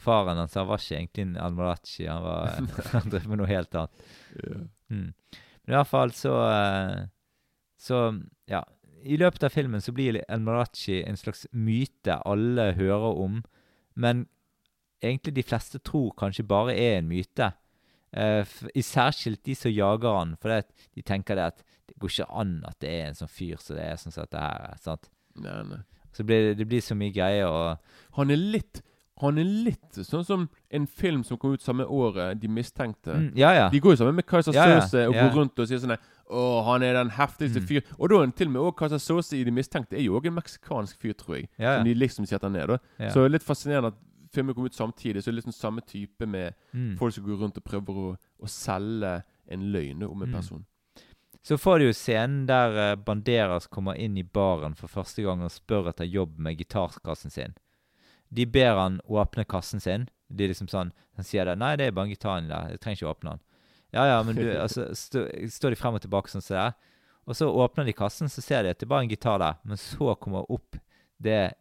Faren 0.06 0.40
hans 0.40 0.56
han 0.58 0.68
var 0.70 0.82
ikke 0.82 1.00
egentlig 1.00 1.26
en 1.26 1.36
almalachi, 1.42 2.06
han, 2.08 2.24
var, 2.24 2.56
han 2.96 3.12
drev 3.12 3.28
med 3.32 3.42
noe 3.42 3.52
helt 3.52 3.76
annet. 3.76 4.08
Mm. 4.92 5.12
Men 5.66 5.74
i 5.74 5.78
hvert 5.80 5.90
fall 5.90 6.12
så 6.14 6.34
eh, 6.46 7.06
Så, 7.82 8.00
ja. 8.50 8.62
I 9.06 9.18
løpet 9.18 9.44
av 9.46 9.54
filmen 9.54 9.82
så 9.82 9.92
blir 9.94 10.22
Almarachi 10.30 11.04
en 11.06 11.18
slags 11.18 11.44
myte 11.54 12.16
alle 12.26 12.72
hører 12.78 13.20
om, 13.22 13.42
men 13.94 14.24
egentlig 15.04 15.34
de 15.36 15.44
fleste 15.44 15.80
tror 15.84 16.12
kanskje 16.18 16.46
bare 16.48 16.76
er 16.78 16.98
en 17.00 17.08
myte. 17.10 17.52
Uh, 18.16 18.46
særskilt 18.80 19.42
de 19.44 19.56
som 19.60 19.72
jager 19.72 20.14
han, 20.18 20.36
for 20.40 20.50
det, 20.54 20.66
de 20.96 21.02
tenker 21.04 21.36
det 21.36 21.50
at 21.52 21.64
det 21.90 21.98
går 22.00 22.10
ikke 22.14 22.28
an 22.40 22.54
at 22.66 22.78
det 22.80 22.90
er 22.90 23.10
en 23.10 23.18
sånn 23.20 23.28
fyr 23.32 23.58
som 23.60 23.76
det 23.76 23.84
er 23.90 23.98
sånn 24.00 24.14
som 24.16 24.24
dette 24.24 24.40
her. 24.40 24.70
er, 24.72 24.78
sant? 24.80 25.10
Nei, 25.36 25.58
nei. 25.68 25.82
Så 26.16 26.24
blir 26.24 26.46
det, 26.50 26.58
det 26.62 26.68
blir 26.72 26.80
så 26.80 26.96
mye 26.96 27.12
greier, 27.12 27.50
og 27.52 27.78
Han 28.16 28.32
er 28.32 28.38
litt 28.40 28.80
Han 29.20 29.38
er 29.40 29.44
litt 29.44 29.98
sånn 30.00 30.24
som 30.28 30.46
en 30.72 30.86
film 30.88 31.24
som 31.28 31.38
kom 31.38 31.54
ut 31.58 31.62
samme 31.64 31.84
året, 31.84 32.40
De 32.40 32.48
mistenkte. 32.48 33.12
mm, 33.12 33.30
Ja, 33.36 33.52
ja. 33.54 33.70
De 33.70 33.80
går 33.84 33.94
jo 33.98 34.00
sammen 34.00 34.16
med 34.16 34.26
Kajsa 34.28 34.54
Ja, 34.56 34.64
Søze 34.80 35.06
og 35.10 35.14
går 35.16 35.36
rundt 35.36 35.60
og 35.60 35.68
sier 35.68 35.80
sånn 35.84 35.98
Å, 36.32 36.64
han 36.72 36.84
er 36.84 36.94
den 37.02 37.10
heftigste 37.12 37.60
Mm. 37.62 37.68
fyr. 37.68 37.84
Og 38.00 38.10
da 38.10 38.16
er 38.16 38.20
han 38.26 38.32
til 38.32 38.48
og 38.48 38.54
med 38.54 38.62
også 38.62 38.78
Kaiser 38.80 38.98
Søze 39.04 39.38
i 39.38 39.44
De 39.44 39.52
mistenkte 39.52 39.96
er 40.00 40.02
jo 40.08 40.16
òg 40.20 40.26
en 40.28 40.34
meksikansk 40.40 40.98
fyr, 40.98 41.14
tror 41.14 41.36
jeg. 41.42 41.50
Som 41.60 41.84
de 41.86 41.94
liksom 41.94 42.26
sier 42.26 42.36
at 42.40 42.48
han 42.48 42.56
er. 42.56 42.68
da. 42.68 42.78
Så 43.12 43.20
det 43.22 43.26
er 43.26 43.36
litt 43.36 43.44
fascinerende 43.44 43.92
at 43.92 44.00
filmer 44.36 44.54
kom 44.54 44.66
ut 44.68 44.76
samtidig. 44.78 45.24
Så 45.24 45.32
det 45.32 45.34
er 45.36 45.42
liksom 45.42 45.56
samme 45.56 45.82
type 45.88 46.28
med 46.28 46.54
Mm. 46.74 46.98
folk 47.00 47.14
som 47.16 47.24
går 47.26 47.40
rundt 47.42 47.58
og 47.58 47.64
prøver 47.64 47.94
å, 48.04 48.16
å 48.44 48.48
selge 48.52 49.24
en 49.48 49.72
løgn 49.72 50.04
om 50.04 50.22
en 50.22 50.30
Mm. 50.30 50.36
person. 50.36 50.66
Så 51.46 51.58
får 51.62 51.80
du 51.80 51.86
jo 51.86 51.94
scenen 51.94 52.46
der 52.48 52.78
eh, 52.92 52.96
Banderas 52.96 53.68
kommer 53.68 53.94
inn 54.02 54.18
i 54.18 54.24
baren 54.24 54.74
for 54.76 54.88
første 54.88 55.22
gang 55.24 55.42
og 55.46 55.52
spør 55.52 55.90
etter 55.92 56.06
jobb 56.10 56.40
med 56.40 56.58
gitarkassen 56.58 57.30
sin. 57.32 57.54
De 58.34 58.46
ber 58.46 58.76
han 58.76 59.00
åpne 59.08 59.46
kassen 59.46 59.80
sin. 59.80 60.08
De 60.30 60.48
liksom 60.48 60.68
sånn, 60.68 60.92
Han 61.16 61.24
sier 61.24 61.46
det. 61.46 61.58
'Nei, 61.58 61.76
det 61.78 61.88
er 61.88 61.92
bare 61.92 62.10
gitaren 62.10 62.48
der. 62.50 62.70
Jeg 62.72 62.80
trenger 62.82 62.98
ikke 62.98 63.08
å 63.08 63.16
åpne 63.16 63.30
den.' 63.30 63.40
Ja, 63.94 64.06
ja, 64.06 64.24
men 64.24 64.36
du, 64.36 64.42
altså, 64.66 64.90
stå, 64.96 65.30
står 65.48 65.70
de 65.70 65.76
frem 65.76 65.94
og 65.94 66.02
tilbake 66.02 66.28
sånn 66.28 66.42
som 66.42 66.56
det 66.58 66.64
er. 66.66 66.74
Og 67.28 67.36
så 67.36 67.46
åpner 67.48 67.86
de 67.86 67.94
kassen, 67.94 68.28
så 68.28 68.42
ser 68.42 68.64
de 68.64 68.70
at 68.70 68.80
det 68.80 68.86
er 68.86 68.90
bare 68.90 69.04
en 69.04 69.10
gitar 69.10 69.40
der. 69.40 69.56
Men 69.64 69.78
så 69.78 70.16
kommer 70.20 70.44
opp 70.52 70.76
det 71.22 71.54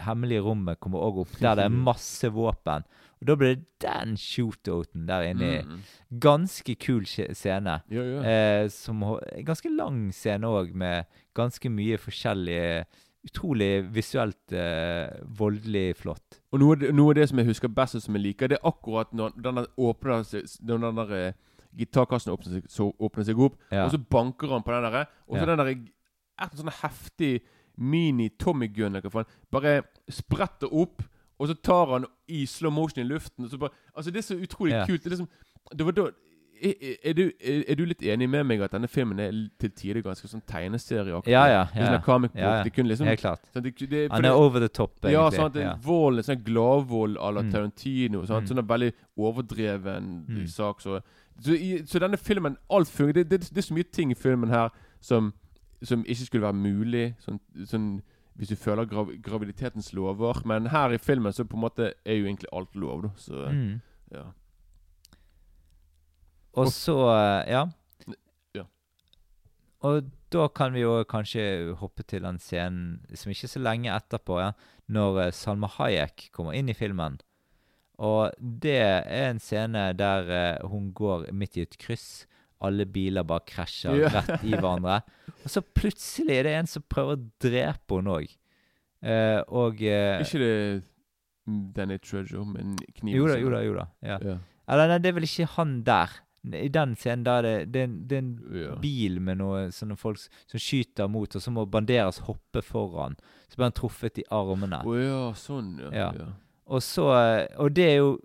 hemmelige 0.00 0.40
rommet 0.44 0.80
kommer 0.80 0.98
også 1.04 1.20
opp, 1.26 1.38
der 1.40 1.54
det 1.58 1.64
er 1.64 1.68
masse 1.90 2.30
våpen. 2.32 2.84
Og 3.22 3.26
da 3.28 3.36
blir 3.38 3.54
det 3.54 3.64
den 3.84 4.16
shootouten 4.18 5.06
der 5.06 5.28
inne. 5.30 5.50
Mm. 5.62 5.80
Ganske 6.20 6.74
kul 6.74 7.04
scene. 7.06 7.76
Ja, 7.90 8.02
ja. 8.02 8.22
Eh, 8.26 8.68
som 8.74 9.04
ganske 9.46 9.70
lang 9.70 10.08
scene 10.12 10.48
òg, 10.50 10.72
med 10.74 11.04
ganske 11.34 11.70
mye 11.70 11.98
forskjellig 12.02 12.84
Utrolig 13.22 13.84
visuelt 13.94 14.50
eh, 14.50 15.06
voldelig 15.38 15.92
flott. 16.00 16.40
Og 16.50 16.58
noe, 16.58 16.74
noe 16.90 17.12
av 17.12 17.20
det 17.20 17.28
som 17.30 17.38
jeg 17.38 17.46
husker 17.52 17.70
best 17.70 17.94
og 17.94 18.02
som 18.02 18.16
jeg 18.18 18.24
liker, 18.24 18.50
det 18.50 18.56
er 18.58 18.66
akkurat 18.66 19.12
når 19.14 19.36
den 19.44 19.60
åpner 19.78 20.24
seg 20.26 20.48
Når 20.66 20.80
den 20.82 20.98
der 20.98 21.12
eh, 21.20 21.36
gitarkassen 21.78 22.32
åpner 22.34 22.56
seg, 22.56 22.66
så 22.66 22.88
åpner 22.98 23.28
seg 23.28 23.38
opp, 23.46 23.54
Ja. 23.70 23.84
og 23.84 23.94
så 23.94 24.00
banker 24.02 24.50
han 24.56 24.64
på 24.66 24.74
den 24.74 24.88
der, 24.90 25.06
og 25.30 25.38
så 25.38 25.46
den 25.46 25.62
der 25.62 25.70
Et 26.42 26.58
sånn 26.58 26.72
heftig 26.82 27.30
mini-Tommy 27.78 28.68
Gun 28.74 28.94
eller 28.96 29.00
hva 29.08 29.22
faen, 29.22 29.30
bare 29.52 29.82
spretter 30.10 30.72
opp, 30.72 31.02
og 31.38 31.48
så 31.48 31.54
tar 31.54 31.86
han 31.96 32.04
i 32.28 32.44
slow 32.46 32.70
motion 32.72 33.02
i 33.02 33.08
luften. 33.08 33.48
Bare, 33.58 33.72
altså 33.96 34.10
Det 34.10 34.18
er 34.22 34.28
så 34.28 34.36
utrolig 34.38 34.72
yeah. 34.76 34.86
kult. 34.86 35.02
Det 35.02 35.06
er 35.12 35.16
liksom 35.16 35.28
Det 35.78 35.84
var 35.86 35.92
da 35.92 36.10
er, 36.62 36.74
er, 37.02 37.12
du, 37.18 37.22
er, 37.42 37.74
du 37.74 37.84
litt 37.84 38.02
enig 38.06 38.28
med 38.30 38.44
meg 38.46 38.60
at 38.62 38.70
denne 38.70 38.86
filmen 38.86 39.18
er 39.18 39.32
til 39.58 39.72
tider 39.74 39.98
ganske 40.04 40.28
sånn 40.30 40.44
tegneserieaktig? 40.46 41.32
Ja, 41.32 41.46
ja. 41.50 41.62
Er 41.74 41.88
sånn 41.98 42.28
ja, 42.36 42.38
ja, 42.38 42.52
ja. 42.58 42.62
Det 42.62 42.70
kunne 42.76 42.92
liksom 42.92 43.08
Helt 43.10 43.18
klart. 43.18 43.42
sånn, 43.50 43.64
det, 43.66 43.72
det, 43.90 44.02
Han 44.12 44.24
er 44.28 44.36
over 44.38 44.60
the 44.62 44.68
top, 44.68 44.92
egentlig. 45.00 45.12
ja, 45.16 45.24
sant, 45.34 45.54
det 45.54 45.64
ja. 45.64 45.72
vold, 45.82 46.18
en 46.22 46.28
sånn 46.28 46.44
gladvold 46.46 47.18
à 47.18 47.32
la 47.34 47.42
Mm. 47.42 47.50
Tarantino. 47.50 48.22
Sånn, 48.26 48.44
Mm. 48.44 48.46
Sånn 48.52 48.68
veldig 48.68 48.92
overdreven 49.18 50.24
Mm. 50.28 50.46
sak. 50.46 50.80
Så, 50.80 51.00
så, 51.40 51.50
i, 51.52 51.82
så 51.84 51.98
denne 51.98 52.16
filmen 52.16 52.56
Alt 52.70 52.88
fungerer. 52.88 53.24
Det, 53.24 53.30
det, 53.30 53.40
det 53.50 53.58
er 53.58 53.66
så 53.66 53.74
mye 53.74 53.90
ting 53.90 54.12
i 54.12 54.14
filmen 54.14 54.48
her 54.50 54.70
som, 55.00 55.32
som 55.84 56.04
ikke 56.04 56.26
skulle 56.26 56.42
være 56.46 56.52
mulig. 56.58 57.14
Sånn, 57.20 57.40
sånn 57.66 58.02
hvis 58.38 58.48
du 58.48 58.56
føler 58.56 58.86
grav, 58.88 59.10
graviditetens 59.22 59.92
lover. 59.92 60.40
Men 60.48 60.66
her 60.72 60.90
i 60.94 60.98
filmen 60.98 61.32
så 61.32 61.44
på 61.44 61.56
en 61.58 61.64
måte 61.66 61.92
er 62.06 62.14
jo 62.16 62.24
egentlig 62.26 62.48
alt 62.52 62.74
lov, 62.76 63.02
da. 63.02 63.08
Så 63.16 63.48
Mm. 63.52 63.80
ja. 64.12 64.24
Og 66.54 66.66
Og- 66.66 66.72
så 66.72 66.96
Ja. 67.48 67.66
Ja. 68.54 68.64
Og 69.82 70.10
da 70.30 70.48
kan 70.48 70.72
vi 70.72 70.80
jo 70.80 71.04
kanskje 71.04 71.74
hoppe 71.76 72.02
til 72.06 72.22
den 72.22 72.38
scenen 72.38 73.00
som 73.14 73.30
ikke 73.32 73.44
er 73.44 73.48
så 73.48 73.60
lenge 73.62 73.90
etterpå, 73.90 74.38
ja, 74.40 74.52
når 74.88 75.26
eh, 75.26 75.30
Salma 75.32 75.66
Hayek 75.66 76.30
kommer 76.32 76.52
inn 76.54 76.68
i 76.68 76.72
filmen. 76.74 77.20
Og 77.98 78.32
det 78.40 78.76
er 78.80 79.28
en 79.30 79.38
scene 79.38 79.92
der 79.96 80.30
eh, 80.30 80.66
hun 80.68 80.92
går 80.92 81.32
midt 81.32 81.56
i 81.56 81.62
et 81.62 81.76
kryss. 81.78 82.26
Alle 82.62 82.86
biler 82.86 83.24
bare 83.26 83.42
krasjer 83.48 83.96
Ja. 84.04 84.08
rett 84.14 84.44
i 84.46 84.52
hverandre. 84.54 85.00
Og 85.42 85.50
så 85.50 85.62
plutselig 85.62 86.38
er 86.38 86.42
det 86.46 86.54
en 86.60 86.66
som 86.70 86.82
prøver 86.88 87.16
å 87.18 87.22
drepe 87.42 87.98
henne 87.98 88.16
òg. 88.20 88.36
Eh, 89.02 89.40
og 89.50 89.80
eh, 89.82 90.20
Ikke 90.22 90.38
det 90.38 90.52
Danny 91.74 91.96
Treasure, 91.98 92.44
men 92.46 92.76
kniven 92.94 93.16
Jo 93.18 93.26
da, 93.26 93.38
jo 93.40 93.50
da. 93.50 93.62
jo 93.66 93.72
da, 93.74 93.86
ja. 94.06 94.18
Ja. 94.22 94.36
Eller 94.70 94.92
nei, 94.92 94.98
det 95.02 95.10
er 95.10 95.16
vel 95.16 95.26
ikke 95.26 95.48
han 95.56 95.72
der. 95.82 96.12
I 96.42 96.68
den 96.74 96.94
scenen 96.98 97.22
der 97.26 97.38
er 97.46 97.64
det, 97.66 97.72
det, 97.74 97.82
det 98.10 98.16
er 98.16 98.22
en 98.22 98.30
Ja. 98.62 98.74
bil 98.82 99.18
med 99.22 99.38
noe, 99.38 99.64
sånne 99.74 99.96
folk 99.98 100.18
som 100.22 100.58
skyter 100.62 101.10
mot, 101.10 101.34
og 101.34 101.42
så 101.42 101.50
må 101.54 101.66
Banderas 101.70 102.18
hoppe 102.28 102.62
foran. 102.62 103.16
Så 103.50 103.58
blir 103.58 103.68
han 103.70 103.76
truffet 103.78 104.18
i 104.22 104.24
armene. 104.30 104.80
Å 104.86 104.94
ja, 105.02 105.20
sånn, 105.38 105.76
ja. 105.94 106.12
Og 106.66 106.80
så 106.82 107.04
Og 107.58 107.74
det 107.74 107.88
er 107.90 107.96
jo 107.98 108.18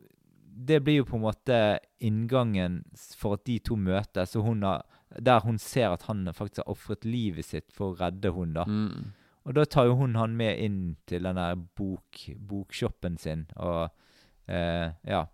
Det 0.65 0.79
blir 0.83 0.95
jo 1.01 1.05
på 1.05 1.17
en 1.19 1.21
måte 1.27 1.57
inngangen 2.01 2.79
for 3.17 3.37
at 3.37 3.43
de 3.45 3.59
to 3.59 3.75
møtes, 3.77 4.33
hun 4.41 4.63
har, 4.65 4.83
der 5.21 5.39
hun 5.45 5.59
ser 5.61 5.93
at 5.93 6.07
han 6.09 6.25
faktisk 6.33 6.63
har 6.63 6.71
ofret 6.73 7.05
livet 7.05 7.45
sitt 7.45 7.69
for 7.75 7.91
å 7.93 7.97
redde 7.99 8.31
hun 8.33 8.55
da. 8.57 8.63
Mm. 8.65 9.11
Og 9.47 9.53
da 9.55 9.63
tar 9.69 9.85
jo 9.87 9.95
hun 10.01 10.15
han 10.19 10.33
med 10.35 10.57
inn 10.59 10.79
til 11.07 11.23
den 11.23 11.37
der 11.39 11.55
bok, 11.55 12.23
bokshoppen 12.49 13.17
sin, 13.21 13.45
og 13.55 13.89
eh, 14.49 14.89
Ja. 15.07 15.25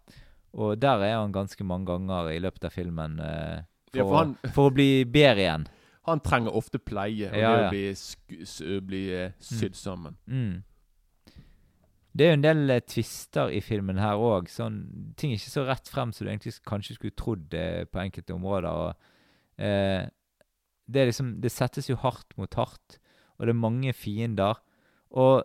Og 0.54 0.76
der 0.78 1.02
er 1.02 1.16
han 1.18 1.32
ganske 1.34 1.64
mange 1.66 1.88
ganger 1.90 2.28
i 2.30 2.38
løpet 2.44 2.68
av 2.68 2.76
filmen 2.76 3.16
eh, 3.20 3.64
for, 3.90 3.98
Ja, 3.98 4.04
for 4.04 4.18
han- 4.20 4.36
å, 4.44 4.52
for 4.54 4.70
å 4.70 4.74
bli 4.76 5.04
bedre 5.06 5.42
igjen. 5.48 5.66
Han 6.06 6.20
trenger 6.20 6.54
ofte 6.54 6.78
pleie, 6.84 7.32
og 7.32 7.38
Ja, 7.40 7.56
det 7.56 7.66
å 7.66 7.70
bli, 7.72 8.80
bli 8.86 9.02
eh, 9.16 9.32
sydd 9.40 9.74
sammen. 9.80 10.18
Mm. 10.28 10.64
Det 12.14 12.26
er 12.26 12.34
jo 12.34 12.38
en 12.38 12.46
del 12.46 12.74
tvister 12.86 12.92
twister 12.94 13.54
i 13.58 13.62
filmen 13.62 14.02
her 14.02 14.22
òg. 14.22 14.50
Sånn, 14.52 14.84
ting 15.18 15.34
er 15.34 15.40
ikke 15.40 15.54
så 15.56 15.66
rett 15.66 15.90
frem 15.90 16.12
som 16.14 16.26
du 16.26 16.32
egentlig 16.32 16.54
kanskje 16.70 16.98
skulle 16.98 17.18
trodd 17.18 17.54
eh, 17.58 17.86
på 17.90 18.04
enkelte 18.04 18.36
områder. 18.36 18.70
Og, 18.70 19.08
eh, 19.58 20.06
det, 20.86 21.08
liksom, 21.10 21.40
det 21.42 21.52
settes 21.52 21.90
jo 21.90 21.98
hardt 21.98 22.38
mot 22.38 22.54
hardt, 22.60 23.00
og 23.38 23.48
det 23.48 23.56
er 23.56 23.64
mange 23.64 23.96
fiender. 23.98 24.62
Og 25.18 25.42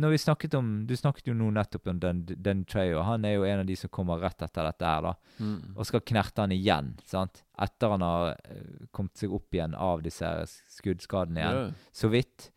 når 0.00 0.14
vi 0.14 0.18
snakket 0.22 0.54
om 0.56 0.86
Du 0.88 0.94
snakket 0.96 1.26
jo 1.28 1.34
nå 1.36 1.50
nettopp 1.52 1.90
om 1.92 1.98
den, 2.00 2.22
den 2.24 2.62
Treyo. 2.64 3.02
Han 3.04 3.26
er 3.28 3.34
jo 3.34 3.44
en 3.44 3.60
av 3.60 3.66
de 3.68 3.76
som 3.76 3.90
kommer 3.92 4.22
rett 4.22 4.40
etter 4.40 4.64
dette 4.64 4.88
her, 4.88 5.04
da. 5.04 5.12
Mm. 5.38 5.74
Og 5.76 5.88
skal 5.88 6.04
knerte 6.08 6.44
han 6.44 6.54
igjen, 6.54 6.94
sant? 7.08 7.42
Etter 7.60 7.92
han 7.92 8.04
har 8.04 8.32
eh, 8.48 8.88
kommet 8.90 9.20
seg 9.20 9.34
opp 9.36 9.52
igjen 9.52 9.76
av 9.76 10.04
disse 10.04 10.32
skuddskadene 10.78 11.40
igjen 11.42 11.60
Yeah. 11.62 11.72
så 11.92 12.08
vidt. 12.08 12.50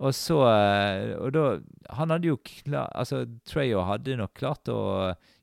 Og 0.00 0.14
så 0.16 0.38
eh, 0.48 1.10
Og 1.20 1.32
da 1.34 1.42
Han 1.98 2.12
hadde 2.14 2.30
jo 2.30 2.38
klar, 2.40 2.88
Altså, 2.96 3.26
Treyo 3.44 3.82
hadde 3.84 4.16
nok 4.20 4.32
klart 4.38 4.70
å 4.72 4.80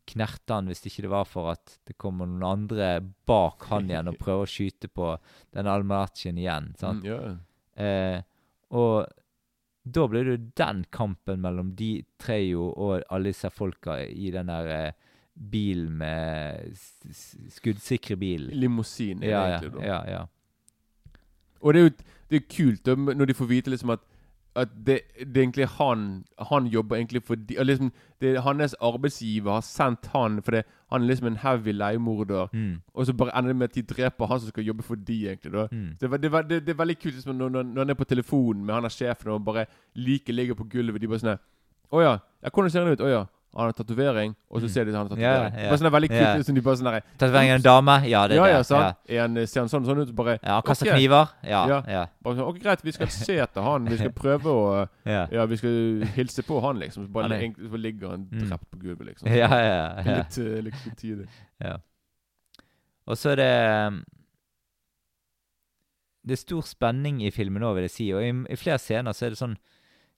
knerte 0.08 0.56
han 0.56 0.70
hvis 0.72 0.86
ikke 0.88 1.04
det 1.04 1.10
var 1.12 1.26
for 1.28 1.52
at 1.52 1.74
det 1.89 1.98
kommer 2.00 2.30
noen 2.30 2.46
andre 2.48 2.86
bak 3.28 3.65
han 3.67 3.89
igjen 3.91 4.08
og 4.08 4.15
prøver 4.24 4.46
å 4.46 4.48
skyte 4.48 4.88
på 4.88 5.10
den 5.52 5.67
Almachin 5.67 6.39
igjen. 6.39 6.70
sant? 6.80 7.04
Mm, 7.04 7.10
yeah. 7.12 7.34
Eh, 7.76 8.22
og 8.72 9.10
da 9.84 10.06
ble 10.08 10.22
det 10.24 10.32
jo 10.32 10.46
den 10.63 10.86
kampen 10.96 11.43
mellom 11.43 11.74
de 11.76 11.91
Treyo 12.24 12.70
og 12.72 13.04
alle 13.12 13.34
disse 13.34 13.52
folka 13.52 14.00
i 14.08 14.32
den 14.32 14.48
der 14.48 14.72
eh, 14.78 14.96
bilen 15.36 16.00
med 16.00 16.72
skuddsikre 17.60 18.15
bilen. 18.15 18.56
Limousin 18.56 19.28
Ja, 19.28 19.43
egentlig. 19.60 19.84
ja, 19.84 20.00
da. 20.00 20.08
ja, 20.08 20.22
ja. 20.22 21.20
Og 21.60 21.74
det 21.74 21.82
er 21.82 21.89
jo 21.89 21.96
det 22.32 22.39
er 22.39 22.48
kult 22.52 22.88
da, 22.88 22.96
når 22.96 23.28
de 23.30 23.36
får 23.43 23.52
vite 23.52 23.76
liksom 23.76 23.91
at 23.96 24.08
at 24.58 24.70
det, 24.88 25.00
det 25.20 25.38
er 25.38 25.43
egentlig 25.43 25.67
han 25.67 26.26
Han 26.50 26.67
jobber 26.67 26.96
egentlig 26.96 27.24
for 27.24 27.36
de, 27.36 27.56
liksom, 27.63 27.91
det 28.22 28.36
er 28.36 28.41
Hans 28.41 28.76
arbeidsgiver 28.82 29.52
har 29.52 29.62
sendt 29.62 30.10
han 30.13 30.41
For 30.41 30.52
det, 30.52 30.63
han 30.91 31.02
er 31.02 31.08
liksom 31.08 31.28
en 31.28 31.38
heavy 31.38 31.72
leiemorder. 31.72 32.48
Mm, 32.54 32.82
Og 32.93 33.06
så 33.06 33.13
bare 33.13 33.38
ender 33.38 33.50
det 33.50 33.56
med 33.56 33.70
at 33.70 33.76
de 33.76 33.82
dreper 33.82 34.26
han 34.26 34.39
som 34.39 34.50
skal 34.50 34.63
jobbe 34.63 34.84
for 34.84 34.96
de 34.96 35.28
egentlig 35.30 35.54
da 35.54 35.67
mm. 35.72 35.89
det, 36.02 36.22
det, 36.22 36.32
det, 36.50 36.62
det 36.65 36.70
er 36.70 36.80
veldig 36.80 37.00
kult 37.00 37.13
liksom, 37.13 37.36
når, 37.36 37.50
når, 37.50 37.80
han 37.82 37.89
er 37.89 37.93
på 37.93 38.04
telefonen 38.04 38.65
med 38.65 38.74
han 38.74 38.86
er 38.86 38.89
sjefen 38.89 39.32
og 39.32 39.46
bare 39.46 39.65
like 39.96 40.32
ligger 40.32 40.54
på 40.54 40.63
gulvet. 40.63 41.02
De 41.02 41.08
bare 41.08 41.20
sånn 41.20 41.38
Å 41.91 42.02
ja. 42.02 42.17
ja. 42.43 42.50
Hvordan 42.50 42.72
ser 42.72 42.84
han 42.84 42.91
ut? 42.91 43.02
Å 43.02 43.10
ja. 43.10 43.26
Han 43.56 43.66
har 43.66 43.74
tatovering, 43.74 44.36
og 44.52 44.60
så 44.62 44.66
Mm. 44.66 44.70
ser 44.70 44.84
de 44.86 44.92
at 44.92 44.96
han 44.98 45.08
har 45.08 45.18
Ja, 45.18 45.32
tatovering. 45.34 45.54
yeah. 45.58 45.70
Bare 45.70 45.78
sånn 45.80 45.92
veldig 45.92 46.12
Ja. 46.12 46.36
kult. 46.36 46.46
Sånn 46.46 46.56
de 46.56 46.62
bare 46.62 46.76
sånn 46.76 47.02
Tatovering 47.18 47.50
av 47.50 47.56
en 47.56 47.62
dame? 47.62 48.08
Ja, 48.08 48.28
det 48.28 48.36
ja, 48.36 48.44
er 48.46 48.50
ja, 48.52 48.58
det. 48.58 48.66
sant? 48.66 48.96
Ja. 49.10 49.24
En, 49.24 49.48
ser 49.48 49.60
han 49.62 49.70
sånn, 49.70 49.86
sånn 49.86 50.00
ut? 50.02 50.16
Bare, 50.16 50.40
Ja, 50.44 50.62
kaster 50.62 50.86
okay. 50.88 51.00
kniver? 51.00 51.30
Ja. 51.44 51.68
Ja. 51.68 51.84
Ja. 51.88 52.06
bare 52.22 52.36
sånn, 52.36 52.48
ok, 52.48 52.60
greit, 52.62 52.82
vi 52.84 52.92
skal 52.92 53.08
se 53.08 53.38
etter 53.40 53.62
han. 53.64 53.86
Vi 53.86 53.98
skal 53.98 54.12
prøve 54.24 54.44
å 54.46 54.90
Ja, 55.06 55.28
Ja, 55.32 55.46
vi 55.48 55.56
skal 55.58 56.02
hilse 56.14 56.44
på 56.44 56.62
han, 56.62 56.78
liksom. 56.80 57.08
Så 57.08 57.12
bare 57.12 57.24
Han 57.24 57.32
en, 57.32 57.54
så 57.56 57.78
ligger 57.82 58.10
han 58.12 58.28
Mm. 58.32 58.48
drept 58.50 58.70
på 58.72 58.78
gulvet, 58.80 59.08
liksom. 59.08 59.28
ja. 59.36 59.48
ja, 59.50 60.04
ja. 60.04 60.18
Litt, 60.18 60.38
eh, 60.38 60.62
litt 60.62 60.76
for 60.76 60.90
tidlig. 60.92 61.28
Og 63.08 63.16
så 63.16 63.32
er 63.32 63.36
det 63.38 63.88
um, 63.88 64.04
Det 66.28 66.34
er 66.34 66.42
stor 66.44 66.62
spenning 66.62 67.22
i 67.24 67.30
filmen 67.32 67.64
òg, 67.64 67.76
vil 67.76 67.84
jeg 67.88 67.92
si. 67.92 68.08
Og 68.14 68.22
i, 68.22 68.32
i 68.54 68.56
flere 68.60 68.78
scener 68.84 69.14
så 69.16 69.28
er 69.28 69.30
det 69.30 69.40
sånn 69.40 69.56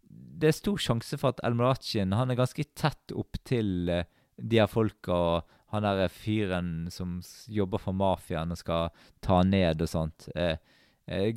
Det 0.10 0.50
er 0.50 0.56
stor 0.58 0.80
sjanse 0.82 1.20
for 1.20 1.34
at 1.34 1.42
El 1.46 1.58
Marachin 1.60 2.16
han 2.16 2.32
er 2.32 2.40
ganske 2.40 2.64
tett 2.78 3.14
opp 3.14 3.38
til 3.48 3.92
eh, 3.92 4.08
de 4.40 4.62
her 4.62 4.70
folka 4.72 5.16
og 5.16 5.56
han 5.70 5.86
der 5.86 6.10
fyren 6.10 6.90
som 6.90 7.20
jobber 7.48 7.82
for 7.82 7.94
mafiaen 7.94 8.54
og 8.54 8.58
skal 8.58 8.90
ta 9.22 9.44
ned 9.46 9.84
og 9.86 9.92
sånt. 9.92 10.26
Eh, 10.34 10.58
eh, 11.06 11.36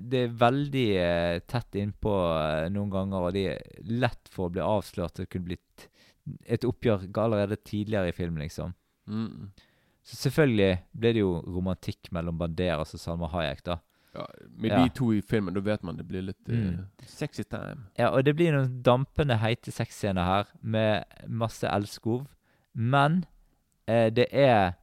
det 0.00 0.22
er 0.22 0.38
veldig 0.40 0.88
eh, 1.02 1.40
tett 1.44 1.76
innpå 1.76 2.14
eh, 2.38 2.68
noen 2.72 2.92
ganger, 2.94 3.28
og 3.28 3.36
de 3.36 3.44
er 3.52 3.82
lett 3.84 4.32
for 4.32 4.48
å 4.48 4.54
bli 4.54 4.64
avslørt. 4.64 5.20
Det 5.20 5.28
kunne 5.28 5.50
blitt 5.50 5.88
et 6.48 6.64
oppgjør 6.64 7.10
allerede 7.20 7.60
tidligere 7.60 8.08
i 8.12 8.16
filmen, 8.16 8.40
liksom. 8.46 8.72
Mm. 9.08 9.50
Så 10.04 10.16
selvfølgelig 10.16 10.72
ble 10.96 11.12
det 11.12 11.20
jo 11.20 11.36
romantikk 11.44 12.08
mellom 12.16 12.40
Banderas 12.40 12.94
og 12.96 13.02
Salma 13.02 13.28
Hayek, 13.34 13.60
da. 13.68 13.78
Ja, 14.14 14.24
med 14.56 14.72
de 14.72 14.88
to 14.96 15.10
i 15.12 15.20
filmen, 15.22 15.54
da 15.54 15.60
vet 15.60 15.82
man 15.84 15.98
det 15.98 16.06
blir 16.08 16.22
litt 16.30 16.48
mm. 16.48 16.78
uh, 16.78 17.06
sexy 17.06 17.44
time. 17.44 17.84
Ja, 17.98 18.08
og 18.14 18.24
det 18.24 18.34
blir 18.38 18.54
noen 18.54 18.78
dampende 18.82 19.36
heite 19.42 19.70
sexscener 19.74 20.24
her, 20.24 20.52
med 20.62 21.04
masse 21.28 21.68
elskov. 21.68 22.26
Men 22.72 23.24
eh, 23.86 24.08
det 24.14 24.28
er 24.32 24.78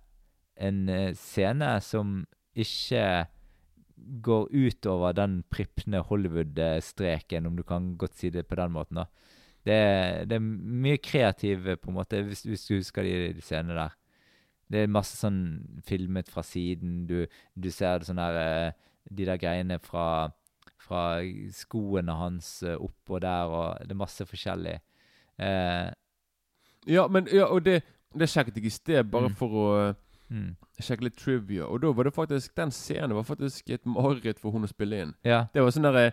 en 0.62 0.86
eh, 0.90 1.14
scene 1.18 1.74
som 1.84 2.22
ikke 2.56 3.26
går 4.22 4.50
utover 4.54 5.16
den 5.18 5.40
pripne 5.50 6.04
Hollywood-streken, 6.06 7.48
om 7.50 7.56
du 7.58 7.64
kan 7.64 7.96
godt 7.98 8.16
si 8.20 8.30
det 8.30 8.46
på 8.48 8.56
den 8.60 8.72
måten. 8.76 9.02
da. 9.02 9.06
Det, 9.66 9.74
er- 9.74 10.26
det 10.30 10.38
er 10.38 10.46
mye 10.86 10.98
kreativ, 11.02 11.68
eh, 11.68 11.76
på 11.82 11.90
en 11.90 11.98
måte, 11.98 12.22
hvis, 12.24 12.44
hvis 12.46 12.68
du 12.68 12.76
husker 12.78 13.04
de, 13.04 13.34
de 13.34 13.42
scenene 13.42 13.76
der. 13.80 13.96
Det 14.72 14.82
er 14.82 14.90
masse 14.90 15.18
sånn 15.18 15.82
filmet 15.86 16.30
fra 16.30 16.42
siden. 16.46 17.04
Du, 17.10 17.26
du 17.54 17.68
ser 17.72 18.06
sånn 18.06 18.18
her 18.22 18.40
eh, 18.42 18.72
De 19.12 19.26
der 19.26 19.38
greiene 19.38 19.80
fra, 19.80 20.32
fra 20.82 21.20
skoene 21.54 22.16
hans 22.18 22.64
eh, 22.64 22.76
oppå 22.78 23.20
der, 23.22 23.46
og 23.52 23.78
det 23.84 23.92
er 23.92 24.02
masse 24.02 24.26
forskjellig. 24.26 24.80
Eh, 25.40 25.92
Ja, 26.88 27.08
men 27.08 27.28
ja, 27.34 27.46
og 27.50 27.64
det, 27.66 27.80
det 28.14 28.28
sjekket 28.30 28.58
jeg 28.60 28.66
i 28.66 28.70
sted, 28.70 29.04
bare 29.10 29.30
Mm. 29.30 29.36
for 29.36 29.50
å 29.50 29.66
eh, 29.90 29.94
mm. 30.30 30.56
sjekke 30.80 31.04
litt 31.08 31.18
trivia. 31.18 31.66
Og 31.66 31.82
da 31.82 31.92
var 31.92 32.04
det 32.04 32.14
faktisk 32.14 32.56
Den 32.56 32.72
scenen 32.72 33.16
var 33.16 33.24
faktisk 33.24 33.70
et 33.70 33.86
mareritt 33.86 34.40
for 34.40 34.52
hun 34.52 34.64
å 34.64 34.70
spille 34.70 35.02
inn. 35.02 35.14
Ja. 35.26 35.48
Det 35.54 35.64
var 35.64 35.72
sånn 35.74 35.88
der, 35.90 36.12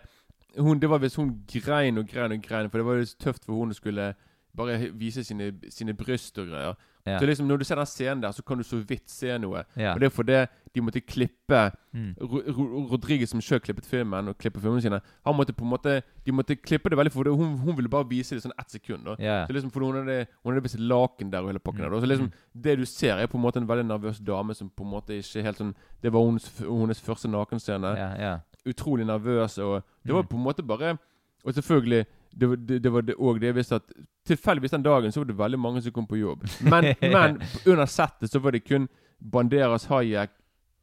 hun, 0.57 0.79
Det 0.79 0.89
var 0.89 0.99
hvis 0.99 1.15
hun 1.15 1.43
grein 1.47 1.97
og 1.97 2.07
grein 2.09 2.31
og 2.31 2.41
grein, 2.41 2.69
for 2.69 2.77
det 2.77 2.85
var 2.85 2.95
jo 3.01 3.05
tøft 3.19 3.45
for 3.45 3.53
hun 3.55 3.69
å 3.71 3.77
skulle 3.77 4.15
bare 4.57 4.91
vise 4.93 5.23
sine, 5.23 5.51
sine 5.69 5.93
bryst 5.93 6.37
og 6.37 6.47
greier. 6.47 6.75
Ja. 7.05 7.17
Så 7.19 7.25
liksom 7.25 7.47
Når 7.47 7.57
du 7.57 7.63
ser 7.65 7.75
den 7.75 7.85
scenen 7.85 8.21
der, 8.23 8.31
så 8.31 8.43
kan 8.43 8.57
du 8.57 8.63
så 8.63 8.77
vidt 8.87 9.09
se 9.11 9.37
noe. 9.37 9.63
ja. 9.77 9.93
Og 9.93 9.99
det 9.99 10.05
er 10.05 10.09
fordi 10.09 10.45
de 10.75 10.81
måtte 10.81 11.01
klippe 11.01 11.71
Mm. 11.93 12.15
Ro 12.21 12.39
Ro 12.49 12.87
Rodriguez 12.91 13.29
som 13.29 13.39
sjøl 13.41 13.59
klippet 13.61 13.85
filmen, 13.85 14.27
og 14.27 14.37
klippet 14.37 14.61
filmene 14.63 14.81
sine 14.81 14.99
Han 15.25 15.35
måtte 15.35 15.53
på 15.53 15.61
en 15.63 15.69
måte 15.69 16.01
De 16.25 16.31
måtte 16.31 16.55
klippe 16.55 16.89
det 16.89 16.97
veldig 16.97 17.11
for 17.11 17.23
det. 17.23 17.33
Hun, 17.37 17.57
hun 17.59 17.75
ville 17.77 17.89
bare 17.89 18.07
vise 18.09 18.33
det 18.35 18.41
sånn 18.41 18.55
ett 18.57 18.71
sekund. 18.71 19.05
Da. 19.05 19.15
ja. 19.19 19.45
Så 19.45 19.53
liksom 19.53 19.69
for 19.71 19.81
Hun 19.85 19.95
hadde, 20.07 20.25
hun 20.43 20.53
hadde 20.53 20.63
visst 20.63 20.79
laken 20.79 21.29
der 21.31 21.41
og 21.41 21.47
hele 21.51 21.59
pakken. 21.59 21.81
Mm. 21.85 21.91
der. 21.91 21.95
da. 21.95 21.99
Så 22.01 22.07
liksom 22.09 22.31
Det 22.63 22.77
du 22.79 22.85
ser, 22.85 23.13
er 23.17 23.27
på 23.27 23.37
en 23.37 23.43
måte 23.43 23.57
en 23.61 23.67
veldig 23.67 23.85
nervøs 23.85 24.19
dame 24.19 24.53
som 24.55 24.69
på 24.69 24.83
en 24.83 24.89
måte 24.89 25.13
ikke 25.19 25.43
helt 25.43 25.57
sånn 25.57 25.75
Det 26.01 26.11
var 26.13 26.25
hennes, 26.25 26.49
hennes 26.59 27.01
første 27.01 27.27
nakenscene. 27.29 27.93
ja, 27.97 28.09
ja. 28.17 28.37
Utrolig 28.65 29.05
nervøs, 29.05 29.57
og 29.59 29.83
det 30.05 30.13
var 30.15 30.21
Mm. 30.23 30.27
på 30.29 30.35
en 30.37 30.43
måte 30.43 30.63
bare 30.65 30.97
Og 31.45 31.53
selvfølgelig 31.53 32.05
det 32.33 32.49
var 32.49 32.55
det, 32.55 32.79
det, 32.83 32.91
var 32.91 33.01
det 33.01 33.15
også 33.15 33.39
det 33.39 33.47
jeg 33.47 33.55
visste 33.55 33.75
at 33.75 33.91
Tilfeldigvis 34.25 34.71
den 34.71 34.83
dagen 34.85 35.11
så 35.11 35.19
var 35.19 35.25
det 35.27 35.37
veldig 35.37 35.59
mange 35.59 35.81
som 35.83 35.91
kom 35.91 36.05
på 36.07 36.15
jobb. 36.15 36.45
Men, 36.63 36.93
men 37.15 37.41
under 37.67 37.85
settet 37.85 38.31
så 38.31 38.39
var 38.39 38.55
det 38.55 38.63
kun 38.63 38.87
Banderas, 39.19 39.85
Hayek, 39.91 40.31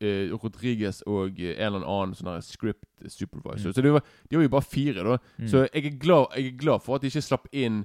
eh, 0.00 0.28
Rodriguez 0.32 1.00
og 1.06 1.40
eh, 1.40 1.54
en 1.56 1.74
eller 1.74 1.86
annen 1.88 2.12
sånn 2.18 2.42
script 2.44 2.84
supervisor. 3.08 3.70
Mm. 3.70 3.74
Så 3.76 3.84
det 3.84 3.94
var, 3.94 4.04
de 4.28 4.36
var 4.36 4.44
jo 4.44 4.52
bare 4.52 4.68
fire, 4.68 5.06
da. 5.06 5.16
Mm. 5.38 5.48
Så 5.48 5.64
jeg 5.64 5.86
er, 5.86 5.96
glad, 6.02 6.36
jeg 6.36 6.52
er 6.52 6.60
glad 6.60 6.84
for 6.84 6.96
at 6.98 7.04
de 7.04 7.08
ikke 7.12 7.24
slapp 7.24 7.48
inn 7.52 7.82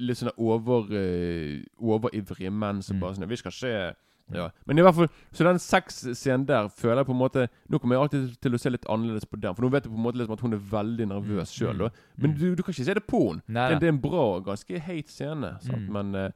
litt 0.00 0.20
sånne 0.20 0.32
over, 0.40 0.92
eh, 0.96 1.64
overivrige 1.80 2.52
menn 2.52 2.80
som 2.84 2.96
Mm. 2.96 3.00
bare 3.00 3.14
sånn 3.16 3.28
Vi 3.28 3.40
skal 3.40 3.52
se 3.52 3.74
ja. 4.34 4.50
Men 4.66 4.78
i 4.78 4.82
hvert 4.82 4.94
fall 4.94 5.08
Så 5.32 5.44
den 5.44 5.58
sexscenen 5.58 6.46
der 6.46 6.68
føler 6.68 6.96
jeg 7.02 7.06
på 7.06 7.12
en 7.12 7.18
måte 7.22 7.48
Nå 7.68 7.78
kommer 7.80 7.96
jeg 7.96 8.02
alltid 8.02 8.40
til 8.40 8.52
å 8.54 8.58
se 8.60 8.70
litt 8.70 8.86
annerledes 8.88 9.24
på 9.28 9.40
den. 9.40 9.54
For 9.54 9.62
nå 9.62 9.70
vet 9.70 9.84
jeg 9.84 9.92
på 9.92 9.98
en 9.98 10.04
måte 10.06 10.18
liksom 10.20 10.32
at 10.38 10.40
hun 10.40 10.52
er 10.54 10.62
veldig 10.72 11.06
nervøs 11.08 11.50
Mm. 11.52 11.56
sjøl. 11.58 11.76
Mm. 11.82 11.90
Men 12.18 12.30
Mm. 12.30 12.38
du, 12.38 12.54
du 12.56 12.62
kan 12.62 12.72
ikke 12.74 12.84
se 12.84 12.94
det 12.94 13.06
på 13.06 13.20
henne. 13.28 13.42
Det, 13.70 13.80
det 13.80 13.88
er 13.88 13.92
en 13.92 14.00
bra, 14.00 14.40
ganske 14.40 14.78
heit 14.80 15.08
scene. 15.10 15.56
Sant? 15.60 15.88
Mm. 15.88 15.92
Men 15.92 16.14
uh, 16.14 16.30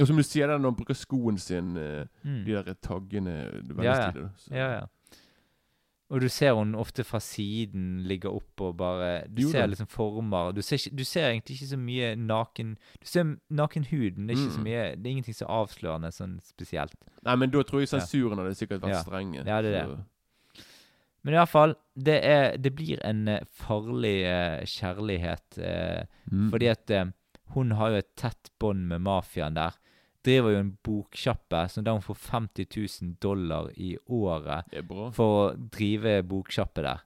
Og 0.00 0.06
som 0.06 0.16
du 0.16 0.22
sier, 0.22 0.46
der 0.46 0.58
når 0.58 0.70
han 0.72 0.76
bruker 0.76 0.94
skoen 0.96 1.38
sin, 1.38 1.76
uh, 1.76 2.04
Mm. 2.24 2.44
de 2.44 2.52
der 2.52 2.74
taggene 2.80 3.34
veldig 3.62 3.84
Ja, 3.84 3.94
ja. 3.94 4.10
stilig. 4.10 4.30
Ja, 4.50 4.70
ja. 4.80 4.86
Og 6.12 6.20
du 6.20 6.28
ser 6.28 6.52
hun 6.52 6.74
ofte 6.76 7.04
fra 7.08 7.16
siden 7.24 8.02
ligge 8.04 8.28
opp 8.28 8.60
og 8.60 8.74
bare 8.76 9.22
Du 9.32 9.42
Jo 9.46 9.48
ser 9.54 9.66
liksom 9.72 9.86
former. 9.88 10.52
Du 10.52 10.60
ser, 10.60 10.76
ikke, 10.76 10.96
du 10.98 11.04
ser 11.08 11.30
egentlig 11.30 11.56
ikke 11.56 11.70
så 11.70 11.78
mye 11.80 12.10
naken 12.20 12.74
Du 13.00 13.06
ser 13.08 13.30
naken 13.48 13.86
hud, 13.88 14.18
men 14.18 14.26
det 14.28 14.36
er 14.36 14.42
ikke 14.42 14.56
så 14.58 14.60
Mm. 14.60 14.66
mye 14.68 14.84
Det 14.96 15.06
er 15.06 15.10
ingenting 15.14 15.34
så 15.38 15.46
avslørende 15.48 16.10
sånn 16.12 16.34
spesielt. 16.44 16.92
Nei, 17.24 17.36
men 17.36 17.50
da 17.50 17.62
tror 17.62 17.80
jeg 17.80 17.88
Ja. 17.88 17.98
hadde 18.44 18.54
sikkert 18.60 18.80
vært 18.82 18.92
Ja. 18.92 19.02
strenge. 19.02 19.46
Ja, 19.46 19.62
det 19.62 19.74
er 19.74 19.86
Så- 19.86 20.04
Men 21.24 21.34
i 21.34 21.36
hvert 21.38 21.48
fall, 21.48 21.74
det, 21.96 22.24
er, 22.24 22.56
det 22.58 22.74
blir 22.74 22.98
en 23.04 23.28
eh, 23.28 23.40
farlig 23.44 24.24
eh, 24.26 24.64
kjærlighet. 24.66 25.58
Eh, 25.58 26.04
Mm. 26.30 26.50
Fordi 26.50 26.66
at 26.70 26.90
eh, 26.90 27.04
hun 27.54 27.70
har 27.72 27.90
jo 27.90 27.96
et 27.96 28.16
tett 28.16 28.50
bånd 28.60 28.86
med 28.88 29.00
mafiaen 29.00 29.54
der. 29.54 29.72
Driver 30.22 30.52
jo 30.54 30.58
en 30.62 30.72
bokkjappe 30.86 31.64
som 31.72 31.84
der 31.84 31.92
hun 31.96 32.02
får 32.06 32.14
50 32.30 32.66
000 33.02 33.14
dollar 33.22 33.70
i 33.74 33.96
året 34.06 34.68
for 35.16 35.38
å 35.40 35.54
drive 35.74 36.22
bokkjappe 36.30 36.82
der. 36.86 37.00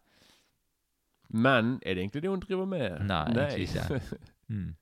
Men 1.32 1.78
er 1.82 1.94
det 1.96 2.02
egentlig 2.04 2.22
det 2.22 2.30
hun 2.30 2.40
driver 2.44 2.66
med? 2.70 3.00
Nei, 3.08 3.22
egentlig 3.32 3.68
ikke. 3.70 4.00
Mm. 4.46 4.76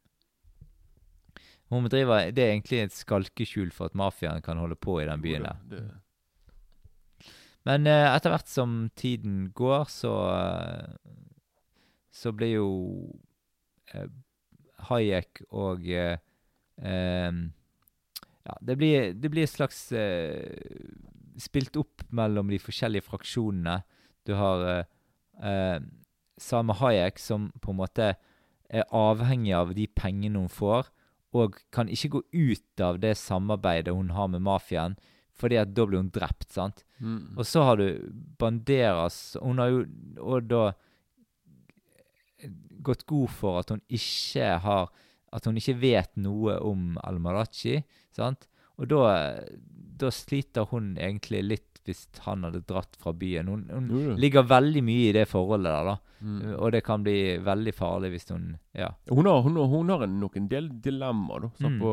Hun 1.72 1.86
driver, 1.88 2.26
Det 2.36 2.42
er 2.44 2.50
egentlig 2.52 2.80
et 2.82 2.92
skalkeskjul 2.92 3.70
for 3.72 3.86
at 3.88 3.94
mafiaen 3.96 4.42
kan 4.44 4.58
holde 4.60 4.76
på 4.76 4.98
i 5.00 5.06
den 5.08 5.22
byen 5.24 5.42
der. 5.46 5.56
det- 5.70 7.30
Men 7.64 7.86
uh, 7.86 8.10
etter 8.14 8.30
hvert 8.34 8.46
som 8.52 8.90
tiden 8.94 9.52
går, 9.56 9.84
så 9.88 10.12
uh, 10.12 10.96
Så 12.12 12.32
blir 12.36 12.52
jo 12.58 12.68
uh, 13.94 14.06
Hayek 14.90 15.40
og 15.50 15.80
em, 15.88 17.52
Ja, 18.44 18.56
det 18.60 18.76
blir, 18.76 19.12
det 19.16 19.30
blir 19.32 19.46
et 19.46 19.54
slags 19.54 19.86
eh, 19.96 20.44
Spilt 21.40 21.74
opp 21.80 22.04
mellom 22.14 22.52
de 22.52 22.60
forskjellige 22.62 23.08
fraksjonene. 23.08 23.80
Du 24.22 24.36
har 24.38 24.60
eh, 24.70 24.84
eh, 25.42 25.80
Salma 26.38 26.76
Hayek, 26.78 27.18
som 27.18 27.48
på 27.62 27.72
en 27.72 27.80
måte 27.80 28.12
er 28.74 28.86
avhengig 28.94 29.54
av 29.56 29.72
de 29.74 29.88
pengene 29.90 30.44
hun 30.44 30.52
får, 30.52 30.92
og 31.34 31.58
kan 31.74 31.90
ikke 31.90 32.12
gå 32.14 32.22
ut 32.30 32.84
av 32.84 33.00
det 33.02 33.16
samarbeidet 33.18 33.94
hun 33.94 34.12
har 34.14 34.30
med 34.30 34.44
mafiaen, 34.46 34.94
fordi 35.34 35.58
at 35.58 35.74
da 35.74 35.86
blir 35.88 36.04
hun 36.04 36.12
drept, 36.14 36.46
sant? 36.54 36.84
Mm. 37.02 37.34
Og 37.34 37.42
så 37.50 37.64
har 37.66 37.80
du 37.80 37.88
Banderas 38.38 39.34
Hun 39.42 39.58
har 39.58 39.72
jo 39.72 39.80
og 40.22 40.46
da 40.46 40.62
gått 42.86 43.02
god 43.10 43.32
for 43.34 43.58
at 43.58 43.72
hun 43.74 43.82
ikke 43.90 44.52
har 44.62 44.92
At 45.34 45.44
hun 45.48 45.56
ikke 45.58 45.74
vet 45.82 46.12
noe 46.22 46.54
om 46.62 46.94
Al-Marachi, 47.02 47.80
sant? 48.14 48.46
Og 48.78 48.88
da, 48.90 49.06
da 49.98 50.10
sliter 50.14 50.66
hun 50.70 50.94
egentlig 50.98 51.42
litt 51.44 51.80
hvis 51.84 52.06
han 52.24 52.46
hadde 52.46 52.62
dratt 52.64 52.94
fra 52.96 53.12
byen. 53.12 53.48
Hun, 53.52 53.64
hun 53.68 53.88
Jo 53.92 54.14
ligger 54.16 54.46
veldig 54.48 54.80
mye 54.86 55.08
i 55.10 55.12
det 55.12 55.26
forholdet 55.28 55.68
der, 55.74 55.90
da. 55.90 55.96
Mm. 56.24 56.38
Og 56.56 56.70
det 56.72 56.80
kan 56.86 57.02
bli 57.04 57.16
veldig 57.44 57.74
farlig 57.76 58.10
hvis 58.14 58.30
hun 58.32 58.46
Ja, 58.72 58.88
Hun 59.10 59.26
har, 59.28 59.42
hun, 59.44 59.58
hun 59.68 59.90
har 59.92 60.06
nok 60.08 60.38
en 60.40 60.48
del 60.48 60.70
dilemmaer 60.80 61.44
da, 61.44 61.50
Mm. 61.68 61.76
på, 61.82 61.92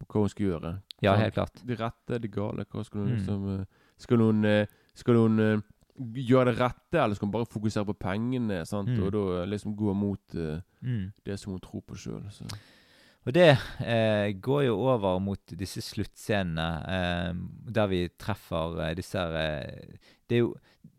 på 0.00 0.06
hva 0.10 0.24
hun 0.24 0.28
skal 0.32 0.46
gjøre. 0.48 0.72
ja 1.06 1.14
helt 1.16 1.34
klart. 1.38 1.62
Det 1.64 1.78
rette, 1.78 2.18
det 2.20 2.32
gale. 2.34 2.64
Hva 2.66 2.84
skal 2.84 3.00
hun 3.04 3.12
Mm. 3.12 3.16
liksom 3.16 3.46
eh, 3.60 3.64
Skal 3.96 4.18
hun, 4.18 4.44
eh, 4.44 4.66
skal 4.94 5.14
hun 5.14 5.38
eh, 5.40 5.60
gjøre 5.98 6.50
det 6.52 6.58
rette, 6.60 6.98
eller 7.00 7.14
skal 7.16 7.26
hun 7.28 7.32
bare 7.32 7.46
fokusere 7.50 7.86
på 7.88 7.94
pengene? 7.98 8.62
Sant? 8.68 8.88
Mm. 8.92 9.02
Og 9.06 9.12
da 9.14 9.44
liksom 9.48 9.76
gå 9.76 9.94
mot 9.96 10.34
uh, 10.36 10.60
Mm. 10.82 11.12
det 11.24 11.38
som 11.40 11.52
hun 11.52 11.60
tror 11.60 11.80
på 11.82 11.96
sjøl. 11.98 12.22
Og 13.26 13.32
det 13.34 13.56
eh, 13.82 14.30
går 14.38 14.66
jo 14.68 14.76
over 14.86 15.18
mot 15.18 15.40
disse 15.58 15.80
sluttscenene, 15.82 16.66
eh, 16.86 17.32
der 17.74 17.86
vi 17.90 18.08
treffer 18.22 18.76
eh, 18.84 18.92
disse 18.94 19.18
eh, 19.18 19.96
Det 20.28 20.36
er 20.36 20.44
jo 20.44 20.54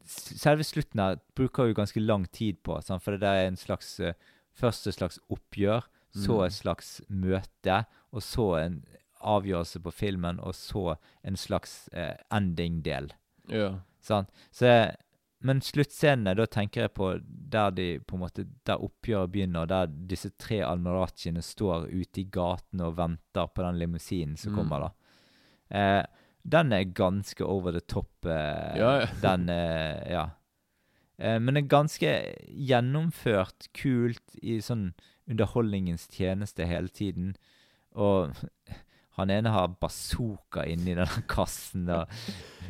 Selve 0.07 0.63
slutten 0.63 0.99
her 0.99 1.17
bruker 1.35 1.67
jo 1.67 1.73
ganske 1.75 1.99
lang 2.03 2.25
tid 2.31 2.57
på, 2.63 2.81
sant? 2.83 3.03
for 3.03 3.11
det 3.15 3.21
der 3.21 3.41
er 3.43 3.47
en 3.47 3.55
slags 3.59 3.99
eh, 3.99 4.13
Først 4.55 4.87
et 4.87 4.95
slags 4.97 5.19
oppgjør, 5.29 5.83
så 6.15 6.39
Mm. 6.41 6.45
et 6.47 6.53
slags 6.53 7.01
møte, 7.09 7.85
og 8.11 8.21
så 8.21 8.45
en 8.65 8.77
avgjørelse 9.21 9.79
på 9.83 9.91
filmen, 9.93 10.39
og 10.39 10.53
så 10.55 10.95
en 11.23 11.35
slags 11.37 11.89
ending-del. 12.33 13.11
Ja. 13.49 13.79
Sant? 14.07 14.31
Så 14.55 14.71
men 15.45 15.59
sluttscenene, 15.61 16.31
da 16.33 16.47
tenker 16.49 16.87
jeg 16.87 16.93
på 16.97 17.11
der 17.21 17.69
de 17.77 17.83
på 18.01 18.15
en 18.17 18.23
måte, 18.23 18.47
der 18.65 18.81
oppgjøret 18.81 19.29
begynner, 19.35 19.67
og 19.67 19.69
der 19.69 19.91
disse 20.09 20.31
tre 20.41 20.63
almarachiene 20.65 21.43
står 21.45 21.85
ute 21.93 22.23
i 22.23 22.29
gaten 22.33 22.81
og 22.81 22.95
venter 22.97 23.45
på 23.53 23.61
den 23.67 23.77
limousinen 23.77 24.33
som 24.41 24.55
Mm. 24.55 24.57
kommer, 24.57 24.79
da. 24.87 24.89
Eh, 25.77 26.03
den 26.47 26.73
er 26.73 26.85
ganske 26.85 27.45
over 27.45 27.71
the 27.75 27.81
top, 27.85 28.09
eh, 28.25 28.77
Ja, 28.79 28.91
ja. 29.01 29.05
den 29.21 29.49
eh, 29.49 30.09
Ja. 30.09 30.25
Eh, 31.19 31.37
men 31.39 31.53
det 31.53 31.63
er 31.65 31.67
ganske 31.75 32.09
gjennomført, 32.49 33.67
kult, 33.73 34.35
i 34.41 34.57
sånn 34.61 34.93
underholdningens 35.29 36.07
tjeneste 36.09 36.65
hele 36.65 36.89
tiden. 36.89 37.35
Og 37.95 38.33
han 39.17 39.31
ene 39.33 39.49
har 39.49 39.67
bazooka 39.81 40.63
inni 40.69 40.93
denne 40.95 41.23
kassen. 41.35 41.87
Og 41.89 42.07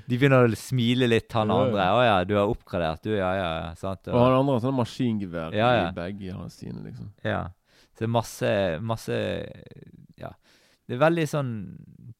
de 0.07 0.17
begynner 0.17 0.47
å 0.47 0.55
smile 0.55 1.07
litt, 1.11 1.31
han 1.35 1.51
andre. 1.51 1.83
'Å 1.91 2.01
ja, 2.05 2.17
du 2.23 2.35
har 2.39 2.47
oppgradert, 2.47 3.03
du, 3.03 3.11
ja, 3.17 3.33
ja.' 3.35 3.53
ja 3.67 3.73
sant? 3.75 4.07
Og 4.07 4.15
han 4.19 4.37
andre 4.39 4.53
har 4.57 4.63
sånn 4.63 4.77
maskingevær 4.79 5.53
Ja, 5.53 5.71
ja. 5.75 5.87
i 5.89 5.93
begge 5.97 6.49
sine, 6.55 6.83
liksom. 6.87 7.11
Ja. 7.23 7.49
Så 7.93 8.03
det 8.05 8.07
er 8.07 8.15
masse, 8.15 8.51
masse 8.81 9.17
Ja. 10.17 10.31
Det 10.87 10.95
er 10.95 11.01
veldig 11.03 11.25
sånn 11.27 11.49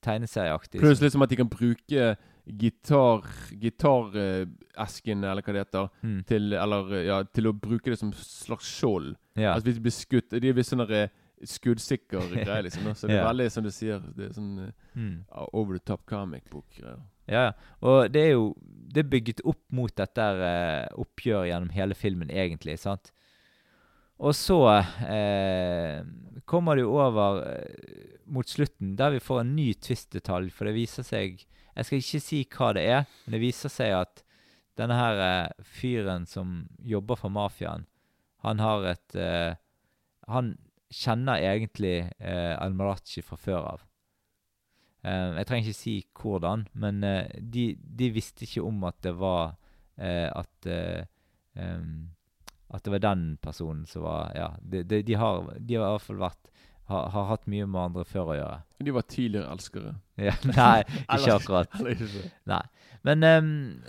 tegneserieaktig. 0.04 0.82
Pluss 0.82 1.00
liksom 1.00 1.22
at 1.24 1.30
de 1.32 1.38
kan 1.40 1.48
bruke 1.48 2.18
gitar 2.48 3.24
gitaresken, 3.60 5.24
eller 5.24 5.42
hva 5.44 5.54
det 5.54 5.64
heter, 5.66 5.90
Mm. 6.04 6.26
til, 6.26 6.54
eller, 6.54 7.04
ja, 7.06 7.24
til 7.24 7.48
å 7.48 7.54
bruke 7.54 7.90
det 7.92 7.98
som 8.00 8.12
slags 8.14 8.66
skjold. 8.80 9.16
Ja. 9.36 9.54
Altså 9.54 9.66
hvis 9.68 9.76
de 9.76 9.82
blir 9.82 9.92
skutt 9.96 10.30
De 10.42 10.50
er 10.50 10.54
visst 10.54 10.72
sånne 10.74 10.90
eh, 10.90 11.10
skuddsikre 11.46 12.22
greier, 12.46 12.64
liksom. 12.66 12.84
da. 12.88 12.94
Så 12.94 13.08
det 13.08 13.16
er 13.18 13.22
Ja. 13.24 13.28
veldig, 13.32 13.52
som 13.52 13.64
du 13.64 13.70
sier, 13.72 14.00
det 14.16 14.30
er 14.30 14.34
sånn 14.34 14.60
uh, 14.68 14.72
Mm. 14.98 15.26
over 15.54 15.78
the 15.78 15.84
top 15.86 16.06
comic 16.10 16.44
book-greier. 16.50 16.98
Ja, 17.28 17.42
ja. 17.48 17.52
Og 17.82 18.12
det 18.12 18.22
er 18.24 18.32
jo 18.34 18.56
Det 18.94 19.04
er 19.04 19.10
bygget 19.12 19.42
opp 19.46 19.60
mot 19.72 19.92
dette 19.96 20.24
uh, 20.24 20.88
oppgjøret 20.98 21.50
gjennom 21.52 21.70
hele 21.76 21.94
filmen, 21.94 22.30
egentlig. 22.32 22.80
sant? 22.80 23.12
Og 24.20 24.34
så 24.34 24.58
uh, 24.66 26.04
kommer 26.46 26.76
det 26.76 26.82
jo 26.88 26.96
over 26.98 27.44
mot 28.26 28.48
slutten, 28.50 28.96
der 28.98 29.12
vi 29.12 29.20
får 29.20 29.42
en 29.44 29.56
ny 29.56 29.74
twist-detalj. 29.74 30.50
For 30.52 30.66
det 30.66 30.74
viser 30.76 31.04
seg 31.04 31.44
Jeg 31.78 31.86
skal 31.86 32.00
ikke 32.02 32.22
si 32.24 32.40
hva 32.58 32.72
det 32.74 32.86
er, 32.90 33.04
men 33.26 33.36
det 33.38 33.42
viser 33.44 33.70
seg 33.70 33.92
at 33.94 34.24
denne 34.78 34.96
her 34.98 35.52
fyren 35.62 36.26
som 36.26 36.68
jobber 36.86 37.16
for 37.18 37.30
mafiaen, 37.30 37.86
han 38.44 38.60
har 38.60 38.84
et 38.96 39.16
Han 40.28 40.58
kjenner 40.94 41.42
egentlig 41.44 42.10
eh, 42.20 42.54
Almarachi 42.62 43.22
fra 43.26 43.38
før 43.40 43.70
av. 43.74 43.86
Eh, 45.04 45.38
jeg 45.40 45.48
trenger 45.50 45.68
ikke 45.70 45.78
si 45.80 45.96
hvordan, 46.22 46.68
men 46.74 47.04
eh, 47.04 47.28
de, 47.40 47.70
de 47.78 48.12
visste 48.16 48.48
ikke 48.48 48.64
om 48.66 48.84
at 48.88 48.98
det 49.06 49.14
var 49.20 49.56
eh, 49.98 50.28
At 50.32 50.68
eh, 50.72 51.04
At 52.70 52.84
det 52.84 52.92
var 52.92 53.00
den 53.04 53.38
personen 53.42 53.86
som 53.88 54.04
var 54.04 54.32
Ja, 54.36 54.50
de, 54.62 54.84
de, 54.84 55.02
de, 55.04 55.16
har, 55.16 55.54
de 55.60 55.76
har 55.78 55.88
i 55.88 55.96
hvert 55.96 56.08
fall 56.08 56.22
vært 56.22 56.52
har, 56.88 57.10
har 57.12 57.26
hatt 57.34 57.48
mye 57.52 57.66
med 57.68 57.82
andre 57.82 58.04
før 58.08 58.30
å 58.32 58.36
gjøre. 58.38 58.60
De 58.80 58.92
var 58.96 59.04
tidligere 59.12 59.52
elskere. 59.52 59.90
Ja, 60.30 60.34
nei, 60.48 60.86
ikke 61.18 61.34
akkurat. 61.34 61.74
Nei. 62.48 62.62
Men 63.04 63.26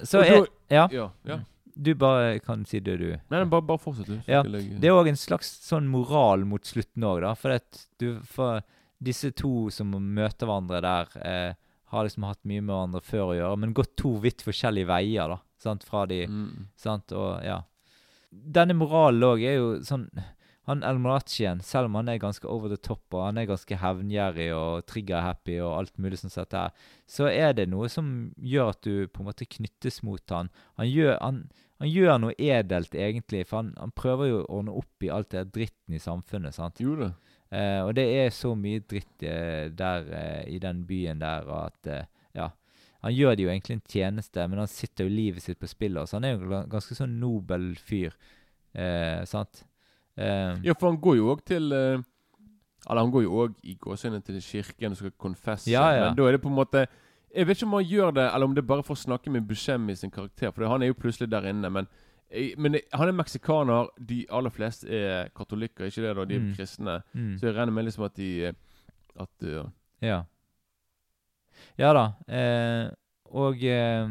så 0.03 0.25
er 0.25 0.49
Ja, 0.73 0.89
Ja. 0.91 1.39
Du 1.79 1.93
bare 1.95 2.41
kan 2.43 2.65
si 2.67 2.81
det, 2.81 2.97
du. 2.99 3.13
Nei, 3.31 3.45
bare, 3.45 3.63
bare 3.63 3.79
fortsett, 3.79 4.09
du. 4.11 4.19
Ja, 4.27 4.43
Det 4.43 4.89
er 4.89 4.97
òg 4.97 5.09
en 5.13 5.17
slags 5.21 5.51
sånn 5.63 5.87
moral 5.89 6.43
mot 6.45 6.67
slutten 6.67 7.05
òg, 7.07 7.21
da. 7.23 7.35
For 7.39 7.59
du 8.03 8.21
For 8.27 8.63
disse 9.01 9.31
to 9.39 9.69
som 9.71 9.93
møter 9.95 10.49
hverandre 10.49 10.81
der, 10.83 11.13
eh, 11.23 11.55
har 11.93 12.05
liksom 12.05 12.25
hatt 12.27 12.41
mye 12.45 12.61
med 12.61 12.75
hverandre 12.75 13.01
før 13.07 13.29
å 13.31 13.37
gjøre, 13.39 13.59
men 13.63 13.73
gått 13.75 13.95
to 13.97 14.17
vidt 14.19 14.43
forskjellige 14.43 14.91
veier, 14.91 15.29
da. 15.29 15.39
Sant? 15.63 15.85
Fra 15.87 16.05
de 16.07 16.27
Mm. 16.27 16.67
Sant? 16.77 17.13
Og 17.13 17.43
ja. 17.45 17.63
Denne 18.33 18.75
moralen 18.77 19.23
òg 19.23 19.41
er 19.43 19.57
jo 19.57 19.71
sånn 19.81 20.09
Han 20.69 20.83
Elmarachien, 20.85 21.63
selv 21.65 21.87
om 21.87 21.95
han 21.95 22.11
er 22.11 22.19
ganske 22.19 22.45
over 22.45 22.69
the 22.69 22.77
top, 22.77 23.01
og 23.15 23.23
han 23.25 23.39
er 23.39 23.47
ganske 23.47 23.75
hevngjerrig 23.81 24.51
og 24.53 24.85
trigger-happy 24.85 25.55
og 25.65 25.79
alt 25.79 25.95
mulig 25.97 26.19
sånn 26.21 26.31
sett 26.35 26.53
her, 26.53 26.75
så 27.09 27.25
er 27.33 27.55
det 27.55 27.71
noe 27.71 27.89
som 27.89 28.35
gjør 28.37 28.75
at 28.75 28.83
du 28.85 29.07
på 29.09 29.23
en 29.23 29.31
måte 29.31 29.49
knyttes 29.49 30.03
mot 30.05 30.21
han. 30.29 30.51
Han 30.77 30.87
gjør, 30.91 31.15
han, 31.23 31.39
han 31.79 31.89
gjør 31.91 32.19
noe 32.19 32.35
edelt, 32.43 32.95
egentlig, 32.95 33.45
for 33.47 33.61
han, 33.63 33.73
han 33.79 33.93
prøver 33.95 34.27
jo 34.33 34.39
å 34.43 34.47
ordne 34.59 34.73
opp 34.81 35.05
i 35.07 35.11
alt 35.15 35.31
det 35.31 35.45
dritten 35.55 35.95
i 35.95 36.01
samfunnet. 36.03 36.55
sant? 36.57 36.81
Jo 36.83 36.97
det. 36.99 37.13
Eh, 37.55 37.81
og 37.87 37.95
det 37.97 38.05
er 38.19 38.31
så 38.35 38.51
mye 38.59 38.81
dritt 38.85 39.23
eh, 39.25 39.69
der 39.73 40.09
eh, 40.13 40.43
i 40.53 40.59
den 40.61 40.83
byen 40.89 41.21
der, 41.23 41.47
og 41.49 41.67
at 41.71 41.87
eh, 41.95 42.05
Ja. 42.35 42.51
Han 43.07 43.15
gjør 43.15 43.37
det 43.39 43.45
jo 43.45 43.51
egentlig 43.53 43.77
en 43.77 43.85
tjeneste, 43.89 44.43
men 44.51 44.59
han 44.59 44.67
sitter 44.67 45.07
jo 45.07 45.13
livet 45.15 45.43
sitt 45.45 45.61
på 45.63 45.69
spillet, 45.71 46.09
så 46.11 46.17
han 46.19 46.25
er 46.27 46.33
jo 46.35 46.49
en 46.51 46.67
ganske 46.69 46.97
sånn 46.99 47.13
nobel 47.23 47.69
fyr. 47.79 48.11
Eh, 48.75 49.23
sant? 49.31 49.63
Eh, 50.19 50.57
Ja, 50.67 50.75
for 50.75 50.91
han 50.91 50.99
går 51.01 51.17
jo 51.21 51.29
òg 51.31 51.45
til 51.47 51.71
Eller 51.73 53.01
han 53.05 53.11
går 53.15 53.23
jo 53.23 53.37
òg 53.45 53.55
i 53.63 53.77
gåsehudet 53.79 54.25
til 54.27 54.41
kirken 54.43 54.93
og 54.95 54.99
skal 54.99 55.15
konfesse. 55.15 55.71
Ja, 55.71 55.85
ja. 55.95 56.05
Men 56.09 56.17
da 56.19 56.27
er 56.27 56.33
det 56.37 56.43
på 56.43 56.51
en 56.51 56.59
måte 56.59 56.87
Jeg 57.39 57.47
vet 57.47 57.61
ikke 57.61 57.67
om 57.69 57.77
han 57.79 57.87
gjør 57.87 58.15
det, 58.17 58.25
eller 58.35 58.49
om 58.49 58.55
det 58.57 58.63
er 58.65 58.69
bare 58.73 58.83
for 58.83 58.97
å 58.99 58.99
snakke 58.99 59.31
med 59.31 59.45
Buscemi 59.47 59.95
sin 59.97 60.11
karakter. 60.11 60.51
For 60.57 60.67
han 60.67 60.83
er 60.83 60.91
jo 60.91 60.97
plutselig 60.99 61.29
der 61.31 61.47
inne. 61.53 61.71
Men, 61.71 61.87
men 62.59 62.79
han 62.93 63.09
er 63.13 63.15
meksikaner. 63.15 63.93
De 64.11 64.25
aller 64.35 64.51
fleste 64.51 64.89
er 64.91 65.31
katolikker, 65.39 65.87
ikke 65.87 66.03
det? 66.03 66.17
da? 66.19 66.25
De 66.27 66.35
er 66.35 66.43
Mm. 66.49 66.55
kristne. 66.59 66.97
mm. 67.15 67.37
Så 67.39 67.47
jeg 67.47 67.55
regner 67.55 67.73
med 67.77 67.85
liksom 67.87 68.05
at 68.09 68.17
de 68.19 68.31
eh, 68.51 68.53
At 69.19 69.47
eh, 69.47 69.71
Ja. 70.03 70.19
Ja 71.79 71.93
da. 71.95 72.05
Eh, 72.29 72.91
og 73.35 73.63
eh, 73.63 74.09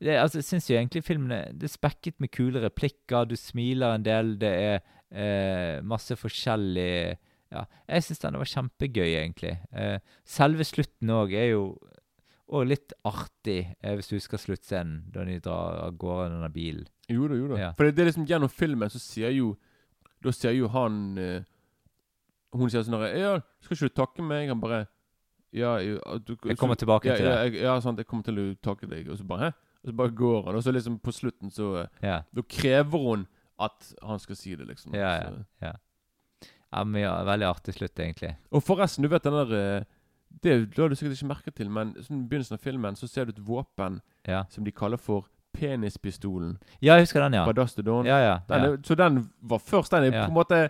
det, 0.00 0.16
altså, 0.20 0.38
Jeg 0.38 0.44
syns 0.44 0.70
jo 0.70 0.76
egentlig 0.76 1.04
filmen 1.04 1.32
er, 1.32 1.52
det 1.52 1.64
er 1.70 1.72
spekket 1.76 2.20
med 2.20 2.30
kule 2.30 2.60
replikker. 2.64 3.24
Du 3.28 3.36
smiler 3.36 3.94
en 3.94 4.02
del. 4.04 4.34
Det 4.40 4.52
er 4.52 4.80
eh, 5.12 5.82
masse 5.84 6.16
forskjellig 6.16 7.16
Ja, 7.52 7.64
jeg 7.86 8.02
syns 8.06 8.22
den 8.24 8.38
var 8.40 8.50
kjempegøy, 8.50 9.10
egentlig. 9.14 9.52
Eh, 9.72 9.98
selve 10.26 10.66
slutten 10.66 11.12
òg 11.14 11.34
er 11.36 11.52
jo 11.52 11.66
og 12.46 12.68
litt 12.70 12.92
artig, 13.06 13.74
eh, 13.82 13.94
hvis 13.98 14.08
du 14.10 14.16
husker 14.16 14.38
sluttscenen, 14.38 15.00
da 15.10 15.24
de 15.26 15.40
drar 15.42 15.80
av 15.82 15.96
gårde 15.98 16.28
i 16.28 16.34
denne 16.36 16.50
bilen. 16.54 16.86
Jo 17.10 17.26
da, 17.26 17.38
jo 17.38 17.48
da. 17.50 17.58
Ja. 17.58 17.70
For 17.78 17.86
det, 17.86 17.96
det 17.96 18.04
er 18.04 18.10
liksom 18.10 18.26
gjennom 18.26 18.50
filmen 18.50 18.90
så 18.90 18.98
sier 19.02 19.30
jo 19.34 19.52
Da 20.22 20.32
sier 20.34 20.56
jo 20.56 20.66
han 20.74 20.94
eh, 21.22 21.44
Hun 22.50 22.66
sier 22.72 22.82
sånn 22.82 22.96
herre 22.98 23.20
Ja, 23.20 23.28
skal 23.62 23.76
ikke 23.76 23.90
du 23.90 23.94
takke 23.94 24.24
meg? 24.26 24.48
Han 24.50 24.58
bare 24.58 24.80
Ja, 25.54 25.76
jeg, 25.78 26.00
du, 26.26 26.32
Jeg 26.50 26.58
kommer 26.58 26.74
tilbake 26.74 27.12
ja, 27.12 27.14
til 27.14 27.28
ja, 27.28 27.36
det. 27.36 27.52
jeg, 27.52 27.62
ja, 27.62 27.76
sant, 27.84 28.02
jeg 28.02 28.10
kommer 28.10 28.26
til 28.26 28.40
å 28.42 28.46
takke 28.58 28.90
deg. 28.90 29.06
Og 29.06 29.20
så 29.20 29.26
bare 29.28 29.52
Hæ? 29.52 29.52
Og 29.86 29.92
så 29.92 29.96
bare 30.00 30.14
går 30.18 30.48
han. 30.48 30.58
Og 30.58 30.64
så 30.66 30.74
liksom 30.74 30.98
på 30.98 31.14
slutten 31.14 31.54
så 31.54 31.72
eh, 31.84 32.00
Ja. 32.02 32.20
Da 32.34 32.42
krever 32.42 33.06
hun 33.06 33.26
at 33.62 33.92
han 34.02 34.18
skal 34.20 34.36
si 34.36 34.56
det, 34.58 34.66
liksom. 34.68 34.98
Ja, 34.98 35.14
ja. 35.22 35.30
Ja. 35.62 35.70
Ja 36.76 36.98
ja, 37.00 37.24
veldig 37.24 37.46
artig 37.48 37.74
slutt, 37.74 37.94
egentlig. 37.98 38.36
Og 38.52 38.62
forresten, 38.62 39.02
du 39.02 39.08
vet 39.08 39.22
den 39.22 39.32
der 39.32 39.54
eh, 39.78 39.84
Det 40.42 40.76
har 40.78 40.88
du 40.88 40.94
sikkert 40.94 41.16
ikke 41.16 41.28
merket 41.28 41.54
til, 41.54 41.70
men 41.70 41.94
sånn 41.94 42.24
i 42.24 42.28
begynnelsen 42.28 42.54
av 42.58 42.60
filmen 42.60 42.94
så 42.96 43.08
ser 43.08 43.24
du 43.24 43.30
et 43.32 43.40
våpen 43.46 44.00
Ja, 44.28 44.44
som 44.50 44.64
de 44.64 44.70
kaller 44.72 44.96
for 44.98 45.24
penispistolen. 45.56 46.58
ja 46.82 46.94
jeg 46.96 47.06
husker 47.06 47.20
den, 47.22 47.32
ja. 47.34 47.44
Fra 47.44 47.52
Dust 47.52 47.76
to 47.76 47.82
Dawn. 47.82 48.04
Ja, 48.06 48.18
ja. 48.20 48.38
Den 48.48 48.62
ja. 48.70 48.76
så 48.84 48.94
den 48.94 49.30
var 49.42 49.58
først. 49.58 49.90
Den 49.90 50.12
Ja. 50.12 50.26
på 50.26 50.28
en 50.28 50.34
måte 50.34 50.68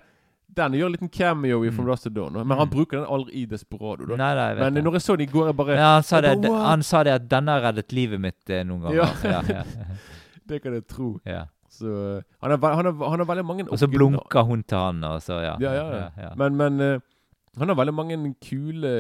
Den 0.57 0.73
gjør 0.73 0.87
en 0.87 0.93
liten 0.93 1.09
cameo 1.11 1.65
i 1.65 1.69
Mm. 1.71 1.75
From 1.75 1.87
Dust 1.87 2.05
to 2.05 2.11
Dawn. 2.11 2.33
Men 2.33 2.57
han 2.57 2.69
Mm. 2.69 2.71
bruker 2.71 2.97
den 2.99 3.07
aldri 3.07 3.33
i 3.35 3.45
Desperado. 3.47 4.07
Nei, 4.17 4.35
nei, 4.35 4.55
Men 4.55 4.75
det. 4.75 4.85
når 4.85 4.93
jeg 4.93 5.03
så 5.03 5.17
den 5.17 5.29
i 5.29 5.33
går, 5.33 5.47
jeg 5.47 5.57
bare 5.57 5.75
Ja, 5.77 5.95
han 5.95 6.03
sa, 6.03 6.21
det, 6.21 6.41
bare, 6.43 6.65
han 6.67 6.83
sa 6.83 7.03
det 7.03 7.13
at 7.13 7.29
'denne 7.29 7.61
reddet 7.63 7.93
livet 7.93 8.21
mitt' 8.21 8.51
eh, 8.51 8.63
noen 8.63 8.81
ganger. 8.83 8.95
Ja. 8.95 9.09
Ja, 9.25 9.43
ja, 9.49 9.63
Det 10.49 10.63
kan 10.63 10.73
jeg 10.75 10.87
tro. 10.87 11.21
ja. 11.27 11.45
Så 11.77 11.93
eh, 12.17 12.25
han 12.43 12.55
har, 12.55 12.75
han 12.79 12.89
har, 12.89 12.97
han 13.13 13.23
har 13.23 13.29
veldig 13.29 13.45
mange 13.47 13.67
Og 13.69 13.79
så 13.81 13.89
blunker 13.91 14.49
hun 14.49 14.65
til 14.65 14.79
han, 14.81 15.05
og 15.05 15.23
så 15.25 15.41
ja. 15.45 15.55
Ja, 15.61 15.73
ja, 15.77 16.09
ja. 16.17 16.31
Men, 16.41 16.57
men 16.57 16.81
eh, 16.81 17.05
han 17.59 17.73
har 17.73 17.79
veldig 17.79 17.95
mange 17.97 18.19
kule, 18.45 18.93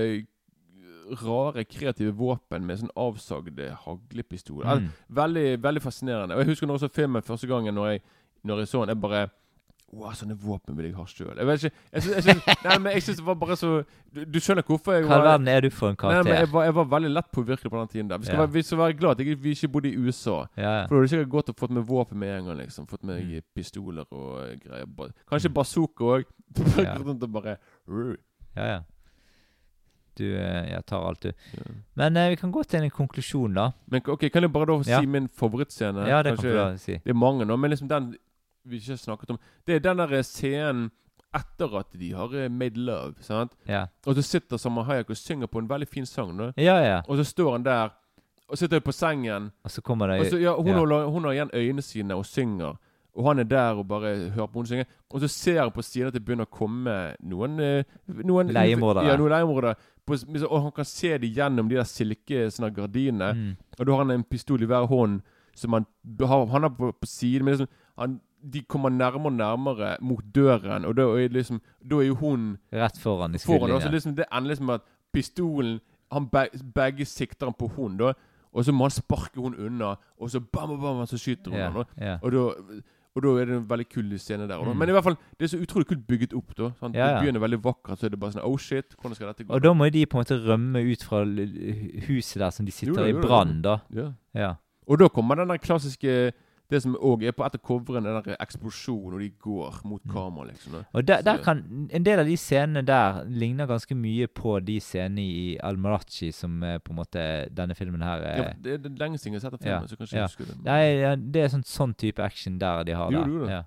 rare, 1.22 1.64
kreative 1.70 2.12
våpen 2.18 2.64
med 2.66 2.80
sånn 2.80 2.92
avsagde 2.98 3.70
haglepistoler. 3.84 4.80
Mm. 4.82 4.86
Veldig 5.18 5.48
veldig 5.62 5.82
fascinerende. 5.84 6.34
Og 6.36 6.42
Jeg 6.42 6.52
husker 6.54 6.70
når 6.70 6.80
jeg 6.80 6.86
så 6.88 6.94
filmen 7.00 7.26
første 7.26 7.50
gangen 7.50 7.76
når 7.78 7.92
jeg, 7.92 8.00
når 8.46 8.64
jeg 8.64 8.70
så 8.72 8.80
den. 8.82 8.94
Jeg 8.94 9.02
bare 9.04 9.26
Wow, 9.94 10.10
sånne 10.18 10.34
våpen 10.34 10.74
vil 10.76 10.88
jeg 10.88 10.94
ha 10.98 11.04
sjøl. 11.06 11.36
Jeg 11.38 11.46
vet 11.46 11.62
ikke 11.64 11.76
jeg 11.92 12.02
synes, 12.02 12.14
jeg 12.16 12.22
synes, 12.26 12.46
Nei, 12.66 12.78
men 12.82 12.92
jeg 12.96 13.02
synes 13.06 13.18
det 13.20 13.26
var 13.26 13.36
bare 13.38 13.56
så 13.56 13.68
Du, 14.12 14.18
du 14.24 14.38
skjønner 14.42 14.66
hvorfor 14.66 14.96
jeg 14.96 15.04
Hva 15.06 15.14
i 15.14 15.20
var 15.20 15.26
verden 15.28 15.48
er 15.52 15.60
du 15.62 15.68
for 15.70 15.92
en 15.92 15.96
karakter? 16.00 16.24
Nei, 16.26 16.32
men 16.32 16.40
jeg 16.42 16.50
var, 16.52 16.64
jeg 16.66 16.74
var 16.74 16.88
veldig 16.96 17.10
lett 17.14 17.28
påvirkelig 17.32 17.70
på 17.70 17.78
den 17.78 17.92
tiden. 17.92 18.08
der 18.10 18.18
Vi 18.18 18.26
skal, 18.26 18.34
Ja. 18.34 18.40
være, 18.42 18.52
vi 18.56 18.62
skal 18.66 18.78
være 18.82 18.96
glad 18.98 19.10
at 19.20 19.26
jeg, 19.26 19.38
vi 19.44 19.54
ikke 19.54 19.68
bodde 19.76 19.92
i 19.92 19.96
USA. 19.96 20.36
Ja. 20.58 20.72
For 20.88 20.96
da 20.96 21.00
hadde 21.04 21.12
sikkert 21.14 21.30
gått 21.36 21.48
og 21.54 21.56
fått 21.62 21.70
med 21.78 21.86
våpen 21.86 22.18
med 22.18 22.34
en 22.34 22.50
gang. 22.50 22.58
liksom 22.64 22.86
Fått 22.90 23.04
med 23.04 23.22
Mm. 23.22 23.46
pistoler 23.54 24.04
og 24.10 24.42
eh, 24.42 24.58
greier. 24.66 25.14
Kanskje 25.30 25.54
bazooka 25.54 26.04
òg. 26.04 26.24
Ja. 26.82 26.98
bare 27.26 27.56
"Rrr." 27.88 28.16
ja, 28.56 28.66
ja. 28.66 28.80
Du 30.16 30.24
eh, 30.24 30.70
jeg 30.72 30.84
tar 30.88 31.02
alt, 31.06 31.20
du. 31.22 31.32
Ja. 31.54 31.72
Men 31.94 32.16
eh, 32.16 32.30
vi 32.30 32.36
kan 32.40 32.52
gå 32.52 32.62
til 32.64 32.82
en 32.82 32.90
konklusjon, 32.90 33.54
da. 33.54 33.70
Men 33.86 34.00
ok, 34.08 34.30
kan 34.32 34.42
jeg 34.42 34.52
bare 34.52 34.66
da 34.66 34.82
si 34.82 35.06
min 35.06 35.28
favorittscene? 35.28 36.06
Ja, 36.08 36.22
det 36.22 36.38
kan 36.38 36.44
du 36.48 36.54
da 36.56 36.76
si. 36.80 36.92
Det 37.04 37.12
er 37.12 37.18
mange 37.20 37.44
nå, 37.44 37.56
men 37.60 37.70
liksom 37.70 37.88
den 37.88 38.14
vi 38.66 38.76
ikke 38.80 38.92
har 38.92 38.96
snakket 39.02 39.30
om 39.30 39.38
Det 39.66 39.74
er 39.76 39.78
den 39.84 39.98
der 39.98 40.22
scenen 40.22 40.90
etter 41.36 41.78
at 41.78 41.92
de 41.98 42.12
har 42.16 42.32
eh, 42.34 42.48
made 42.50 42.76
love. 42.80 43.14
sant? 43.20 43.52
Ja. 43.68 43.86
Og 44.06 44.14
så 44.16 44.22
sitter 44.22 44.56
Samar 44.56 44.84
Hayek 44.84 45.10
og 45.10 45.16
synger 45.16 45.46
på 45.46 45.58
en 45.58 45.68
veldig 45.68 45.88
fin 45.88 46.06
sang. 46.06 46.36
Da. 46.38 46.52
Ja, 46.56 46.76
ja. 46.80 47.00
Og 47.08 47.16
så 47.18 47.24
står 47.24 47.52
han 47.52 47.64
der 47.64 47.88
og 48.48 48.58
sitter 48.58 48.80
på 48.80 48.92
sengen. 48.92 49.50
Og 49.64 49.70
så 49.70 49.82
kommer 49.82 50.06
det 50.06 50.30
så, 50.30 50.38
ja, 50.38 50.54
hun, 50.56 50.66
ja. 50.66 50.78
Holder, 50.78 51.06
hun 51.10 51.24
har 51.24 51.32
igjen 51.32 51.50
øynene 51.54 51.82
sine 51.82 52.14
og 52.14 52.26
synger. 52.26 52.76
Og 53.16 53.24
han 53.28 53.38
er 53.38 53.44
der 53.48 53.74
og 53.80 53.88
bare 53.88 54.14
hører 54.30 54.46
på 54.46 54.58
henne 54.60 54.68
synge. 54.68 54.86
Og 55.10 55.20
så 55.20 55.28
ser 55.28 55.60
han 55.62 55.70
på 55.72 55.82
siden 55.82 56.08
at 56.08 56.14
det 56.14 56.24
begynner 56.24 56.44
å 56.46 56.52
komme 56.52 57.14
noen, 57.24 57.60
eh, 57.60 57.84
noen 58.24 58.48
Leiemordere. 58.52 59.06
Ja, 59.08 59.16
noen 59.16 59.30
leiemordere. 59.32 59.74
På- 60.06 60.46
Og 60.50 60.62
han 60.62 60.72
kan 60.72 60.84
se 60.84 61.18
det 61.18 61.34
gjennom 61.34 61.68
de 61.68 61.74
der 61.76 61.84
silke 61.84 62.46
sånne 62.50 62.70
gardinene. 62.74 63.32
Mm. 63.34 63.56
Og 63.80 63.86
da 63.86 63.92
har 63.92 63.98
han 64.04 64.10
en 64.10 64.24
pistol 64.24 64.62
i 64.62 64.66
hver 64.66 64.86
hånd 64.86 65.20
som 65.54 65.72
han 65.72 65.86
har, 66.20 66.46
han 66.46 66.62
har 66.62 66.70
på, 66.70 66.92
på 66.92 67.06
siden. 67.06 67.44
Men 67.44 67.54
liksom, 67.56 67.68
han, 67.98 68.20
de 68.52 68.62
kommer 68.62 68.88
nærmere 68.88 69.32
og 69.32 69.32
nærmere 69.32 69.96
mot 70.00 70.24
døren, 70.34 70.84
og 70.84 70.96
da 70.96 71.02
er, 71.02 71.28
liksom, 71.28 71.60
da 71.90 72.00
er 72.00 72.06
jo 72.10 72.14
hun 72.14 72.56
Rett 72.72 72.98
foran 73.00 73.34
i. 73.34 73.40
Og 73.72 73.82
så 73.82 73.90
liksom, 73.90 74.16
det 74.16 74.24
ender 74.32 74.48
liksom 74.48 74.66
med 74.66 74.74
at 74.74 74.88
pistolen 75.12 75.78
han 76.12 76.28
be, 76.30 76.46
Begge 76.74 77.04
sikter 77.04 77.46
han 77.46 77.54
på 77.58 77.68
hun 77.76 77.96
da. 77.98 78.12
Og 78.52 78.64
så 78.64 78.72
må 78.72 78.86
han 78.86 78.94
sparke 78.94 79.40
hun 79.40 79.56
unna, 79.58 79.96
og 80.16 80.30
så 80.30 80.40
bam, 80.40 80.68
bam, 80.68 80.80
bam, 80.80 81.06
så 81.06 81.18
skyter 81.20 81.50
hun 81.50 81.58
yeah, 81.58 81.72
han. 81.72 81.84
yeah. 82.00 82.22
Og 82.22 82.32
da, 82.32 82.38
og 83.16 83.22
da 83.24 83.32
er 83.40 83.48
det 83.48 83.56
en 83.56 83.66
veldig 83.68 83.88
kul 83.88 84.14
scene 84.18 84.46
der. 84.48 84.62
Mm. 84.62 84.76
Men 84.76 84.88
i 84.88 84.92
hvert 84.96 85.04
fall, 85.04 85.16
det 85.36 85.44
er 85.44 85.50
så 85.52 85.60
utrolig 85.60 85.88
kult 85.90 86.06
bygget 86.08 86.32
opp. 86.36 86.54
da 86.56 86.70
sant? 86.80 86.96
Ja, 86.96 87.06
ja. 87.06 87.14
Det 87.14 87.26
begynner 87.26 87.44
veldig 87.44 87.58
vakkert, 87.64 88.00
så 88.00 88.06
er 88.06 88.14
det 88.14 88.20
bare 88.20 88.36
sånn 88.36 88.44
Oh 88.44 88.56
shit, 88.60 88.96
hvordan 89.00 89.18
skal 89.18 89.32
dette 89.32 89.44
gå? 89.44 89.52
Og 89.52 89.64
da 89.64 89.72
må 89.76 89.90
de 89.92 90.06
på 90.06 90.16
en 90.16 90.24
måte 90.24 90.38
rømme 90.40 90.84
ut 90.88 91.04
fra 91.04 91.24
huset 92.06 92.40
der 92.40 92.54
som 92.56 92.68
de 92.68 92.72
sitter 92.72 92.94
Jo 92.94 93.02
da, 93.02 93.08
i 93.10 93.16
brann, 93.20 93.60
da. 93.64 93.78
ja. 93.92 94.10
Ja. 94.36 94.54
Og 94.86 95.00
da 95.00 95.08
kommer 95.10 95.34
den 95.34 95.50
der 95.50 95.58
klassiske 95.58 96.32
Det 96.70 96.80
som 96.82 96.96
òg 96.98 97.22
er 97.22 97.30
på 97.32 97.44
etter 97.46 97.58
coveren, 97.62 98.06
er 98.06 98.20
den 98.26 98.36
eksplosjonen, 98.42 99.12
når 99.12 99.18
de 99.22 99.28
går 99.40 99.80
mot 99.84 100.02
Mm. 100.04 100.12
kamera, 100.12 100.46
liksom. 100.48 100.72
da. 100.72 100.82
Og 100.92 101.06
der, 101.08 101.20
der 101.22 101.36
kan 101.42 101.88
En 101.92 102.02
del 102.04 102.18
av 102.18 102.26
de 102.26 102.36
scenene 102.36 102.82
der 102.86 103.24
ligner 103.28 103.66
ganske 103.66 103.94
mye 103.94 104.26
på 104.26 104.58
de 104.66 104.80
scenene 104.80 105.22
i 105.22 105.58
Al-Marachi 105.62 106.32
som 106.32 106.62
er 106.62 106.78
på 106.78 106.90
en 106.90 106.96
måte 106.96 107.48
denne 107.54 107.74
filmen 107.74 108.02
her 108.02 108.18
Ja, 108.18 108.42
eh, 108.48 108.54
det, 108.64 108.84
er 108.86 108.98
lenge 108.98 109.18
siden 109.18 109.34
jeg 109.34 109.42
har 109.42 109.50
sett 109.50 109.60
den 109.60 109.68
Ja, 109.68 109.78
filmen, 109.78 109.88
så 109.88 109.96
kanskje 109.96 110.16
ja. 110.18 110.26
jeg 110.38 110.46
det. 110.48 110.64
Nei, 110.64 110.82
ja, 111.00 111.14
det 111.16 111.42
er 111.44 111.48
sånn, 111.48 111.64
sånn 111.64 111.94
type 111.94 112.22
action 112.22 112.58
der 112.58 112.82
de 112.84 112.92
har 112.94 113.12
Jo, 113.12 113.20
der. 113.22 113.28
jo. 113.28 113.48
Ja. 113.48 113.62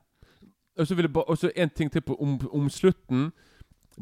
Og 0.79 0.87
så 0.87 0.95
vil 0.95 1.03
jeg 1.07 1.13
bare 1.13 1.25
også 1.27 1.51
en 1.55 1.69
ting 1.69 1.89
til 1.91 2.01
på 2.01 2.15
om, 2.19 2.39
om 2.51 2.69
slutten. 2.69 3.31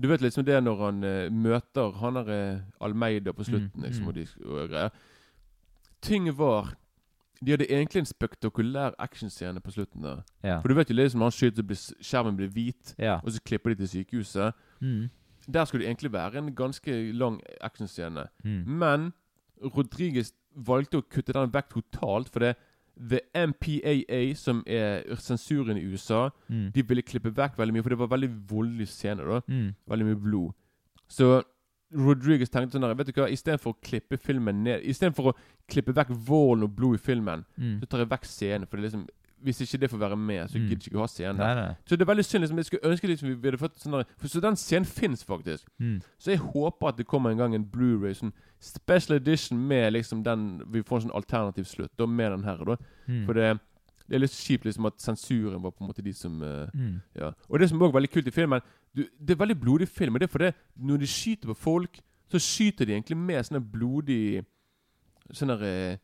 Du 0.02 0.08
vet 0.08 0.22
liksom 0.22 0.46
det 0.46 0.64
når 0.64 0.78
han 0.86 1.04
uh, 1.04 1.30
møter 1.34 1.92
han 2.02 2.14
der 2.16 2.28
uh, 2.56 2.60
Almeida 2.82 3.32
på 3.34 3.44
slutten, 3.44 3.72
Mm, 3.76 3.84
liksom, 3.84 4.04
mm. 4.04 4.08
og, 4.08 4.16
de, 4.16 4.28
og 4.46 4.70
greier. 4.70 4.90
Ting 6.02 6.38
var 6.38 6.76
De 7.44 7.52
hadde 7.52 7.68
egentlig 7.70 8.00
en 8.02 8.06
spektakulær 8.10 8.96
actionscene 9.00 9.60
på 9.62 9.72
slutten 9.72 10.02
der. 10.04 10.24
Ja. 10.44 10.60
For 10.62 10.68
du 10.70 10.74
vet 10.74 10.90
jo 10.90 10.96
liksom 10.96 11.22
han 11.22 11.32
skyter, 11.32 11.64
blir 11.64 11.78
skjermen 12.02 12.36
blir 12.38 12.50
hvit, 12.50 12.96
ja. 12.98 13.20
og 13.24 13.32
så 13.32 13.40
klipper 13.46 13.70
de 13.76 13.76
til 13.86 13.88
sykehuset. 14.06 14.54
Mm. 14.82 15.10
Der 15.54 15.66
skulle 15.66 15.86
det 15.86 15.90
egentlig 15.92 16.12
være 16.14 16.38
en 16.42 16.56
ganske 16.56 17.12
lang 17.14 17.40
actionscene. 17.62 18.28
Mm. 18.44 18.64
Men 18.68 19.14
Rodriguez 19.64 20.34
valgte 20.56 20.98
å 21.02 21.06
kutte 21.06 21.34
den 21.34 21.52
vekk 21.54 21.70
totalt, 21.76 22.30
for 22.34 22.40
det 22.40 22.56
The 22.98 23.20
MPAA, 23.38 24.34
som 24.36 24.64
er 24.66 25.04
sensuren 25.22 25.78
i 25.78 25.84
USA, 25.86 26.30
Mm. 26.50 26.72
de 26.74 26.82
ville 26.82 27.02
klippe 27.04 27.30
vekk 27.30 27.58
veldig 27.58 27.74
mye, 27.74 27.84
for 27.84 27.90
det 27.90 28.00
var 28.00 28.08
veldig 28.08 28.30
voldelig 28.50 28.88
scene. 28.88 29.18
da 29.24 29.42
Mm. 29.48 29.76
Veldig 29.88 30.06
mye 30.06 30.16
blod. 30.24 30.54
Så 31.08 31.44
Rodriguez 31.96 32.50
tenkte 32.50 32.74
sånn 32.78 32.84
her, 32.84 32.94
Vet 33.00 33.08
du 33.08 33.14
hva, 33.22 33.30
istedenfor 33.32 33.74
å 33.74 33.78
klippe 33.82 34.18
filmen 34.20 34.64
ned 34.64 34.82
Istedenfor 34.84 35.32
å 35.32 35.36
klippe 35.72 35.94
vekk 35.96 36.10
volden 36.28 36.64
og 36.68 36.76
blod 36.76 36.96
i 36.96 36.98
filmen, 36.98 37.46
Mm. 37.58 37.80
så 37.80 37.88
tar 37.88 38.00
jeg 38.00 38.10
vekk 38.10 38.26
scenen. 38.26 38.68
For 38.68 38.78
det 38.78 38.84
liksom 38.92 39.08
Hvis 39.44 39.60
ikke 39.62 39.80
det 39.80 39.90
får 39.92 40.00
være 40.00 40.18
med, 40.18 40.50
så 40.50 40.58
Mm. 40.58 40.68
gidder 40.68 40.82
jeg 40.84 40.92
ikke 40.92 40.98
å 40.98 41.00
ha 41.02 41.06
scenen. 41.08 41.38
Nei, 41.38 41.54
nei. 41.54 41.76
Så 41.86 41.96
det 41.96 42.02
er 42.02 42.14
veldig 42.14 42.26
synd. 42.26 42.42
liksom 42.42 42.58
Jeg 42.58 42.66
skulle 42.66 42.92
ønske 42.92 43.08
liksom 43.08 43.40
vi 43.42 43.48
hadde 43.52 43.60
fått 43.60 43.78
sånn 43.78 43.92
der 43.92 44.06
For 44.18 44.28
så 44.28 44.42
den 44.42 44.56
scenen 44.56 44.86
fins 44.86 45.24
faktisk. 45.24 45.66
Mm. 45.80 46.02
Så 46.20 46.32
jeg 46.32 46.40
håper 46.40 46.88
at 46.90 46.98
det 46.98 47.06
kommer 47.08 47.30
en 47.32 47.38
gang 47.38 47.54
en 47.54 47.64
Blu-ray 47.66 48.14
sånn 48.16 48.34
special 48.60 49.16
edition 49.18 49.68
med 49.68 49.94
liksom 49.94 50.24
den 50.24 50.64
Vi 50.72 50.82
får 50.82 51.04
en 51.04 51.10
sånn 51.10 51.16
alternativ 51.24 51.66
slutt 51.68 51.92
da 51.96 52.06
med 52.08 52.32
den 52.32 52.44
her. 52.44 52.58
da 52.66 52.78
Mm. 53.08 53.26
For 53.28 53.34
det, 53.34 53.60
det 54.10 54.16
er 54.16 54.20
litt 54.20 54.32
kjipt 54.32 54.64
liksom 54.66 54.86
at 54.88 54.98
sensuren 54.98 55.62
var 55.62 55.70
på 55.72 55.82
en 55.82 55.88
måte 55.94 56.02
de 56.04 56.14
som 56.14 56.42
uh, 56.42 56.68
ja. 57.16 57.32
Og 57.50 57.60
det 57.60 57.70
som 57.70 57.78
også 57.80 57.94
er 57.96 58.00
veldig 58.02 58.12
kult 58.12 58.28
i 58.28 58.32
filmen 58.32 58.62
du, 58.98 59.06
Det 59.20 59.36
er 59.36 59.40
veldig 59.44 59.60
blodig 59.62 59.88
film. 59.88 60.18
Det 60.20 60.28
er 60.28 60.34
fordi 60.34 60.52
når 60.76 60.98
de 61.04 61.08
skyter 61.08 61.52
på 61.52 61.56
folk, 61.58 62.00
så 62.32 62.42
skyter 62.42 62.86
de 62.86 62.98
egentlig 62.98 63.18
med 63.18 63.46
sånne 63.48 63.64
blodig 63.64 64.44
Sånne 65.36 65.58
eh, 65.68 65.98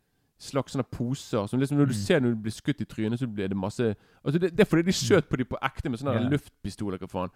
slags 0.43 0.73
sånne 0.75 0.83
poser. 0.91 1.45
Som 1.47 1.59
liksom 1.59 1.77
Når 1.79 1.85
du 1.85 1.93
Mm. 1.93 2.01
ser 2.05 2.19
når 2.19 2.29
du 2.35 2.41
blir 2.43 2.51
skutt 2.51 2.81
i 2.81 2.85
trynet, 2.85 3.19
så 3.19 3.27
blir 3.27 3.47
det 3.47 3.57
masse 3.57 3.95
Altså 4.25 4.39
det, 4.39 4.51
det 4.51 4.59
er 4.59 4.69
fordi 4.69 4.83
de 4.83 4.91
skjøt 4.91 5.29
på 5.29 5.37
dem 5.39 5.45
på 5.47 5.57
ekte 5.63 5.89
med 5.89 5.99
sånne 5.99 6.15
yeah. 6.19 6.29
luftpistoler. 6.31 6.97
Hva 6.99 7.07
faen. 7.07 7.29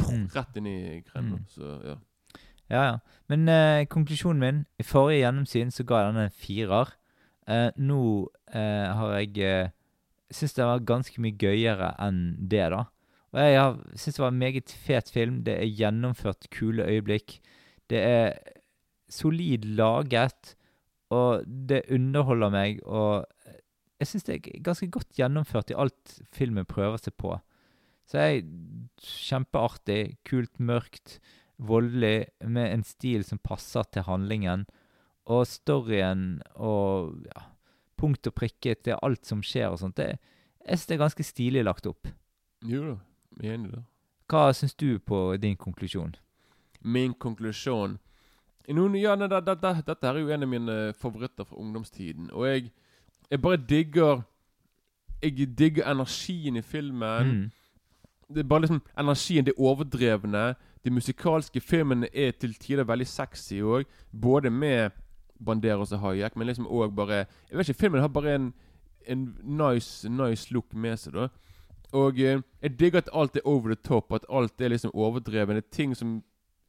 Mm. 0.00 0.28
Rett 0.34 0.56
inn 0.56 0.66
i 0.66 1.02
grenda. 1.04 1.36
Mm. 1.36 1.44
Så 1.48 1.80
ja. 1.84 1.96
Ja, 2.70 2.82
ja. 2.84 2.98
Men 3.28 3.48
eh, 3.48 3.86
konklusjonen 3.86 4.40
min 4.40 4.64
I 4.78 4.84
forrige 4.84 5.22
gjennomsyn 5.24 5.70
så 5.72 5.84
ga 5.84 6.02
jeg 6.04 6.14
den 6.14 6.22
en 6.22 6.30
firer. 6.30 6.94
Eh, 7.48 7.70
nå 7.76 8.28
eh, 8.52 8.88
har 8.94 9.14
jeg 9.18 9.64
uh, 9.64 9.70
Syns 10.30 10.52
det 10.52 10.64
var 10.68 10.82
ganske 10.84 11.20
mye 11.24 11.32
gøyere 11.40 11.94
enn 12.04 12.36
det, 12.50 12.66
da. 12.70 12.82
Og 13.34 13.40
jeg 13.44 13.98
syns 14.00 14.16
det 14.16 14.22
var 14.22 14.32
en 14.32 14.40
meget 14.40 14.72
fet 14.72 15.10
film. 15.12 15.42
Det 15.44 15.56
er 15.58 15.74
gjennomført 15.78 16.48
kule 16.54 16.86
øyeblikk. 16.88 17.38
Det 17.90 18.00
er 18.04 18.38
solid 19.12 19.64
laget, 19.64 20.54
og 21.12 21.44
det 21.44 21.86
underholder 21.92 22.52
meg, 22.52 22.80
og 22.84 23.24
jeg 23.98 24.10
syns 24.10 24.26
det 24.26 24.36
er 24.36 24.64
ganske 24.64 24.90
godt 24.92 25.16
gjennomført 25.16 25.72
i 25.72 25.78
alt 25.78 26.18
filmen 26.34 26.68
prøver 26.68 27.00
seg 27.02 27.16
på. 27.18 27.34
Så 28.08 28.20
jeg 28.22 28.44
Kjempeartig, 28.98 30.18
kult, 30.26 30.56
mørkt, 30.58 31.18
voldelig, 31.58 32.26
med 32.42 32.72
en 32.72 32.84
stil 32.86 33.22
som 33.26 33.38
passer 33.38 33.86
til 33.94 34.06
handlingen. 34.08 34.64
Og 35.30 35.44
storyen 35.46 36.40
og 36.56 37.14
ja, 37.28 37.44
punkt 38.00 38.26
og 38.26 38.34
prikket, 38.34 38.82
det 38.86 38.96
er 38.96 39.04
alt 39.06 39.28
som 39.28 39.44
skjer 39.44 39.70
og 39.70 39.78
sånt. 39.82 40.00
Det, 40.00 40.16
jeg 40.64 40.80
synes 40.80 40.88
det 40.88 40.96
er 40.96 41.04
ganske 41.04 41.26
stilig 41.28 41.62
lagt 41.66 41.86
opp. 41.90 42.10
Jo 42.66 42.82
da, 42.88 42.96
jeg 43.42 43.50
er 43.50 43.54
enig 43.54 43.72
der. 43.72 43.84
Hva 44.28 44.52
syns 44.52 44.74
du 44.74 44.98
på 44.98 45.36
din 45.40 45.56
konklusjon? 45.56 46.14
Min 46.80 47.14
konklusjon 47.14 47.98
Noen, 48.68 48.98
ja, 49.00 49.14
nei, 49.16 49.28
det, 49.32 49.40
det, 49.46 49.54
det, 49.62 49.70
Dette 49.86 50.08
er 50.10 50.18
jo 50.20 50.28
en 50.28 50.44
av 50.44 50.48
mine 50.50 50.74
favoritter 51.00 51.46
fra 51.48 51.56
ungdomstiden. 51.56 52.28
Og 52.36 52.44
jeg, 52.46 52.66
jeg 53.30 53.40
bare 53.40 53.56
digger 53.56 54.20
Jeg 55.22 55.48
digger 55.58 55.88
energien 55.90 56.56
i 56.56 56.62
filmen. 56.62 57.26
Mm. 57.26 57.50
Det 58.34 58.44
er 58.44 58.48
bare 58.48 58.60
liksom 58.60 58.82
energien, 58.98 59.46
det 59.46 59.54
overdrevne. 59.56 60.54
De 60.84 60.90
musikalske 60.90 61.60
filmene 61.60 62.08
er 62.14 62.30
til 62.30 62.54
tider 62.54 62.84
veldig 62.84 63.06
sexy 63.06 63.62
òg. 63.64 63.88
Både 64.12 64.50
med 64.50 64.90
Banderas 65.44 65.92
og 65.92 66.00
Hayek, 66.00 66.36
men 66.36 66.46
liksom 66.46 66.66
òg 66.66 66.94
bare 66.94 67.24
Jeg 67.48 67.58
vet 67.58 67.68
ikke, 67.68 67.80
filmen 67.80 68.00
har 68.00 68.08
bare 68.08 68.34
en, 68.34 68.52
en 69.06 69.36
nice, 69.42 70.08
nice 70.08 70.52
look 70.54 70.74
med 70.74 70.96
seg, 70.96 71.12
da. 71.14 71.28
Og 71.92 72.18
eh, 72.20 72.40
jeg 72.62 72.78
digger 72.78 72.98
at 72.98 73.08
alt 73.12 73.36
er 73.36 73.40
over 73.44 73.68
the 73.74 73.78
top, 73.88 74.12
at 74.12 74.24
alt 74.28 74.60
er 74.60 74.68
liksom 74.68 74.90
overdrevne 74.94 75.62
ting 75.72 75.94
som 75.96 76.22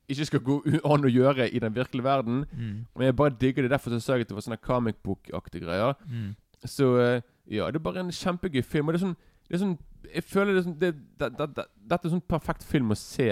ikke 0.09 0.25
skal 0.25 0.39
gå 0.39 0.55
an 0.85 1.05
å 1.05 1.11
gjøre 1.11 1.49
i 1.53 1.59
den 1.59 1.75
virkelige 1.75 2.03
verden. 2.03 2.45
Mm. 2.51 2.85
Men 2.95 3.05
jeg 3.05 3.15
bare 3.15 3.35
digger 3.41 3.61
det. 3.61 3.71
Derfor 3.71 3.91
så 3.91 3.99
sa 3.99 4.13
jeg 4.15 4.21
at 4.25 4.29
det 4.31 4.35
var 4.39 4.41
sånne 4.47 4.57
comic 4.63 4.95
book-aktige 5.03 5.65
greier. 5.67 5.93
Mm. 6.09 6.31
Så 6.65 6.87
eh, 6.97 7.21
ja, 7.51 7.67
det 7.69 7.75
er 7.75 7.85
bare 7.85 7.99
en 7.99 8.11
kjempegøy 8.11 8.63
film. 8.63 8.87
Og 8.89 8.93
det 8.95 9.01
er 9.01 9.05
sånn, 9.05 9.15
det 9.49 9.55
er 9.57 9.63
sånn 9.65 9.77
Jeg 10.13 10.23
føler 10.23 10.53
det 10.55 10.59
er 10.61 10.65
sånn 10.65 10.79
det, 10.79 10.89
det, 11.19 11.27
det, 11.37 11.47
det, 11.57 11.65
Dette 11.91 12.07
er 12.07 12.13
sånn 12.15 12.23
perfekt 12.31 12.63
film 12.65 12.91
å 12.91 12.97
se 12.97 13.27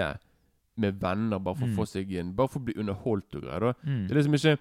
med 0.78 1.00
venner, 1.02 1.40
bare 1.42 1.56
for 1.58 1.66
Mm. 1.66 1.74
å 1.74 1.78
få 1.80 1.86
seg 1.90 2.12
inn. 2.14 2.36
Bare 2.38 2.48
for 2.52 2.60
å 2.60 2.66
bli 2.68 2.76
underholdt 2.78 3.34
og 3.40 3.42
greier. 3.48 3.74
Mm. 3.82 4.04
Det 4.08 4.12
er 4.14 4.20
liksom 4.20 4.36
ikke 4.38 4.58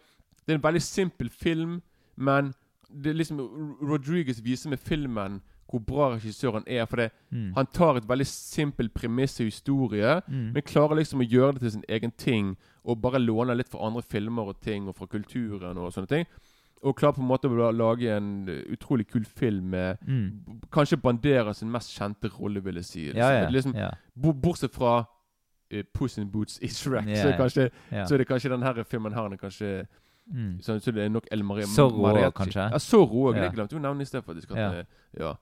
Det 0.47 0.55
er 0.55 0.59
en 0.61 0.62
veldig 0.62 0.83
simpel 0.83 1.29
film, 1.29 1.83
men 2.16 2.55
det 2.89 3.11
er 3.11 3.18
liksom 3.18 3.41
Rodriguez 3.83 4.39
viser 4.45 4.70
med 4.70 4.79
filmen 4.79 5.41
hvor 5.77 5.85
bra 5.87 6.09
regissør 6.16 6.53
han 6.59 6.64
er. 6.66 6.85
For 6.87 6.97
det, 6.97 7.11
Mm. 7.33 7.53
han 7.55 7.66
tar 7.66 7.97
et 7.97 8.09
veldig 8.09 8.27
simpelt 8.27 8.95
premiss 8.95 9.41
og 9.41 9.47
historie, 9.47 10.22
Mm. 10.29 10.53
men 10.55 10.62
klarer 10.62 10.97
liksom 10.97 11.20
å 11.20 11.29
gjøre 11.31 11.53
det 11.55 11.61
til 11.61 11.70
sin 11.70 11.85
egen 11.89 12.11
ting. 12.16 12.57
Og 12.85 13.01
bare 13.01 13.18
låne 13.18 13.57
litt 13.57 13.68
fra 13.68 13.87
andre 13.87 14.03
filmer 14.03 14.49
og 14.49 14.61
ting, 14.61 14.89
og 14.89 14.95
fra 14.97 15.07
kulturen 15.07 15.77
og 15.79 15.93
sånne 15.93 16.09
ting. 16.09 16.27
Og 16.85 16.95
klarer 16.97 17.14
på 17.16 17.22
en 17.22 17.29
måte 17.29 17.49
å 17.49 17.72
lage 17.74 18.09
en 18.16 18.47
utrolig 18.70 19.09
kul 19.09 19.24
film 19.24 19.70
med 19.70 19.99
Mm. 20.07 20.61
kanskje 20.70 21.01
Bandera 21.01 21.53
sin 21.55 21.70
mest 21.70 21.91
kjente 21.99 22.29
rolle, 22.39 22.61
vil 22.62 22.74
jeg 22.74 22.85
si. 22.85 23.07
Ja, 23.12 23.31
ja. 23.43 23.49
Liksom, 23.51 23.74
ja. 23.74 23.91
Bortsett 24.16 24.72
fra 24.72 25.07
uh, 25.72 25.83
Puss 25.95 26.16
in 26.18 26.29
Boots 26.31 26.59
i 26.62 26.68
Shrek, 26.68 27.05
så, 27.16 27.33
er 27.33 27.37
kanskje, 27.39 27.70
så 28.07 28.14
er 28.14 28.18
det 28.18 28.29
kanskje 28.29 28.51
denne 28.51 28.85
filmen 28.85 29.12
her 29.12 29.29
den 29.29 29.39
kanskje 29.39 29.87
Mm. 30.33 30.59
så, 30.61 30.79
så 30.81 30.91
det 30.93 31.05
er 31.05 31.09
nok 31.09 31.27
El 31.31 31.43
Maria 31.45 31.64
Zorro 31.66 32.03
òg, 32.03 32.33
kanskje? 32.35 32.70
Ja, 32.72 32.79
Zorro 32.79 33.31
òg. 33.33 33.37
Ja. 33.37 33.43
Jeg 33.45 33.53
glemte 33.55 33.72
jo 33.72 33.79
navnet 33.79 34.03
i 34.03 34.05
sted. 34.07 34.22
faktisk. 34.24 34.51
At, 34.51 34.57
Ja. 34.57 34.83
ja. 35.18 35.35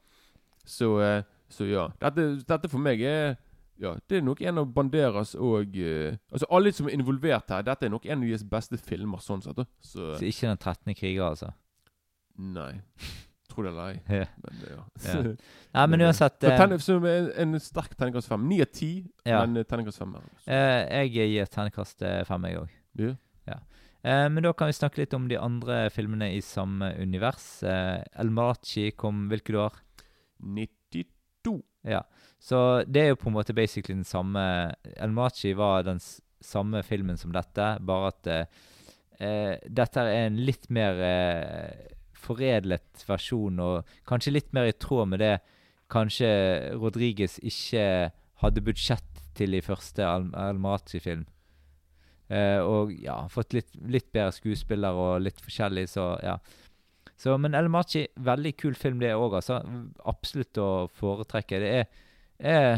Så, 0.65 1.01
eh, 1.05 1.23
så 1.53 1.67
ja. 1.69 1.89
Dette, 2.01 2.29
dette 2.49 2.69
for 2.73 2.79
meg 2.81 3.01
er 3.05 3.37
ja, 3.77 3.97
Det 4.09 4.19
er 4.19 4.23
nok 4.23 4.41
en 4.47 4.59
av 4.63 4.69
Banderas 4.73 5.35
og 5.35 5.75
eh, 5.77 6.15
Altså 6.33 6.47
Alle 6.51 6.71
som 6.73 6.87
er 6.89 6.95
involvert 6.95 7.51
her, 7.51 7.63
dette 7.67 7.85
er 7.89 7.91
nok 7.91 8.07
en 8.07 8.23
av 8.23 8.29
deres 8.29 8.45
beste 8.47 8.79
filmer. 8.79 9.19
sånn 9.19 9.43
sett 9.43 9.57
da. 9.59 9.65
Så 9.83 10.15
Så 10.19 10.25
ikke 10.31 10.49
den 10.49 10.57
13. 10.63 10.95
kriger, 10.95 11.25
altså. 11.33 11.53
nei. 12.39 12.81
Tro 13.51 13.63
det 13.63 13.71
eller 13.71 13.91
ei. 13.93 13.99
Ja. 14.21 14.25
Men, 14.43 14.57
det, 14.63 14.71
ja. 14.73 14.85
Ja. 15.05 15.35
Nei, 15.75 15.85
men 15.93 16.01
uansett 16.07 16.41
Så 16.41 16.55
ten, 16.59 16.79
så 16.83 16.97
en, 17.07 17.29
en 17.45 17.61
sterk 17.63 17.93
terningkast 17.99 18.31
fem. 18.31 18.47
Ni 18.51 18.61
av 18.65 18.71
ti, 18.75 18.93
men 19.27 19.57
eh, 19.61 19.67
terningkast 19.69 20.01
fem. 20.01 20.15
er- 20.17 20.55
eh, 20.57 21.05
Jeg 21.05 21.31
gir 21.35 21.47
terningkast 21.53 22.03
eh, 22.03 22.23
fem, 22.27 22.49
jeg 22.51 22.63
òg. 22.63 22.73
Ja. 23.47 23.59
Eh, 24.05 24.27
men 24.29 24.43
da 24.45 24.53
kan 24.53 24.69
vi 24.69 24.75
snakke 24.77 25.01
litt 25.03 25.15
om 25.17 25.29
de 25.31 25.39
andre 25.41 25.85
filmene 25.95 26.33
i 26.35 26.41
samme 26.45 26.91
univers. 27.01 27.63
Eh, 27.63 28.03
El 28.21 28.31
Marachi 28.35 28.91
kom 28.97 29.29
hvilket 29.31 29.57
år? 29.61 29.79
92. 30.39 31.57
Ja. 31.85 32.03
Så 32.41 32.59
det 32.89 33.03
er 33.03 33.11
jo 33.13 33.21
på 33.21 33.31
en 33.31 33.37
måte 33.37 33.57
basically 33.57 33.97
den 33.97 34.09
samme 34.09 34.45
El 34.97 35.13
Marachi 35.17 35.55
var 35.57 35.85
den 35.87 36.01
samme 36.45 36.83
filmen 36.85 37.19
som 37.21 37.33
dette, 37.33 37.69
bare 37.81 38.13
at 38.13 38.31
eh, 38.31 38.63
eh, 39.25 39.53
dette 39.65 40.01
er 40.01 40.27
en 40.27 40.41
litt 40.45 40.69
mer 40.73 41.01
eh, 41.01 41.93
foredlet 42.25 43.05
versjon, 43.09 43.61
og 43.61 43.97
kanskje 44.09 44.35
litt 44.37 44.53
mer 44.57 44.69
i 44.69 44.77
tråd 44.77 45.13
med 45.13 45.25
det 45.25 45.35
kanskje 45.93 46.31
Rodriguez 46.81 47.39
ikke 47.45 48.11
hadde 48.43 48.65
budsjett 48.65 49.23
til 49.39 49.57
i 49.57 49.63
første 49.65 50.05
El 50.05 50.61
Marachi-film. 50.63 51.25
Eh, 52.33 52.61
og 52.65 52.93
ja, 52.97 53.19
fått 53.29 53.53
litt, 53.57 53.73
litt 53.91 54.09
bedre 54.15 54.33
skuespiller 54.35 54.97
og 54.97 55.25
litt 55.25 55.41
forskjellig, 55.45 55.87
så 55.93 56.15
ja. 56.25 56.39
Så, 57.21 57.37
men 57.39 57.55
El 57.55 57.71
Machi, 57.71 58.07
veldig 58.27 58.55
kul 58.59 58.75
film 58.79 58.99
det 59.03 59.13
òg, 59.15 59.39
altså. 59.39 59.61
Absolutt 60.11 60.59
å 60.59 60.69
foretrekke. 60.99 61.61
Det 61.63 61.73
er, 61.81 62.05
er 62.39 62.71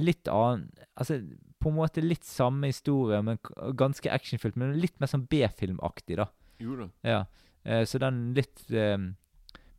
litt 0.00 0.30
annen 0.30 0.68
Altså 1.00 1.18
på 1.60 1.68
en 1.68 1.76
måte 1.76 2.00
litt 2.00 2.24
samme 2.24 2.70
historie, 2.70 3.20
men 3.24 3.38
ganske 3.76 4.08
actionfylt. 4.12 4.56
Men 4.60 4.78
litt 4.80 4.96
mer 5.00 5.10
sånn 5.12 5.26
B-filmaktig, 5.28 6.16
da. 6.20 6.30
Jo 6.60 6.76
da. 6.78 6.88
Ja. 7.04 7.20
Eh, 7.64 7.84
så 7.88 8.00
den 8.00 8.30
litt 8.36 8.62
eh, 8.72 8.96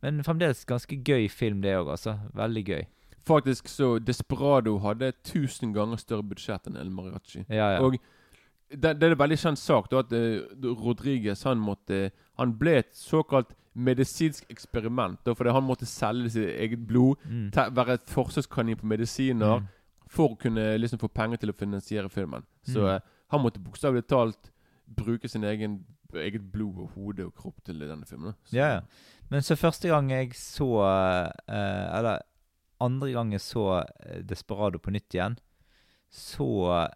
Men 0.02 0.22
fremdeles 0.26 0.62
ganske 0.66 0.98
gøy 1.02 1.26
film, 1.30 1.62
det 1.62 1.74
òg, 1.80 1.90
altså. 1.96 2.16
Veldig 2.38 2.64
gøy. 2.68 2.84
Faktisk 3.26 3.70
så 3.70 3.96
Desperado 4.02 4.76
hadde 4.82 5.12
tusen 5.26 5.74
ganger 5.74 6.00
større 6.00 6.26
budsjett 6.26 6.66
enn 6.70 6.78
El 6.78 6.90
Mariachi. 6.90 7.44
Ja, 7.46 7.76
ja. 7.76 7.82
Og 7.82 7.98
det, 8.72 8.96
det 8.98 9.06
er 9.06 9.14
en 9.14 9.20
veldig 9.20 9.38
kjent 9.38 9.60
sak 9.60 9.90
da, 9.92 10.02
at 10.02 10.14
uh, 10.14 10.72
Rodriguez 10.80 11.42
han 11.44 11.60
måtte 11.60 12.08
Han 12.40 12.54
ble 12.58 12.78
et 12.80 12.94
såkalt 12.96 13.52
medisinsk 13.74 14.44
eksperiment. 14.50 15.18
Da, 15.24 15.32
fordi 15.34 15.50
han 15.52 15.64
måtte 15.64 15.86
selge 15.86 16.30
sitt 16.30 16.48
eget 16.60 16.86
blod, 16.86 17.16
Mm. 17.24 17.50
te, 17.52 17.60
være 17.70 17.94
et 17.94 18.06
forsøkskanin 18.06 18.76
på 18.76 18.86
medisiner, 18.86 19.60
Mm. 19.60 19.68
for 20.08 20.28
å 20.30 20.38
kunne 20.38 20.78
liksom 20.78 20.98
få 20.98 21.08
penger 21.08 21.36
til 21.38 21.50
å 21.50 21.56
finansiere 21.56 22.08
filmen. 22.10 22.42
Så 22.64 22.80
Mm. 22.80 22.94
eh, 22.96 23.00
han 23.30 23.40
måtte 23.40 23.62
bokstavelig 23.64 24.06
talt 24.06 24.50
bruke 24.94 25.28
sin 25.28 25.42
egen 25.44 25.84
eget 26.14 26.52
blod 26.52 26.78
og 26.78 26.90
hode 26.94 27.24
og 27.24 27.34
kropp 27.34 27.64
til 27.64 27.78
denne 27.78 28.04
filmen. 28.04 28.34
Så, 28.44 28.52
Ja, 28.52 28.74
ja. 28.74 28.80
Men 29.30 29.40
så 29.40 29.56
første 29.56 29.88
gang 29.88 30.10
jeg 30.10 30.30
så 30.34 30.66
uh, 31.48 31.98
Eller 31.98 32.18
andre 32.80 33.12
gang 33.12 33.30
jeg 33.32 33.40
så 33.40 33.82
Desperado 34.26 34.78
på 34.78 34.90
nytt 34.92 35.08
igjen, 35.14 35.38
så 36.10 36.88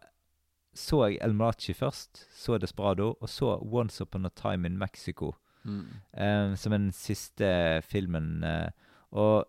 så 0.74 1.08
jeg 1.08 1.18
El 1.22 1.32
Malachi 1.32 1.72
først, 1.72 2.26
så 2.36 2.58
Desperado, 2.60 3.14
og 3.22 3.28
så 3.28 3.58
Once 3.62 3.98
Upon 4.02 4.26
a 4.26 4.28
Time 4.28 4.66
in 4.66 4.76
Mexico. 4.76 5.32
Mm. 5.66 5.86
eh, 6.14 6.54
som 6.54 6.72
den 6.72 6.90
siste 6.94 7.82
filmen. 7.82 8.44
eh, 8.44 8.70
og 9.12 9.46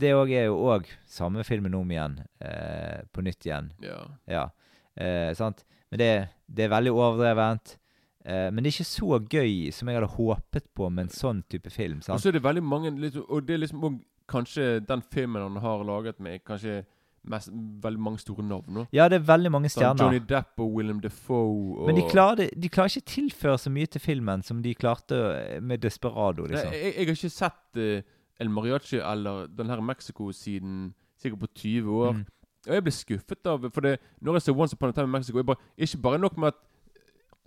det 0.00 0.14
òg 0.14 0.30
er 0.32 0.46
jo 0.48 0.60
òg 0.70 0.86
samme 1.06 1.44
filmen 1.44 1.74
om 1.74 1.90
igjen, 1.90 2.20
eh, 2.40 3.02
på 3.12 3.24
nytt 3.26 3.46
igjen. 3.46 3.72
Ja. 3.84 4.00
Ja. 4.30 4.48
Eh, 4.96 5.34
sant? 5.34 5.64
Men 5.90 5.98
det, 5.98 6.10
det 6.46 6.64
er 6.64 6.74
veldig 6.74 6.92
overdrevent. 6.94 7.76
Uh, 8.20 8.50
men 8.52 8.60
det 8.60 8.68
er 8.68 8.74
ikke 8.74 8.84
så 8.84 9.16
gøy 9.32 9.70
som 9.72 9.88
jeg 9.88 9.96
hadde 9.96 10.12
håpet 10.12 10.66
på 10.76 10.90
med 10.92 11.06
en 11.06 11.12
sånn 11.14 11.38
type 11.48 11.70
film. 11.72 12.02
Og 12.04 12.20
så 12.20 12.28
er 12.28 12.36
det 12.36 12.42
veldig 12.44 12.62
mange 12.62 12.90
Og 13.22 13.46
det 13.48 13.54
er 13.54 13.62
liksom 13.62 13.86
også 13.88 14.02
kanskje 14.30 14.66
den 14.84 15.02
filmen 15.02 15.42
han 15.42 15.56
har 15.64 15.84
laget 15.88 16.20
med 16.20 16.44
kanskje 16.44 16.82
mest, 17.22 17.50
veldig 17.82 18.00
mange 18.00 18.18
store 18.18 18.44
navn. 18.46 18.86
Ja, 18.92 19.08
det 19.08 19.20
er 19.20 19.26
veldig 19.28 19.52
mange 19.52 19.68
Sånn 19.68 19.82
stjerner. 19.82 20.04
Johnny 20.04 20.22
Depp 20.30 20.62
og 20.62 20.72
William 20.76 21.00
Defoe 21.02 21.82
og 21.82 21.90
Men 21.90 21.98
de 22.00 22.06
klarer, 22.08 22.54
de 22.56 22.70
klarer 22.72 22.94
ikke 22.94 23.12
tilføre 23.14 23.58
så 23.60 23.72
mye 23.72 23.90
til 23.90 24.02
filmen 24.04 24.44
som 24.46 24.62
de 24.64 24.74
klarte 24.74 25.18
eh, 25.36 25.60
med 25.60 25.84
Desperado. 25.84 26.46
Nei, 26.46 26.56
liksom. 26.56 26.72
jeg, 26.76 26.94
jeg 26.94 27.10
har 27.10 27.18
ikke 27.18 27.32
sett 27.34 27.80
uh, 27.80 28.16
El 28.40 28.52
Mariachi 28.52 29.02
eller 29.04 29.46
den 29.52 29.72
her 29.72 29.84
Mexico 29.84 30.30
siden 30.32 30.94
sikkert 31.20 31.44
på 31.44 31.52
20 31.54 32.00
år. 32.00 32.12
Mm. 32.12 32.24
Og 32.68 32.74
jeg 32.76 32.84
ble 32.84 32.92
skuffet 32.92 33.48
av 33.48 33.62
For 33.72 33.84
det, 33.84 33.94
når 34.20 34.36
jeg 34.36 34.42
ser 34.42 34.58
Once 34.58 34.76
Upon 34.76 34.90
a 34.92 34.96
Time 34.96 35.08
i 35.08 35.14
Mexico 35.14 35.42
bare, 35.48 35.56
Ikke 35.80 35.98
bare 36.04 36.18
nok 36.20 36.36
med 36.36 36.52
at 36.52 36.58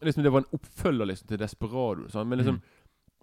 liksom, 0.02 0.24
det 0.24 0.32
var 0.34 0.42
en 0.42 0.56
oppfølger 0.58 1.06
liksom, 1.06 1.28
til 1.28 1.40
Desperado, 1.40 2.08
sånn, 2.12 2.28
men 2.28 2.42
liksom 2.42 2.58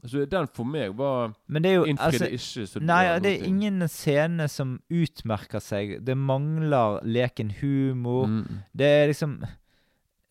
altså, 0.02 0.24
Den 0.30 0.48
for 0.56 0.68
meg 0.68 0.96
var 0.98 1.34
Men 1.46 1.64
det 1.64 1.70
er 1.70 1.78
jo 1.78 1.86
altså, 1.94 2.26
ikke 2.26 2.82
Nei, 2.84 3.02
det 3.04 3.14
er 3.14 3.20
noen 3.20 3.44
ting. 3.44 3.54
ingen 3.54 3.88
scene 3.88 4.48
som 4.48 4.76
utmerker 4.90 5.62
seg. 5.64 5.98
Det 6.06 6.16
mangler 6.16 7.00
leken 7.04 7.52
humor. 7.60 8.26
Mm. 8.26 8.60
Det 8.72 8.86
er 8.86 9.06
liksom 9.12 9.38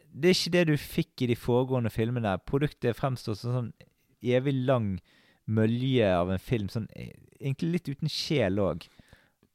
Det 0.09 0.31
er 0.31 0.37
ikke 0.37 0.55
det 0.57 0.67
du 0.67 0.75
fikk 0.77 1.21
i 1.21 1.31
de 1.31 1.37
foregående 1.37 1.93
filmene. 1.93 2.37
Produktet 2.45 2.97
fremstår 2.97 3.37
som 3.37 3.55
sånn 3.55 3.73
evig 4.25 4.55
lang 4.65 4.97
mølje 5.49 6.07
av 6.13 6.31
en 6.33 6.41
film. 6.41 6.69
Sånn, 6.69 6.87
eh, 6.95 7.13
egentlig 7.39 7.71
litt 7.77 7.91
uten 7.93 8.11
sjel 8.11 8.59
òg. 8.61 8.87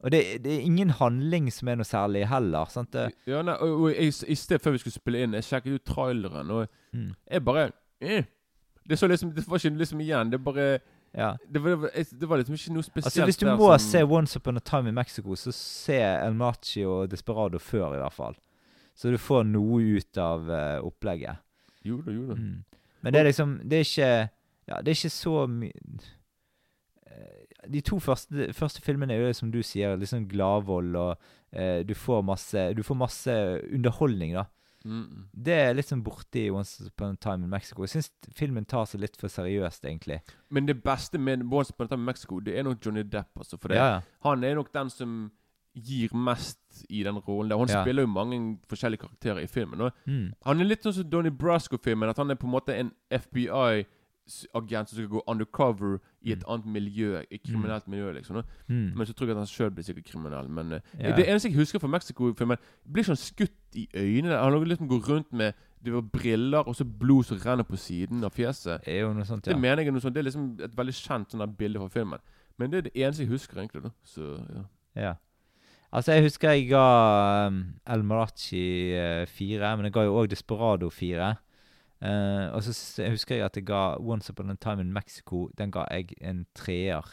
Og 0.05 0.13
det, 0.13 0.21
det 0.45 0.53
er 0.53 0.65
ingen 0.67 0.91
handling 0.99 1.49
som 1.53 1.71
er 1.71 1.79
noe 1.81 1.89
særlig 1.89 2.27
heller. 2.29 2.69
sant? 2.69 2.93
Det, 2.93 3.09
Ja, 3.31 3.41
nei, 3.47 3.57
og, 3.65 3.87
og 3.87 3.91
i, 3.97 4.11
I 4.11 4.37
sted 4.37 4.61
før 4.61 4.77
vi 4.77 4.83
skulle 4.83 4.99
spille 4.99 5.23
inn, 5.25 5.37
jeg 5.39 5.47
sjekket 5.49 5.79
ut 5.79 5.87
traileren, 5.89 6.51
og 6.53 6.67
mm, 6.93 7.13
jeg 7.31 7.45
bare 7.47 7.71
eh. 8.05 8.27
Det 8.89 8.99
så 8.99 9.09
liksom 9.09 9.33
Det 9.35 9.47
var 9.49 9.57
ikke 9.57 9.79
liksom 9.79 10.01
igjen. 10.01 10.31
Det 10.31 10.41
bare 10.45 10.79
ja. 11.15 11.37
Det 11.49 11.59
var, 11.63 11.91
det 12.21 12.27
var, 12.27 12.41
liksom 12.41 12.55
ikke 12.55 12.73
noe 12.75 12.83
spesielt 12.83 13.07
Altså 13.07 13.25
Hvis 13.25 13.37
du 13.39 13.47
må 13.47 13.79
som- 13.79 13.91
se 13.91 14.03
Once 14.03 14.37
Upon 14.37 14.57
a 14.57 14.61
Time 14.61 14.89
in 14.89 14.95
Mexico, 14.95 15.35
så 15.35 15.53
se 15.53 16.01
El 16.01 16.35
Machi 16.35 16.85
og 16.85 17.11
Desperado 17.11 17.59
før, 17.59 17.95
i 17.95 17.99
hvert 18.03 18.13
fall. 18.13 18.35
Så 18.95 19.11
du 19.11 19.19
får 19.19 19.45
noe 19.47 19.83
ut 19.99 20.19
av 20.19 20.51
uh, 20.51 20.87
opplegget. 20.87 21.37
Jo 21.85 22.01
da, 22.03 22.11
jo 22.13 22.27
da. 22.27 22.35
Mm. 22.35 22.65
Men 23.03 23.13
det 23.13 23.21
er 23.21 23.25
liksom 23.25 23.61
Det 23.69 23.79
er 23.79 23.85
ikke 23.85 24.29
Ja, 24.69 24.81
det 24.81 24.89
er 24.89 24.97
ikke 24.97 25.11
så 25.11 25.47
mye 25.47 25.73
De 27.69 27.81
to 27.81 27.99
første, 27.99 28.53
første 28.53 28.81
filmene 28.81 29.13
er 29.15 29.21
jo 29.21 29.27
det 29.27 29.37
som 29.37 29.51
du 29.53 29.63
sier, 29.63 29.97
liksom 29.97 30.29
gladvold, 30.29 30.97
og 30.97 31.17
eh, 31.53 31.83
du 31.85 31.95
får 31.95 32.23
masse 32.25 32.75
Du 32.75 32.83
får 32.83 32.95
masse 32.95 33.37
underholdning, 33.73 34.35
da. 34.35 34.45
Mm. 34.85 35.29
Det 35.33 35.55
er 35.55 35.75
litt 35.75 35.87
sånn 35.89 36.03
borte 36.05 36.37
i 36.43 36.51
Once 36.53 36.85
Upon 36.87 37.15
a 37.15 37.17
Time 37.21 37.45
in 37.45 37.51
Mexico. 37.51 37.83
Jeg 37.87 37.91
syns 37.95 38.11
filmen 38.37 38.67
tar 38.69 38.85
seg 38.87 39.01
litt 39.01 39.17
for 39.17 39.29
seriøst, 39.33 39.85
egentlig. 39.89 40.21
Men 40.51 40.67
det 40.67 40.83
beste 40.85 41.19
med 41.19 41.43
Once 41.51 41.71
Upon 41.73 41.87
a 41.87 41.89
Time 41.89 42.03
in 42.03 42.11
Mexico, 42.11 42.41
det 42.41 42.59
er 42.59 42.63
nok 42.65 42.81
Johnny 42.85 43.03
Depp. 43.03 43.31
Altså, 43.39 43.57
for 43.59 43.69
det, 43.69 43.77
Ja, 43.81 43.87
ja. 43.95 44.01
han 44.23 44.45
er 44.45 44.55
nok 44.55 44.73
den 44.73 44.91
som 44.91 45.31
gir 45.75 46.13
mest 46.15 46.85
i 46.89 47.03
den 47.03 47.17
rollen. 47.19 47.49
der 47.51 47.59
Han 47.59 47.69
Ja. 47.69 47.83
spiller 47.83 48.03
jo 48.03 48.07
mange 48.09 48.59
forskjellige 48.69 49.01
karakterer 49.09 49.43
i 49.43 49.47
filmen. 49.47 49.91
Mm. 50.07 50.33
han 50.45 50.61
er 50.61 50.65
litt 50.65 50.83
sånn 50.83 50.93
som 50.95 51.11
Donnie 51.11 51.31
Brasco-filmen. 51.33 52.09
At 52.09 52.17
han 52.19 52.31
er 52.31 52.35
på 52.37 52.45
en 52.47 52.53
måte 52.53 52.75
en 52.79 52.93
FBI-agent 54.27 54.89
som 54.89 54.97
skal 54.97 55.09
gå 55.09 55.23
undercover 55.27 55.99
i 56.23 56.33
et 56.33 56.45
annet 56.49 56.67
miljø. 56.67 57.21
I 57.31 57.37
kriminelt 57.37 57.89
miljø, 57.89 58.13
liksom. 58.13 58.43
Mm. 58.69 58.93
Men 58.97 59.07
så 59.07 59.13
tror 59.13 59.27
jeg 59.27 59.37
at 59.37 59.39
han 59.39 59.47
sjøl 59.47 59.71
blir 59.71 59.85
sikkert 59.85 60.05
kriminell. 60.05 60.49
Men 60.49 60.73
uh, 60.73 60.79
yeah. 61.01 61.17
det 61.17 61.29
eneste 61.29 61.49
jeg 61.49 61.59
husker 61.59 61.79
fra 61.79 61.89
Mexico-filmen, 61.89 62.57
blir 62.93 63.05
sånn 63.05 63.21
skutt 63.21 63.77
i 63.77 63.89
øynene. 63.95 64.39
Han 64.39 64.69
liksom 64.69 64.89
går 64.89 65.09
rundt 65.09 65.33
med 65.33 65.53
det 65.85 65.93
var 65.93 66.01
briller 66.01 66.65
og 66.65 66.77
så 66.77 66.85
blod 66.85 67.25
som 67.29 67.41
renner 67.43 67.67
på 67.69 67.77
siden 67.77 68.25
av 68.25 68.33
fjeset. 68.33 68.81
Det 68.87 68.95
er 68.95 69.03
jo 69.05 69.13
noe 69.13 69.27
sånt, 69.29 69.45
Det 69.45 69.59
mener 69.59 69.83
jeg 69.83 69.91
er 69.91 69.93
noe 69.93 70.01
sånt 70.01 70.15
Det 70.15 70.23
er 70.23 70.29
liksom 70.31 70.47
et 70.65 70.77
veldig 70.77 70.95
kjent 70.97 71.35
sånn 71.35 71.57
bilde 71.59 71.83
fra 71.83 71.89
filmen. 71.93 72.25
Men 72.57 72.73
det 72.73 72.79
er 72.79 72.87
det 72.87 72.95
eneste 72.97 73.27
jeg 73.27 73.33
husker, 73.35 73.61
egentlig. 73.61 73.83
da 73.83 73.91
Så 74.05 74.31
ja 74.55 74.65
Ja. 74.95 75.15
Altså, 75.95 76.13
jeg 76.13 76.25
husker 76.25 76.51
jeg 76.51 76.69
ga 76.73 77.47
um, 77.47 77.61
El 77.87 78.03
Marachi 78.03 78.97
uh, 78.99 79.27
fire, 79.31 79.77
men 79.77 79.85
jeg 79.87 79.93
ga 79.95 80.03
jo 80.03 80.17
òg 80.19 80.31
Desperado 80.31 80.89
fire. 80.91 81.37
Eh, 82.03 82.47
og 82.53 82.63
så 82.67 82.75
jeg 83.03 83.15
husker 83.15 83.37
jeg 83.39 83.45
at 83.47 83.57
jeg 83.57 83.65
ga 83.67 83.97
Once 84.03 84.31
Upon 84.31 84.51
a 84.51 84.57
Time 84.61 84.83
in 84.83 84.93
Mexico 84.93 85.49
Den 85.57 85.71
ga 85.71 85.85
jeg 85.91 86.13
en 86.21 86.47
treer. 86.55 87.05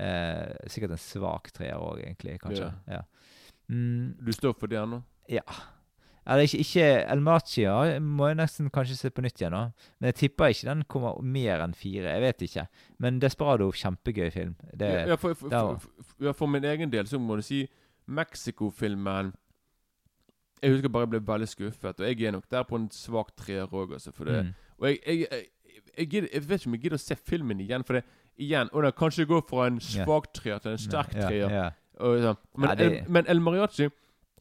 Uh, 0.00 0.52
sikkert 0.70 0.94
en 0.94 1.00
svak 1.02 1.50
treer 1.52 1.76
òg, 1.76 1.98
egentlig. 2.04 2.38
Kanskje. 2.40 2.70
Ja. 2.88 3.02
Mm, 3.68 4.16
Du 4.24 4.32
står 4.32 4.54
for 4.58 4.66
det 4.70 4.78
ennå? 4.80 5.02
ja. 5.28 5.42
Eller 6.30 6.44
ikke, 6.44 6.58
ikke 6.60 6.82
El 7.10 7.20
Machia 7.24 7.72
må 7.98 8.26
jeg 8.28 8.36
nesten 8.36 8.68
kanskje 8.70 8.94
se 8.98 9.10
på 9.10 9.22
nytt 9.24 9.40
igjen. 9.40 9.52
nå. 9.56 9.72
Men 9.98 10.06
jeg 10.12 10.14
tipper 10.14 10.52
ikke 10.52 10.68
den 10.68 10.82
kommer 10.84 11.22
mer 11.24 11.62
enn 11.64 11.72
fire. 11.74 12.12
Jeg 12.12 12.20
vet 12.22 12.42
ikke. 12.46 12.66
Men 12.98 13.18
Desperado, 13.20 13.70
kjempegøy 13.72 14.30
film. 14.30 14.52
Det, 14.76 14.90
Ja, 15.08 15.16
for, 15.16 15.34
for, 15.34 15.48
for, 15.80 16.32
for 16.32 16.46
min 16.46 16.64
egen 16.64 16.92
del 16.92 17.08
så 17.08 17.18
må 17.18 17.36
du 17.40 17.42
si 17.42 17.64
Mexico-filmen 18.06 19.32
Jeg 20.62 20.70
husker 20.74 20.88
bare 20.88 21.06
jeg 21.06 21.10
ble 21.10 21.20
veldig 21.32 21.48
skuffet. 21.48 22.00
Og 22.00 22.06
jeg 22.06 22.22
er 22.28 22.30
nok 22.32 22.44
der 22.50 22.62
på 22.68 22.76
en 22.76 22.88
svak 22.90 23.30
treer 23.36 23.66
òg, 23.72 23.92
altså. 23.92 24.12
Mm, 24.20 24.52
Og 24.78 24.88
jeg, 24.88 24.98
jeg, 25.06 25.18
jeg, 25.30 25.44
jeg, 25.98 26.08
gidder, 26.10 26.28
jeg 26.32 26.48
vet 26.48 26.60
ikke 26.60 26.68
om 26.68 26.74
jeg 26.74 26.82
gidder 26.82 26.96
å 26.96 27.00
se 27.00 27.16
filmen 27.16 27.60
igjen. 27.60 27.84
For 27.84 27.94
det 27.98 28.04
igjen 28.40 28.68
Og 28.72 28.82
da 28.82 28.90
kanskje 28.90 29.26
gå 29.28 29.40
fra 29.48 29.66
en 29.66 29.80
svak 29.80 30.30
treer 30.34 30.58
til 30.58 30.72
en 30.72 30.78
sterk 30.78 31.10
treer. 31.10 31.48
Yeah, 31.50 31.72
yeah, 32.00 32.20
yeah. 32.22 32.36
Men, 32.56 32.68
Ja, 32.68 32.74
det- 32.74 33.08
men 33.08 33.24
El 33.28 33.40
Mariachi 33.40 33.88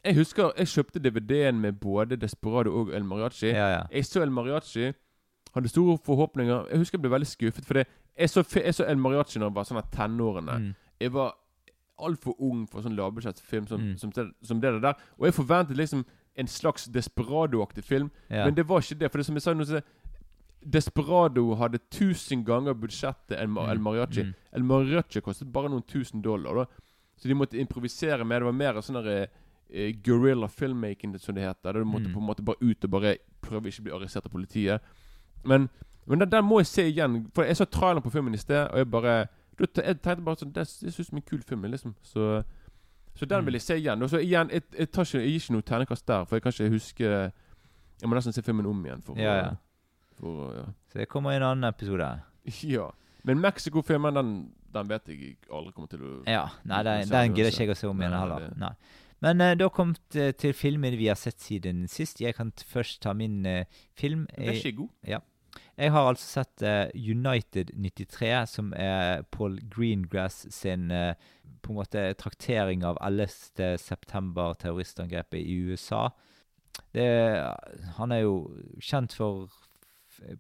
Jeg 0.06 0.16
husker 0.16 0.52
jeg 0.58 0.68
kjøpte 0.68 1.00
DVD-en 1.04 1.60
med 1.60 1.74
både 1.74 2.16
Desperado 2.16 2.72
og 2.80 2.94
El 2.96 3.04
Mariachi. 3.04 3.48
Jeg 3.92 4.06
så 4.06 4.22
El 4.22 4.32
Mariachi, 4.32 4.94
hadde 5.54 5.68
store 5.68 5.98
forhåpninger. 6.06 6.68
Jeg 6.72 6.78
husker 6.78 6.98
jeg 6.98 7.02
ble 7.02 7.12
veldig 7.12 7.28
skuffet, 7.28 7.66
for 7.66 7.74
det, 7.74 7.88
Jeg 8.18 8.30
så, 8.30 8.44
jeg 8.64 8.74
så 8.76 8.86
El 8.88 8.98
Mariachi 8.98 9.40
da 9.40 9.46
jeg 9.46 9.56
var 9.56 9.64
sånn 9.64 9.78
av 9.78 9.90
tenårene. 9.92 10.58
Mm. 10.60 10.76
Jeg 11.02 11.14
var 11.14 11.36
altfor 12.00 12.36
ung 12.40 12.66
for 12.68 12.82
sånn 12.82 12.96
lavbudsjettfilm 12.96 13.68
som, 13.68 13.80
Mm. 13.82 13.98
som, 13.98 14.12
som 14.44 14.60
det 14.62 14.82
der. 14.82 14.96
Og 15.20 15.26
jeg 15.26 15.34
forventet 15.34 15.78
liksom 15.78 16.06
en 16.36 16.48
slags 16.48 16.88
Desperado-aktig 16.88 17.84
film. 17.84 18.12
Ja. 18.30 18.46
Men 18.46 18.56
det 18.56 18.66
var 18.68 18.80
ikke 18.82 19.00
det. 19.00 19.12
For 19.12 19.18
det 19.20 19.26
som 19.26 19.36
jeg 19.36 19.42
sa 19.44 19.54
nå, 19.54 19.66
så 19.66 19.82
Desperado 20.66 21.56
hadde 21.56 21.80
tusen 21.92 22.44
ganger 22.46 22.74
budsjettet 22.76 23.38
enn 23.40 23.54
Mm. 23.56 23.70
El 23.70 23.80
Mariachi. 23.80 24.24
Mm. 24.24 24.34
El 24.54 24.64
Mariachi 24.64 25.22
kostet 25.22 25.52
bare 25.52 25.70
noen 25.70 25.84
tusen 25.88 26.22
dollar. 26.22 26.54
da 26.54 26.66
Så 27.18 27.28
de 27.28 27.34
måtte 27.36 27.58
improvisere 27.60 28.26
med 28.26 28.42
Det 28.42 28.46
var 28.46 28.52
mer 28.54 28.74
sånn 28.82 29.28
eh, 29.72 29.92
guerrilla 30.02 30.48
filmmaking, 30.48 31.18
som 31.20 31.36
det 31.36 31.44
heter. 31.44 31.74
Der 31.74 31.80
du 31.80 31.86
måtte 31.86 32.08
Mm. 32.08 32.14
på 32.14 32.20
en 32.20 32.26
måte 32.28 32.44
bare 32.44 32.58
ut 32.62 32.84
og 32.84 32.90
bare 32.92 33.18
prøve 33.42 33.66
ikke 33.68 33.82
å 33.82 33.84
bli 33.84 33.92
arrestert 33.92 34.26
av 34.26 34.32
politiet. 34.32 34.82
Men, 35.46 35.70
men 36.08 36.20
den, 36.20 36.30
den 36.30 36.44
må 36.46 36.60
jeg 36.60 36.66
se 36.68 36.92
igjen. 36.92 37.30
For 37.34 37.44
jeg 37.44 37.56
så 37.56 37.66
traileren 37.66 38.02
på 38.02 38.12
filmen 38.12 38.34
i 38.34 38.38
sted, 38.38 38.68
og 38.72 38.78
jeg 38.78 38.90
bare 38.90 39.28
da 39.28 39.28
Jeg 39.60 40.00
tenkte 40.02 40.24
bare 40.24 40.40
sånn 40.40 40.54
Det, 40.56 40.66
det 40.82 40.94
synes 40.94 41.08
som 41.10 41.18
en 41.20 41.26
kul 41.28 41.42
film, 41.44 41.64
liksom. 41.72 41.96
Så, 42.04 42.44
så 43.16 43.26
den 43.26 43.42
Mm. 43.42 43.46
vil 43.46 43.54
jeg 43.60 43.62
se 43.62 43.76
igjen. 43.80 44.02
Og 44.04 44.10
så 44.10 44.22
igjen, 44.24 44.50
jeg, 44.54 44.64
jeg, 44.78 44.92
tar 44.92 45.04
ikke, 45.04 45.20
jeg 45.24 45.32
gir 45.34 45.40
ikke 45.44 45.54
noe 45.58 45.62
terningkast 45.68 46.08
der, 46.08 46.26
for 46.26 46.36
jeg 46.36 46.44
kan 46.44 46.52
ikke 46.56 46.70
huske 46.76 47.04
Jeg 48.00 48.08
må 48.08 48.16
nesten 48.16 48.34
se 48.34 48.42
filmen 48.42 48.66
om 48.66 48.86
igjen. 48.86 49.02
For, 49.04 49.18
Ja, 49.20 49.34
ja. 49.36 49.50
For, 50.20 50.54
ja. 50.56 50.64
Så 50.92 51.00
det 51.00 51.10
kommer 51.12 51.32
i 51.32 51.36
en 51.36 51.44
annen 51.44 51.68
episode. 51.68 52.08
ja. 52.76 52.88
Men 53.24 53.42
Mexico-filmen, 53.44 54.16
den, 54.16 54.32
den 54.74 54.88
vet 54.90 55.08
jeg 55.12 55.36
aldri 55.52 55.74
kommer 55.76 55.90
til 55.92 56.00
å 56.08 56.24
Ja. 56.28 56.46
Nei, 56.64 56.84
den, 56.88 57.10
den 57.10 57.36
gidder 57.36 57.52
ikke 57.52 57.66
jeg 57.68 57.76
å 57.76 57.80
se 57.82 57.88
om 57.92 58.00
igjen 58.02 58.16
heller. 58.16 58.50
Nei. 58.56 58.72
Men 59.20 59.42
uh, 59.44 59.52
da 59.60 59.68
kom 59.68 59.96
det 60.16 60.38
til 60.40 60.54
filmen 60.56 60.96
vi 60.96 61.10
har 61.12 61.18
sett 61.20 61.42
siden 61.44 61.88
sist. 61.92 62.22
Jeg 62.24 62.36
kan 62.38 62.54
først 62.72 63.02
ta 63.04 63.12
min 63.14 63.42
uh, 63.46 63.66
film. 64.00 64.26
Den 64.38 64.48
er 64.54 64.62
ikke 64.62 64.78
god. 64.78 64.90
Jeg 65.80 65.94
har 65.96 66.10
altså 66.10 66.28
sett 66.42 66.64
uh, 66.66 66.92
United 66.94 67.72
93, 67.74 68.32
som 68.52 68.74
er 68.76 69.24
Paul 69.32 69.58
Greengrass 69.72 70.44
sin 70.54 70.92
uh, 70.92 71.14
på 71.64 71.72
en 71.74 71.80
måte 71.80 72.04
traktering 72.20 72.84
av 72.88 73.00
11. 73.04 73.80
september-terroristangrepet 73.80 75.40
i 75.40 75.56
USA. 75.70 76.10
Det, 76.96 77.08
han 77.98 78.14
er 78.16 78.24
jo 78.24 78.36
kjent 78.84 79.16
for 79.18 79.50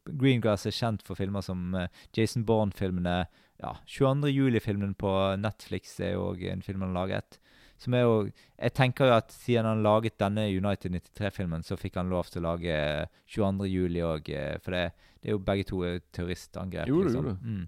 Greengrass 0.06 0.68
er 0.68 0.76
kjent 0.76 1.04
for 1.08 1.20
filmer 1.20 1.44
som 1.46 1.76
eh, 1.78 1.92
Jason 2.16 2.46
Bourne-filmene. 2.48 3.22
Ja, 3.60 3.74
22. 3.88 4.32
juli-filmen 4.32 4.94
på 5.00 5.12
Netflix 5.40 5.98
er 6.04 6.16
jo 6.16 6.32
en 6.52 6.64
film 6.64 6.84
han 6.84 6.94
har 6.94 7.08
laget. 7.08 7.40
Som 7.80 7.96
er 7.96 8.04
jo 8.04 8.16
Jeg 8.60 8.74
tenker 8.76 9.08
jo 9.08 9.16
at 9.16 9.32
siden 9.32 9.66
han 9.70 9.84
laget 9.84 10.20
denne 10.20 10.50
United 10.52 10.92
93-filmen, 10.92 11.64
så 11.64 11.78
fikk 11.80 11.96
han 11.96 12.12
lov 12.12 12.28
til 12.28 12.44
å 12.44 12.50
lage 12.52 12.76
eh, 12.76 13.20
22. 13.32 13.70
juli 13.72 14.04
òg, 14.04 14.32
for 14.64 14.76
det, 14.76 14.86
det 15.24 15.32
er 15.32 15.38
jo 15.38 15.44
begge 15.48 15.68
to 15.70 15.84
eh, 15.88 16.02
terroristangrep. 16.12 16.92
Jo, 16.92 17.04
liksom. 17.08 17.30
jo. 17.32 17.36
Mm. 17.40 17.68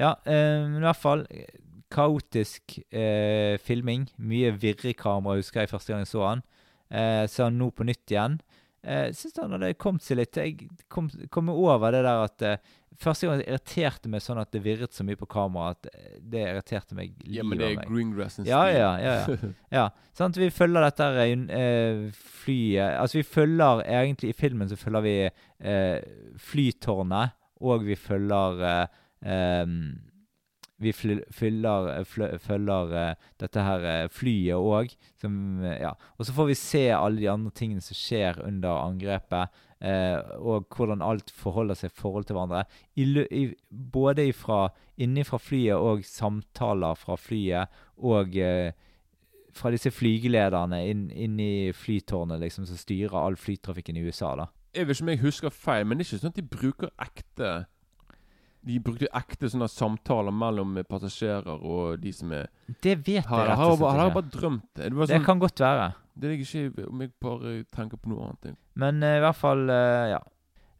Ja, 0.00 0.14
eh, 0.24 0.62
men 0.68 0.82
i 0.82 0.86
hvert 0.86 1.00
fall 1.00 1.24
eh, 1.30 1.48
kaotisk 1.92 2.78
eh, 2.92 3.58
filming. 3.60 4.06
Mye 4.20 4.52
virrekamera, 4.56 5.40
husker 5.40 5.64
jeg 5.64 5.72
første 5.72 5.92
gang 5.92 6.04
jeg 6.04 6.12
så 6.12 6.26
han. 6.26 6.44
Eh, 6.92 7.24
så 7.28 7.48
han 7.48 7.60
nå 7.60 7.70
på 7.72 7.86
nytt 7.88 8.12
igjen. 8.12 8.38
Eh, 8.82 9.12
synes 9.14 9.36
han 9.38 9.52
hadde 9.54 9.74
kommet 9.78 10.02
seg 10.02 10.18
litt 10.18 10.34
Jeg 10.34 10.64
kom, 10.90 11.06
kom 11.30 11.52
over 11.52 11.92
det 11.94 12.00
der 12.02 12.22
at 12.24 12.42
uh, 12.42 12.72
Første 12.98 13.28
gang 13.28 13.38
det 13.38 13.46
irriterte 13.46 14.10
meg 14.10 14.24
sånn 14.24 14.40
at 14.42 14.50
det 14.50 14.62
virret 14.64 14.94
så 14.94 15.04
mye 15.06 15.18
på 15.20 15.28
kamera 15.30 15.76
at 15.76 15.86
eh, 15.92 16.16
det 16.18 16.42
irriterte 16.48 16.96
meg 16.98 17.12
livet 17.22 17.36
Ja, 17.38 17.44
men 17.46 17.60
det 17.60 17.68
er 17.68 17.76
meg. 17.78 17.92
Greengrassens 17.92 18.50
Ja, 18.50 18.64
ja, 18.66 18.90
ja, 18.98 19.14
ja. 19.22 19.52
Ja, 19.78 19.84
sant? 20.18 20.40
Vi 20.40 20.50
følger 20.50 20.82
dette 20.88 21.08
eh, 21.22 22.02
flyet 22.42 22.98
Altså, 22.98 23.20
vi 23.20 23.24
følger 23.26 23.84
egentlig 23.86 24.32
I 24.32 24.38
filmen 24.42 24.70
så 24.70 24.78
følger 24.80 25.06
vi 25.06 25.16
uh, 25.30 26.36
flytårnet, 26.50 27.38
og 27.62 27.86
vi 27.86 27.94
følger 27.94 28.66
em, 29.22 29.78
Vi 30.82 30.92
fyller, 30.92 31.88
eh, 31.94 32.38
følger 32.42 32.94
eh, 32.98 33.26
dette 33.40 33.64
her 33.66 33.86
eh, 33.88 34.08
flyet 34.12 34.58
òg, 34.58 34.94
Ja. 35.22 35.92
Og 36.18 36.26
så 36.26 36.34
får 36.34 36.48
vi 36.48 36.54
se 36.58 36.84
alle 36.90 37.20
de 37.20 37.28
andre 37.30 37.52
tingene 37.54 37.80
som 37.84 37.94
skjer 37.94 38.40
under 38.46 38.82
angrepet, 38.82 39.48
eh, 39.80 40.18
og 40.38 40.66
hvordan 40.74 41.02
alt 41.02 41.30
forholder 41.30 41.78
seg 41.78 41.92
i 41.92 42.00
forhold 42.00 42.26
til 42.26 42.36
hverandre. 42.36 42.64
I, 42.96 43.06
i, 43.30 43.44
både 43.70 44.26
ifra, 44.32 44.68
innifra 44.98 45.38
flyet 45.38 45.76
og 45.78 46.04
samtaler 46.04 46.98
fra 46.98 47.16
flyet, 47.16 47.68
og 48.02 48.36
eh, 48.36 48.72
fra 49.52 49.70
disse 49.72 49.92
flygelederne 49.92 50.80
inn, 50.88 51.06
inn 51.10 51.38
i 51.40 51.70
flytårnet, 51.76 52.40
liksom, 52.40 52.66
som 52.66 52.80
styrer 52.80 53.18
all 53.20 53.36
flytrafikken 53.36 53.98
i 54.00 54.04
USA, 54.06 54.34
da. 54.38 54.48
Jeg 54.72 54.88
vet 54.88 54.96
ikke 54.96 55.04
om 55.04 55.12
jeg 55.12 55.20
husker 55.26 55.52
feil, 55.52 55.84
men 55.84 55.98
det 55.98 56.06
er 56.06 56.08
ikke 56.08 56.22
sånn 56.22 56.32
at 56.32 56.38
de 56.38 56.48
bruker 56.48 56.92
ekte 57.04 57.50
De 58.62 58.78
brukte 58.78 59.08
ekte 59.18 59.48
sånne 59.50 59.66
samtaler 59.70 60.34
mellom 60.34 60.76
passasjerer 60.88 61.64
og 61.66 61.98
de 62.02 62.12
som 62.14 62.30
er 62.36 62.46
Det 62.82 62.94
vet 63.00 63.22
jeg 63.22 63.26
rett 63.26 63.58
og 63.58 63.76
slett 63.76 63.96
har 63.96 64.04
jeg 64.06 64.14
bare 64.14 64.34
drømt 64.36 64.68
det? 64.76 64.84
Det, 64.84 64.98
var 64.98 65.10
Det 65.10 65.16
sånn, 65.16 65.24
kan 65.26 65.42
godt 65.42 65.62
være. 65.64 65.88
det 66.14 66.30
ligger 66.30 66.50
ikke 66.50 66.86
om 66.88 67.00
jeg 67.02 67.12
bare 67.26 67.54
tenker 67.74 67.98
på 67.98 68.12
noe 68.12 68.28
annet. 68.28 68.60
Men 68.78 69.02
uh, 69.02 69.16
i 69.16 69.24
hvert 69.24 69.40
fall, 69.40 69.64
uh, 69.70 70.04
ja. 70.12 70.20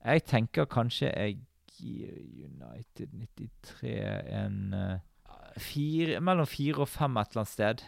Jeg 0.03 0.25
tenker 0.31 0.69
kanskje 0.71 1.11
jeg 1.11 1.41
gir 1.79 2.15
United 2.47 3.11
93 3.19 3.97
en 4.39 4.57
uh, 4.75 5.59
fire, 5.59 6.21
Mellom 6.23 6.47
fire 6.47 6.85
og 6.85 6.89
fem 6.91 7.19
et 7.19 7.35
eller 7.35 7.43
annet 7.43 7.53
sted. 7.53 7.85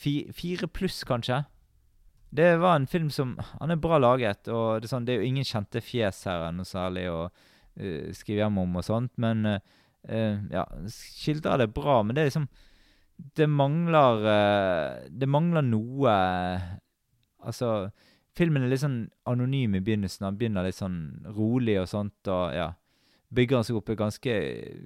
Fi, 0.00 0.14
fire 0.34 0.66
pluss, 0.70 1.02
kanskje. 1.04 1.42
Det 2.30 2.60
var 2.62 2.76
en 2.78 2.86
film 2.86 3.10
som 3.10 3.36
Han 3.58 3.70
er 3.70 3.80
bra 3.82 3.98
laget, 3.98 4.48
og 4.48 4.80
det 4.80 4.86
er, 4.86 4.92
sånn, 4.92 5.06
det 5.06 5.14
er 5.14 5.22
jo 5.22 5.30
ingen 5.30 5.46
kjente 5.46 5.82
fjes 5.82 6.24
her 6.30 6.50
noe 6.54 6.68
særlig 6.68 7.08
å 7.10 7.24
eh, 7.76 8.10
skrive 8.16 8.44
hjem 8.44 8.58
om 8.62 8.80
og 8.80 8.86
sånt, 8.86 9.12
men 9.20 9.46
uh, 9.46 9.60
Ja, 10.50 10.64
skildrer 10.88 11.60
det 11.60 11.72
bra, 11.76 12.00
men 12.02 12.16
det 12.16 12.22
er 12.22 12.30
liksom 12.30 12.46
Det 13.36 13.48
mangler 13.52 14.22
uh, 14.24 15.08
Det 15.12 15.28
mangler 15.28 15.66
noe 15.66 16.14
Altså 17.44 17.90
Filmen 18.36 18.64
er 18.64 18.70
litt 18.72 18.80
sånn 18.80 19.08
anonym 19.26 19.74
i 19.74 19.80
begynnelsen. 19.82 20.22
Han 20.24 20.36
begynner 20.38 20.64
litt 20.64 20.78
sånn 20.78 21.26
rolig 21.34 21.74
og 21.80 21.88
sånt, 21.90 22.28
og 22.30 22.54
ja 22.54 22.70
Bygger 23.30 23.60
han 23.60 23.66
seg 23.66 23.76
opp. 23.78 23.90
er 23.92 23.98
ganske, 23.98 24.36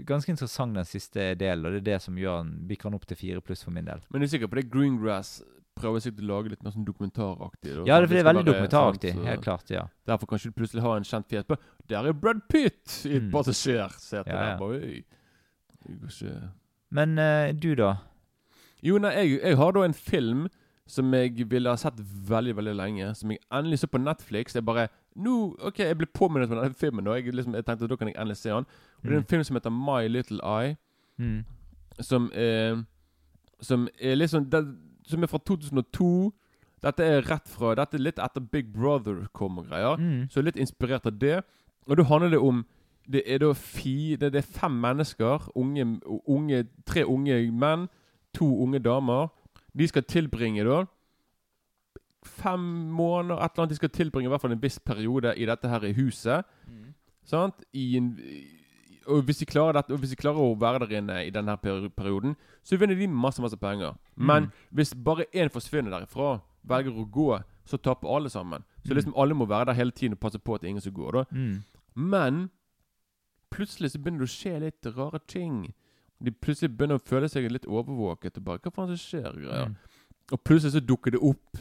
ganske 0.05 0.33
interessant 0.33 0.77
den 0.77 0.85
siste 0.85 1.31
delen, 1.41 1.65
og 1.65 1.73
det 1.73 1.81
er 1.81 1.87
det 1.95 2.03
som 2.05 2.19
gjør 2.21 2.43
han 2.43 2.51
bikker 2.69 2.91
han 2.91 2.97
opp 2.99 3.07
til 3.09 3.17
fire 3.17 3.41
pluss 3.41 3.65
for 3.65 3.73
min 3.73 3.87
del. 3.89 4.03
Men 4.11 4.21
du 4.21 4.27
er 4.27 4.33
sikker 4.35 4.51
på 4.53 4.59
det 4.59 4.67
Greengrass 4.73 5.39
prøver 5.77 6.01
sikkert 6.05 6.23
å 6.25 6.29
lage 6.31 6.51
litt 6.53 6.63
mer 6.65 6.71
sånn 6.75 6.85
dokumentaraktig? 6.87 7.71
Ja, 7.87 7.99
Sånn 7.99 8.05
det, 8.07 8.09
det 8.15 8.19
er 8.21 8.29
veldig 8.29 8.45
dokumentaraktig. 8.47 9.13
sant, 9.15 9.27
Helt 9.27 9.43
klart, 9.45 9.71
ja. 9.71 9.87
Derfor 10.07 10.27
kan 10.31 10.39
du 10.39 10.51
plutselig 10.53 10.83
ha 10.83 10.97
en 10.97 11.05
kjent 11.05 11.29
fjes 11.29 11.45
på 11.49 11.57
Der 11.89 12.05
er 12.07 12.13
Brad 12.13 12.41
Pitt 12.49 13.01
i 13.07 13.19
Mm. 13.21 13.31
passasjersete 13.33 14.27
Ja, 14.29 14.51
ja. 14.51 14.57
Bare, 14.59 14.81
«Oi, 14.81 15.05
det 15.87 16.01
går 16.01 16.09
ikke 16.09 16.51
Men 16.91 17.19
uh, 17.19 17.53
du, 17.53 17.75
da? 17.75 17.95
Jo, 18.83 18.99
nei, 18.99 19.11
jeg, 19.17 19.41
jeg 19.43 19.57
har 19.57 19.73
da 19.73 19.83
en 19.85 19.95
film 19.95 20.49
som 20.87 21.11
jeg 21.15 21.47
ville 21.49 21.69
ha 21.73 21.77
sett 21.81 21.97
veldig, 22.29 22.53
veldig 22.57 22.75
lenge. 22.77 23.15
Som 23.17 23.31
jeg 23.33 23.39
endelig 23.51 23.79
så 23.81 23.87
på 23.89 23.97
Netflix. 23.99 24.53
Jeg 24.55 24.65
bare 24.67 24.89
nå, 25.17 25.57
Ok, 25.65 25.79
jeg 25.81 25.97
ble 25.97 26.07
påminnet 26.13 26.51
om 26.53 26.59
denne 26.61 26.75
filmen. 26.77 27.07
Og 27.09 27.17
jeg, 27.17 27.33
liksom, 27.35 27.55
jeg 27.57 27.65
tenkte 27.65 27.89
da 27.89 27.97
kan 27.97 28.09
jeg 28.11 28.17
endelig 28.21 28.37
se 28.37 28.51
den. 28.51 28.67
Og 28.67 29.03
Det 29.03 29.13
er 29.13 29.17
en 29.17 29.23
Mm. 29.25 29.29
film 29.31 29.45
som 29.45 29.57
heter 29.57 29.71
My 29.73 30.07
Little 30.09 30.41
Eye. 30.45 30.77
Mm. 31.19 31.45
Som 32.01 32.31
er 32.35 32.85
Som 33.63 33.89
er 33.99 34.15
liksom 34.17 34.51
det, 34.51 34.61
Som 35.07 35.23
er 35.23 35.31
fra 35.31 35.39
2002. 35.39 36.33
Dette 36.85 37.05
er 37.05 37.27
rett 37.29 37.49
fra 37.49 37.75
Dette 37.79 37.97
er 37.97 38.05
litt 38.07 38.21
etter 38.21 38.45
Big 38.53 38.73
Brother 38.73 39.27
kom 39.33 39.59
og 39.61 39.69
greier. 39.69 40.01
Mm. 40.01 40.27
Så 40.33 40.45
litt 40.45 40.61
inspirert 40.61 41.07
av 41.07 41.19
det. 41.21 41.43
Og 41.89 41.99
da 42.01 42.09
handler 42.09 42.37
det 42.37 42.41
om 42.41 42.65
Det 43.05 43.21
er 43.29 43.39
da 43.43 43.51
fi, 43.53 44.17
det, 44.17 44.35
er 44.35 44.41
fem 44.41 44.73
mennesker. 44.81 45.51
Unge, 45.55 46.01
unge, 46.27 46.65
tre 46.89 47.05
unge 47.05 47.37
menn, 47.53 47.89
to 48.33 48.47
unge 48.65 48.79
damer. 48.81 49.29
De 49.77 49.89
skal 49.89 50.07
tilbringe 50.09 50.65
da 50.65 50.87
fem 52.25 52.61
måneder, 52.61 53.37
et 53.37 53.53
eller 53.53 53.63
annet 53.63 53.71
de 53.71 53.77
skal 53.77 53.91
tilbringe 53.91 54.29
i 54.29 54.33
hvert 54.33 54.41
fall 54.41 54.55
en 54.55 54.63
viss 54.63 54.79
periode 54.81 55.35
i 55.37 55.47
dette 55.49 55.69
her 55.69 55.85
i 55.85 55.93
huset. 55.93 56.47
Sant? 57.25 57.65
I 57.73 57.97
en, 57.97 58.11
og 59.07 59.23
hvis 59.25 59.39
de 59.39 59.47
klarer 59.47 59.73
dette, 59.73 59.93
og 59.93 59.99
hvis 60.01 60.11
de 60.11 60.17
klarer 60.17 60.39
å 60.39 60.59
være 60.59 60.79
der 60.87 60.97
inne 61.01 61.27
i 61.27 61.31
denne 61.31 61.57
perioden, 61.59 62.37
så 62.65 62.77
vinner 62.79 62.95
de 62.99 63.07
masse 63.07 63.41
masse 63.43 63.57
penger. 63.57 63.95
Men 64.17 64.45
Mm. 64.45 64.51
hvis 64.73 64.95
bare 64.95 65.25
én 65.35 65.49
forsvinner 65.51 65.91
derifra, 65.91 66.41
velger 66.65 66.93
å 66.93 67.11
gå, 67.11 67.43
så 67.67 67.77
taper 67.79 68.09
alle 68.17 68.29
sammen. 68.31 68.63
Så 68.85 68.91
Mm. 68.93 68.97
liksom 68.97 69.15
alle 69.17 69.35
må 69.35 69.47
være 69.47 69.67
der 69.67 69.73
hele 69.75 69.91
tiden 69.91 70.13
og 70.13 70.21
passe 70.21 70.39
på 70.39 70.55
at 70.55 70.65
ingen 70.65 70.81
som 70.81 70.93
går. 70.93 71.13
da 71.13 71.25
Mm. 71.33 71.63
Men 71.95 72.51
plutselig 73.51 73.91
så 73.93 73.99
begynner 73.99 74.19
det 74.19 74.29
å 74.29 74.35
skje 74.35 74.61
litt 74.61 74.97
rare 74.97 75.21
ting. 75.27 75.73
De 76.23 76.31
plutselig 76.31 76.77
begynner 76.77 76.99
å 76.99 77.03
føle 77.03 77.29
seg 77.29 77.51
litt 77.51 77.67
overvåket. 77.67 78.37
Og 78.39 78.45
bare, 78.45 78.59
Hva 78.59 78.73
faen 78.73 78.97
som 78.97 78.97
skjer? 78.97 79.33
Mm. 79.67 79.77
Og 80.33 80.45
plutselig 80.45 80.73
så 80.73 80.81
dukker 80.81 81.11
det 81.13 81.21
opp 81.23 81.59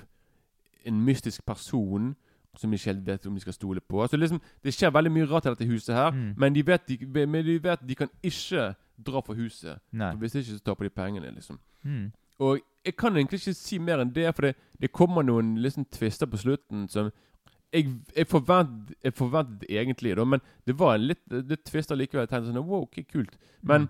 en 0.86 1.06
mystisk 1.06 1.46
person 1.46 2.16
som 2.58 2.72
de 2.72 2.78
ikke 2.78 2.94
vet 3.06 3.26
om 3.28 3.34
de 3.36 3.42
skal 3.42 3.54
stole 3.54 3.82
på. 3.82 4.08
Så 4.08 4.18
liksom, 4.18 4.42
Det 4.64 4.74
skjer 4.74 4.92
veldig 4.94 5.12
mye 5.12 5.26
rart 5.32 5.46
i 5.46 5.50
dette 5.50 5.66
huset 5.70 5.96
her, 5.96 6.12
Mm. 6.12 6.34
men, 6.38 6.54
de 6.54 6.62
vet 6.68 6.88
de, 6.88 6.98
men 7.26 7.46
de 7.46 7.58
vet 7.64 7.88
de 7.88 7.96
kan 7.96 8.10
ikke 8.24 8.76
dra 9.04 9.22
fra 9.22 9.34
huset. 9.34 9.80
Nei. 9.92 10.12
For 10.12 10.18
Hvis 10.20 10.36
ikke 10.36 10.58
så 10.58 10.64
taper 10.64 10.84
de 10.86 10.90
pengene, 10.90 11.32
liksom. 11.34 11.60
Mm. 11.84 12.12
Og 12.40 12.60
jeg 12.86 12.96
kan 12.98 13.16
egentlig 13.16 13.40
ikke 13.42 13.54
si 13.56 13.78
mer 13.80 14.00
enn 14.02 14.14
det, 14.14 14.36
for 14.36 14.42
det, 14.42 14.56
det 14.82 14.92
kommer 14.92 15.24
noen 15.24 15.56
liksom 15.58 15.86
tvister 15.86 16.26
på 16.28 16.38
slutten 16.38 16.88
som 16.90 17.12
jeg, 17.74 17.88
jeg, 18.16 18.28
forvent, 18.28 18.92
jeg 19.04 19.14
forventet 19.18 19.64
egentlig, 19.70 20.16
da, 20.16 20.24
men 20.24 20.40
det 20.68 20.76
var 20.78 20.94
en 20.96 21.08
litt, 21.08 21.22
litt 21.32 21.64
tvister 21.66 21.96
likevel. 21.98 22.28
Jeg 22.28 22.30
tenkte 22.30 22.52
sånn 22.54 22.66
Wow, 22.68 22.84
okay, 22.84 23.04
kult. 23.04 23.34
Men 23.64 23.90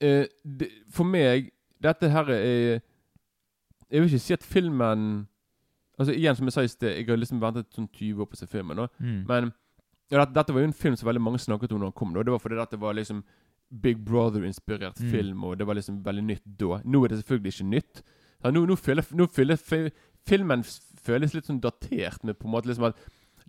eh, 0.00 0.26
det, 0.44 0.70
for 0.90 1.04
meg 1.04 1.52
Dette 1.82 2.08
her 2.10 2.30
er 2.32 2.80
Jeg 3.90 4.00
vil 4.00 4.08
ikke 4.08 4.18
si 4.18 4.32
at 4.34 4.42
filmen 4.42 5.28
Altså 5.98 6.12
Igjen, 6.12 6.36
som 6.36 6.46
jeg 6.46 6.52
sa 6.52 6.62
i 6.62 6.68
sted, 6.68 6.92
jeg 6.98 7.06
har 7.08 7.16
liksom 7.16 7.40
ventet 7.40 7.72
sånn 7.72 7.88
20 7.88 8.20
år 8.20 8.26
på 8.28 8.36
å 8.36 8.40
se 8.42 8.46
filmen. 8.46 8.76
Da. 8.76 8.88
Mm. 9.00 9.22
Men 9.28 9.52
ja, 10.10 10.18
dette, 10.20 10.34
dette 10.36 10.52
var 10.54 10.60
jo 10.60 10.68
en 10.68 10.72
film 10.76 10.96
som 10.96 11.08
veldig 11.08 11.22
mange 11.24 11.38
snakket 11.40 11.72
om 11.72 11.80
når 11.80 11.90
den 11.90 11.96
kom. 11.98 12.12
Da. 12.14 12.22
Det 12.22 12.34
var 12.34 12.42
fordi 12.42 12.58
dette 12.60 12.80
var 12.82 12.94
liksom 12.98 13.22
Big 13.82 13.98
Brother-inspirert 14.06 15.00
Mm. 15.02 15.10
film, 15.10 15.44
og 15.44 15.56
det 15.58 15.66
var 15.66 15.74
liksom 15.74 16.02
veldig 16.04 16.22
nytt 16.24 16.44
da. 16.60 16.80
Nå 16.84 17.04
er 17.04 17.08
det 17.08 17.18
selvfølgelig 17.24 17.52
ikke 17.54 17.70
nytt. 17.70 18.02
Ja, 18.44 18.50
nå, 18.50 18.66
nå, 18.66 18.76
føler, 18.76 19.02
nå 19.16 19.26
føler 19.32 19.56
filmen 20.26 20.62
føles 21.06 21.34
litt 21.34 21.46
sånn 21.48 21.60
datert 21.60 22.22
med 22.24 22.38
på 22.38 22.46
en 22.46 22.52
måte 22.52 22.68
liksom 22.68 22.84
at 22.90 22.96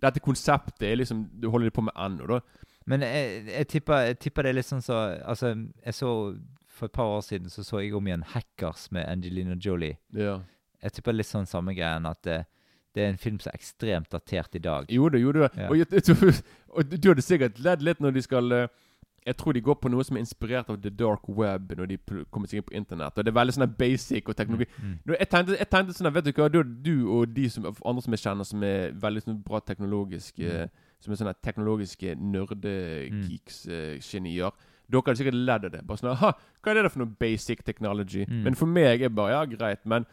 dette 0.00 0.20
konseptet 0.22 0.82
er 0.82 0.96
liksom 0.96 1.24
Du 1.40 1.48
holder 1.50 1.68
det 1.68 1.74
på 1.74 1.82
med 1.82 1.94
ennå, 1.96 2.26
da. 2.26 2.40
Men 2.86 3.00
jeg, 3.02 3.46
jeg, 3.46 3.68
tipper, 3.68 4.04
jeg 4.08 4.18
tipper 4.18 4.42
det 4.42 4.50
er 4.50 4.54
litt 4.58 4.66
sånn 4.66 4.82
så 4.82 4.96
Altså, 5.26 5.50
jeg 5.84 5.94
så 5.94 6.10
For 6.68 6.86
et 6.86 6.92
par 6.92 7.04
år 7.18 7.20
siden 7.26 7.50
så 7.50 7.62
så 7.66 7.80
jeg 7.82 7.94
om 7.94 8.06
igjen 8.06 8.22
'Hackers' 8.24 8.88
med 8.92 9.06
Angelina 9.08 9.54
Jolie. 9.58 9.98
Ja. 10.14 10.40
Jeg 10.82 10.92
tipper 10.98 11.12
litt 11.16 11.26
sånn 11.26 11.46
samme 11.46 11.74
greien 11.74 12.06
at 12.06 12.22
det, 12.22 12.44
det 12.94 13.02
er 13.04 13.08
en 13.12 13.18
film 13.18 13.38
som 13.42 13.50
er 13.50 13.56
ekstremt 13.58 14.10
datert 14.14 14.54
i 14.54 14.58
dag. 14.62 14.84
Jo 14.90 15.08
da, 15.10 15.18
jo 15.18 15.32
da. 15.34 15.48
Ja. 15.56 15.68
Og, 15.70 15.76
jeg, 15.78 15.86
og 16.76 16.84
du- 16.92 17.08
hadde 17.10 17.22
sikkert 17.26 17.58
ledd 17.62 17.82
litt 17.82 17.98
når 18.00 18.12
de 18.14 18.22
skal 18.22 18.52
eh, 18.52 18.68
Jeg 19.28 19.36
tror 19.36 19.52
de 19.52 19.60
går 19.60 19.74
på 19.82 19.88
noe 19.92 20.04
som 20.06 20.16
er 20.16 20.20
inspirert 20.24 20.70
av 20.72 20.78
the 20.80 20.88
dark 20.90 21.20
web 21.28 21.72
når 21.76 21.86
de 21.90 21.96
kommer 22.32 22.48
seg 22.48 22.56
inn 22.62 22.68
på 22.70 22.76
internett. 22.78 23.18
Og 23.18 23.24
det 23.26 23.30
er 23.32 23.36
veldig 23.36 23.54
sånn 23.58 23.74
basic 23.76 24.28
og 24.30 24.36
teknologi. 24.38 24.66
Mm. 24.78 24.94
Mm. 25.04 25.14
Jeg 25.18 25.28
tenkte, 25.34 25.58
jeg 25.58 25.68
tenkte 25.74 25.92
sånn 25.98 26.12
Vet 26.14 26.24
du 26.24 26.32
hva, 26.38 26.46
du, 26.48 26.62
du 26.64 26.96
og 27.12 27.28
de 27.36 27.44
som, 27.52 27.66
andre 27.68 28.02
som 28.06 28.12
jeg 28.16 28.22
kjenner 28.24 28.44
som 28.48 28.62
er 28.64 28.94
veldig 29.02 29.22
sånn 29.26 29.42
bra 29.44 29.58
teknologiske 29.60 30.48
Mm. 30.48 30.68
Som 30.98 31.12
er 31.14 31.18
sånne 31.20 31.36
teknologiske 31.46 32.10
nerdegeeks-genier. 32.18 34.50
Dere 34.88 35.02
hadde 35.04 35.18
sikkert 35.20 35.36
ledd 35.36 35.64
av 35.68 35.72
det. 35.74 35.82
Bare 35.86 36.00
sånn 36.00 36.16
ha, 36.16 36.30
hva 36.64 36.68
er 36.72 36.80
det 36.82 36.90
for 36.94 37.02
noe 37.04 37.12
basic 37.20 37.60
technology? 37.66 38.22
Mm. 38.26 38.40
Men 38.46 38.54
for 38.58 38.66
meg 38.72 38.96
er 39.04 39.12
bare 39.12 39.34
Ja, 39.36 39.42
greit, 39.50 39.82
men 39.84 40.06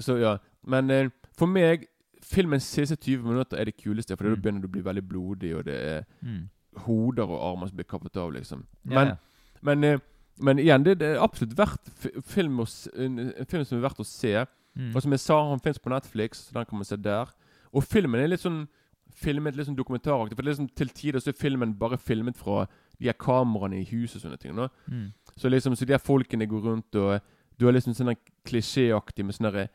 Så 0.00 0.18
ja. 0.20 0.36
Men 0.66 0.90
eh, 0.90 1.08
for 1.36 1.46
meg 1.46 1.88
Filmens 2.22 2.62
siste 2.70 2.94
20 2.96 3.24
minutter 3.26 3.58
er 3.58 3.64
det 3.66 3.76
kuleste, 3.76 4.16
for 4.16 4.24
da 4.24 4.36
Mm. 4.36 4.42
begynner 4.42 4.60
du 4.62 4.68
å 4.68 4.72
bli 4.72 4.80
veldig 4.82 5.02
blodig, 5.08 5.56
og 5.58 5.64
det 5.64 5.74
er 5.74 6.04
Mm. 6.22 6.48
hoder 6.86 7.24
og 7.28 7.40
armer 7.52 7.66
som 7.68 7.76
blir 7.76 7.84
kappet 7.84 8.16
av, 8.16 8.30
liksom. 8.32 8.64
Men 8.84 9.08
ja. 9.08 9.16
men, 9.62 9.84
eh, 9.84 9.98
men 10.40 10.58
igjen, 10.58 10.84
det, 10.84 10.98
det 11.00 11.08
er 11.16 11.20
absolutt 11.20 11.56
verdt 11.58 11.90
film 12.24 12.60
å, 12.60 12.66
en, 12.96 13.18
en 13.36 13.44
film 13.46 13.64
som 13.64 13.78
er 13.78 13.82
verdt 13.88 14.00
å 14.00 14.06
se. 14.06 14.46
Mm. 14.78 14.94
Og 14.96 15.02
som 15.02 15.10
jeg 15.12 15.20
sa, 15.20 15.48
han 15.50 15.60
finnes 15.60 15.78
på 15.82 15.90
Netflix, 15.90 16.46
så 16.48 16.52
den 16.54 16.64
kan 16.64 16.78
man 16.78 16.84
se 16.84 16.96
der. 16.96 17.26
Og 17.74 17.82
filmen 17.84 18.20
er 18.20 18.28
litt 18.28 18.40
sånn 18.40 18.68
filmet 19.14 19.54
litt 19.56 19.66
sånn 19.66 19.76
dokumentaraktig. 19.76 20.36
For 20.36 20.42
er 20.42 20.54
liksom 20.54 20.70
til 20.74 20.88
tider 20.88 21.20
så 21.20 21.28
er 21.28 21.36
filmen 21.36 21.74
bare 21.76 21.98
filmet 21.98 22.36
fra 22.36 22.66
de 22.98 23.06
her 23.10 23.12
kameraene 23.12 23.82
i 23.82 23.84
huset 23.90 24.16
og 24.16 24.30
sånne 24.30 24.38
ting. 24.40 24.56
Mm. 24.88 25.12
Så 25.36 25.50
liksom, 25.50 25.76
så 25.76 25.84
de 25.84 25.92
her 25.92 25.98
folkene 26.00 26.46
går 26.48 26.62
rundt, 26.62 26.94
og 26.96 27.20
du 27.58 27.66
har 27.66 27.72
liksom 27.74 27.92
sånn 27.94 28.14
klisjéaktig 28.48 29.24
med 29.26 29.34
sånn 29.36 29.50
derre 29.50 29.68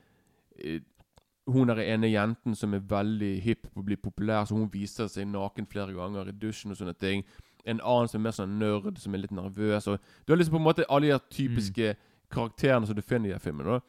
Hun 1.48 1.70
er 1.72 1.80
ene 1.80 2.10
jenten 2.12 2.56
som 2.60 2.74
er 2.76 2.84
veldig 2.84 3.34
hipp 3.44 3.70
på 3.72 3.80
å 3.80 3.86
bli 3.88 3.96
populær, 3.96 4.44
så 4.46 4.56
hun 4.58 4.68
viser 4.72 5.08
seg 5.08 5.30
naken 5.32 5.68
flere 5.72 5.94
ganger 5.96 6.28
i 6.28 6.36
dusjen 6.36 6.74
og 6.74 6.80
sånne 6.80 6.96
ting. 7.00 7.24
En 7.64 7.80
annen 7.80 8.10
som 8.12 8.20
er 8.20 8.26
mer 8.26 8.36
sånn 8.36 8.58
nerd, 8.60 8.98
som 9.00 9.16
er 9.16 9.24
litt 9.24 9.36
nervøs. 9.36 9.88
Og 9.88 10.00
du 10.26 10.34
har 10.34 10.40
liksom 10.40 10.58
på 10.58 10.62
en 10.62 10.68
måte 10.68 10.88
alle 10.90 11.08
de 11.08 11.14
her 11.16 11.24
typiske 11.32 11.94
karakterene 12.32 12.88
som 12.88 12.96
du 12.96 13.02
finner 13.02 13.30
i 13.30 13.36
den 13.36 13.44
filmen. 13.44 13.66
da. 13.68 13.80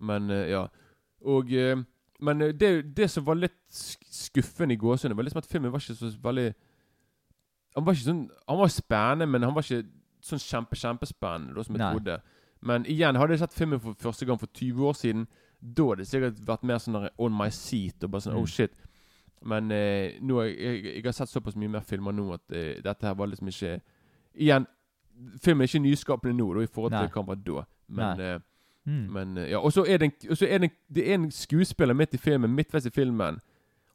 Men 0.00 0.30
eh, 0.30 0.50
ja. 0.50 0.66
Og 1.26 1.52
eh, 1.52 1.76
Men 2.20 2.42
eh, 2.42 2.52
det, 2.52 2.96
det 2.96 3.10
som 3.10 3.24
var 3.26 3.34
litt 3.34 3.58
skuffende 3.70 4.74
i 4.74 4.78
gåsehudene, 4.80 5.16
var 5.16 5.24
liksom 5.24 5.38
at 5.42 5.46
filmen 5.50 5.72
var 5.72 5.80
ikke 5.80 5.94
så 5.94 6.10
veldig 6.22 6.52
Han 7.76 7.86
var 7.86 7.94
ikke 7.94 8.04
sånn 8.04 8.30
Han 8.48 8.58
var 8.58 8.68
spennende, 8.68 9.26
men 9.26 9.42
han 9.42 9.54
var 9.54 9.62
ikke 9.64 9.88
sånn 10.20 10.42
kjempe, 10.42 10.76
kjempespennende, 10.76 11.54
da, 11.56 11.62
som 11.64 11.74
jeg 11.76 11.80
Nei. 11.80 11.92
trodde. 11.94 12.18
Men 12.60 12.84
igjen, 12.84 13.16
hadde 13.16 13.32
jeg 13.32 13.40
sett 13.40 13.56
filmen 13.56 13.80
for 13.80 13.96
første 13.96 14.26
gang 14.28 14.36
for 14.40 14.50
20 14.52 14.82
år 14.84 14.98
siden, 14.98 15.22
da 15.60 15.84
hadde 15.90 16.02
det 16.04 16.08
sikkert 16.08 16.38
vært 16.46 16.62
mer 16.64 16.78
sånn 16.80 17.08
on 17.18 17.32
my 17.36 17.48
seat. 17.50 18.04
Og 18.04 18.10
bare 18.10 18.20
sånn, 18.24 18.34
Mm. 18.34 18.40
oh 18.42 18.46
shit 18.46 18.72
Men 19.42 19.70
eh, 19.72 20.18
nå, 20.20 20.42
jeg, 20.42 20.84
jeg, 20.84 21.04
har 21.04 21.12
sett 21.12 21.28
såpass 21.28 21.56
mye 21.56 21.68
mer 21.68 21.80
filmer 21.80 22.12
nå 22.12 22.26
at 22.34 22.52
eh, 22.52 22.80
dette 22.84 23.06
her 23.06 23.14
var 23.14 23.26
liksom 23.26 23.48
ikke 23.48 23.80
Igjen, 24.36 24.66
filmen 25.42 25.62
er 25.64 25.68
ikke 25.68 25.80
nyskapende 25.82 26.36
nå 26.36 26.54
da, 26.54 26.60
i 26.60 26.66
forhold 26.66 26.92
til 26.92 27.00
Nei. 27.00 27.08
hva 27.08 27.22
den 27.22 27.26
var 27.26 27.40
da. 27.46 27.64
Men, 27.88 28.20
eh, 28.20 28.38
Mm. 28.86 29.12
men 29.12 29.36
eh, 29.38 29.50
ja, 29.50 29.58
Og 29.60 29.72
så 29.72 29.84
er 29.86 29.98
det 29.98 30.06
en, 30.08 30.12
er 30.30 30.58
det, 30.58 30.62
en, 30.62 30.70
det 30.94 31.08
er 31.10 31.14
en 31.14 31.30
skuespiller 31.30 31.94
midt 31.94 32.14
i 32.14 32.18
filmen, 32.18 32.50
midtveis 32.54 32.86
i 32.86 32.90
filmen. 32.90 33.38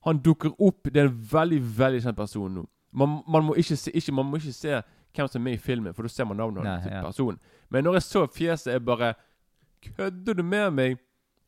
Han 0.06 0.20
dukker 0.22 0.52
opp. 0.62 0.84
Det 0.84 0.98
er 1.02 1.08
en 1.10 1.28
veldig 1.32 1.60
veldig 1.78 2.02
kjent 2.04 2.16
person 2.18 2.54
nå. 2.54 2.66
Man, 2.94 3.24
man, 3.28 3.44
må 3.46 3.56
ikke 3.58 3.76
se, 3.76 3.92
ikke, 3.92 4.12
man 4.14 4.26
må 4.30 4.38
ikke 4.38 4.54
se 4.54 4.82
hvem 5.16 5.28
som 5.28 5.42
er 5.42 5.44
med 5.44 5.54
i 5.54 5.58
filmen, 5.58 5.94
for 5.94 6.04
da 6.04 6.10
ser 6.10 6.26
man 6.26 6.38
navnet 6.38 6.64
hans. 6.66 6.86
ja. 6.86 7.02
personen. 7.02 7.40
Men 7.70 7.84
når 7.84 7.94
jeg 7.94 8.04
så 8.04 8.26
fjeset, 8.28 8.72
jeg 8.74 8.86
bare 8.86 9.14
Kødder 9.98 10.34
du 10.34 10.44
med 10.44 10.72
meg? 10.72 10.98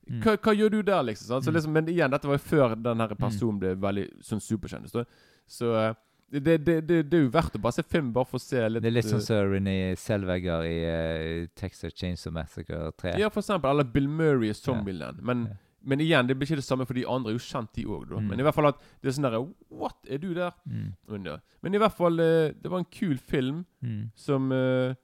Mm. 0.09 0.21
Hva, 0.23 0.37
hva 0.37 0.53
gjør 0.55 0.69
du 0.71 0.81
der, 0.83 1.03
liksom? 1.03 1.41
Så 1.41 1.49
Mm. 1.51 1.55
liksom 1.55 1.71
men 1.73 1.85
igjen, 1.87 2.11
dette 2.11 2.27
var 2.27 2.37
jo 2.37 2.43
før 2.47 2.75
den 2.81 2.99
her 2.99 3.15
personen 3.15 3.59
ble 3.59 3.75
veldig 3.75 4.07
sånn 4.23 4.39
superkjendis. 4.41 4.91
da. 4.93 5.03
Så 5.47 5.73
eh, 5.75 5.93
det, 6.31 6.41
det, 6.65 6.81
det, 6.87 7.09
det 7.09 7.13
er 7.17 7.23
jo 7.23 7.29
verdt 7.31 7.55
å 7.55 7.61
bare 7.61 7.71
se 7.77 7.83
film, 7.83 8.11
bare 8.13 8.25
for 8.25 8.37
å 8.37 8.41
se 8.43 8.59
litt 8.69 8.83
Det 8.83 8.89
er 8.89 8.95
litt 8.97 9.05
sånn 9.07 9.19
eh, 9.21 9.27
som 9.29 9.51
René 9.53 9.95
Selvegger 9.95 10.65
i 10.67 10.75
uh, 10.83 11.47
Texas 11.55 11.93
Chainsaw 11.95 12.31
Massacre 12.35 12.91
3. 12.99 13.13
Ja, 13.19 13.29
for 13.29 13.39
eksempel. 13.41 13.69
Eller 13.71 13.83
Bill 13.87 14.07
Murray 14.09 14.49
i 14.49 14.53
Zombieland. 14.53 15.21
Men, 15.23 15.45
Ja. 15.47 15.55
men 15.87 15.99
igjen, 16.03 16.27
det 16.27 16.35
blir 16.35 16.47
ikke 16.49 16.59
det 16.59 16.65
samme, 16.67 16.85
for 16.85 16.93
de 16.93 17.05
andre 17.07 17.31
er 17.31 17.37
jo 17.37 17.45
kjent, 17.47 17.71
de 17.73 17.85
òg. 17.85 18.09
Mm. 18.11 18.27
Men 18.27 18.39
i 18.39 18.43
hvert 18.43 18.55
fall 18.55 18.67
at 18.67 18.79
det 19.01 19.07
er 19.07 19.15
sånn 19.15 19.23
derre 19.29 19.43
What? 19.71 19.95
Er 20.09 20.17
du 20.17 20.33
der? 20.33 20.51
Mm. 20.67 21.39
Men, 21.63 21.73
i 21.73 21.77
hvert 21.79 21.95
fall, 21.95 22.17
det 22.17 22.67
var 22.71 22.79
en 22.79 22.91
kul 22.91 23.17
film 23.17 23.65
Mm. 23.83 24.11
som 24.15 24.51
eh, 24.51 24.95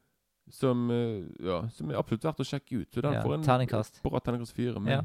som, 0.54 0.86
eh, 0.94 1.24
ja, 1.44 1.64
som 1.74 1.90
er 1.92 1.98
absolutt 2.00 2.26
verdt 2.28 2.42
å 2.44 2.46
sjekke 2.48 2.82
ut. 2.84 2.90
Så 2.94 3.02
den 3.02 3.14
Ja, 3.18 3.24
får 3.26 3.34
en 3.40 3.44
terningkast. 3.48 4.02
bra 4.04 4.20
terningkast 4.22 4.54
fire. 4.54 4.80
Men 4.80 4.92
Ja. 5.00 5.02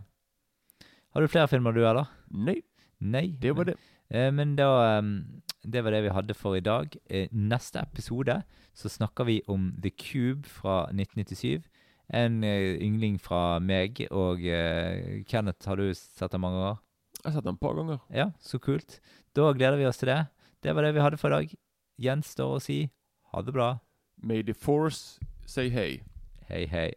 Har 1.15 1.21
du 1.23 1.29
flere 1.29 1.49
filmer 1.49 1.73
du, 1.73 1.85
eller? 1.89 2.07
nei, 2.31 2.63
Nei. 3.01 3.29
det 3.41 3.55
var 3.57 3.65
det. 3.65 3.77
Eh, 4.11 4.31
men 4.31 4.57
da 4.57 4.99
um, 4.99 5.43
Det 5.65 5.83
var 5.85 5.91
det 5.91 6.03
vi 6.05 6.09
hadde 6.15 6.35
for 6.35 6.55
i 6.57 6.61
dag. 6.61 6.97
Eh, 7.11 7.29
neste 7.33 7.81
episode 7.83 8.43
så 8.75 8.89
snakker 8.89 9.25
vi 9.27 9.43
om 9.49 9.73
The 9.83 9.91
Cube 9.91 10.47
fra 10.47 10.87
1997. 10.93 11.65
En 12.11 12.43
eh, 12.45 12.79
yngling 12.81 13.19
fra 13.21 13.59
meg 13.59 14.07
og 14.11 14.41
eh, 14.47 15.25
Kenneth. 15.27 15.67
Har 15.69 15.77
du 15.77 15.93
sett 15.95 16.31
den 16.31 16.41
mange 16.41 16.57
ganger? 16.61 16.79
Jeg 17.25 17.33
har 17.33 17.33
sett 17.41 17.45
den 17.45 17.55
et 17.55 17.61
par 17.61 17.75
ganger. 17.75 18.01
Ja, 18.15 18.31
så 18.41 18.59
kult. 18.61 19.01
Da 19.35 19.53
gleder 19.53 19.77
vi 19.77 19.85
oss 19.87 19.99
til 19.99 20.09
det. 20.09 20.29
Det 20.63 20.75
var 20.75 20.83
det 20.83 20.95
vi 20.95 21.01
hadde 21.01 21.19
for 21.19 21.29
i 21.29 21.37
dag. 21.43 21.53
Gjenstår 22.01 22.57
å 22.57 22.63
si 22.63 22.91
ha 23.33 23.43
det 23.43 23.53
bra. 23.53 23.81
May 24.23 24.43
the 24.43 24.55
force 24.55 25.19
say 25.49 25.71
hey. 25.71 26.03
Hei, 26.49 26.67
hei. 26.67 26.93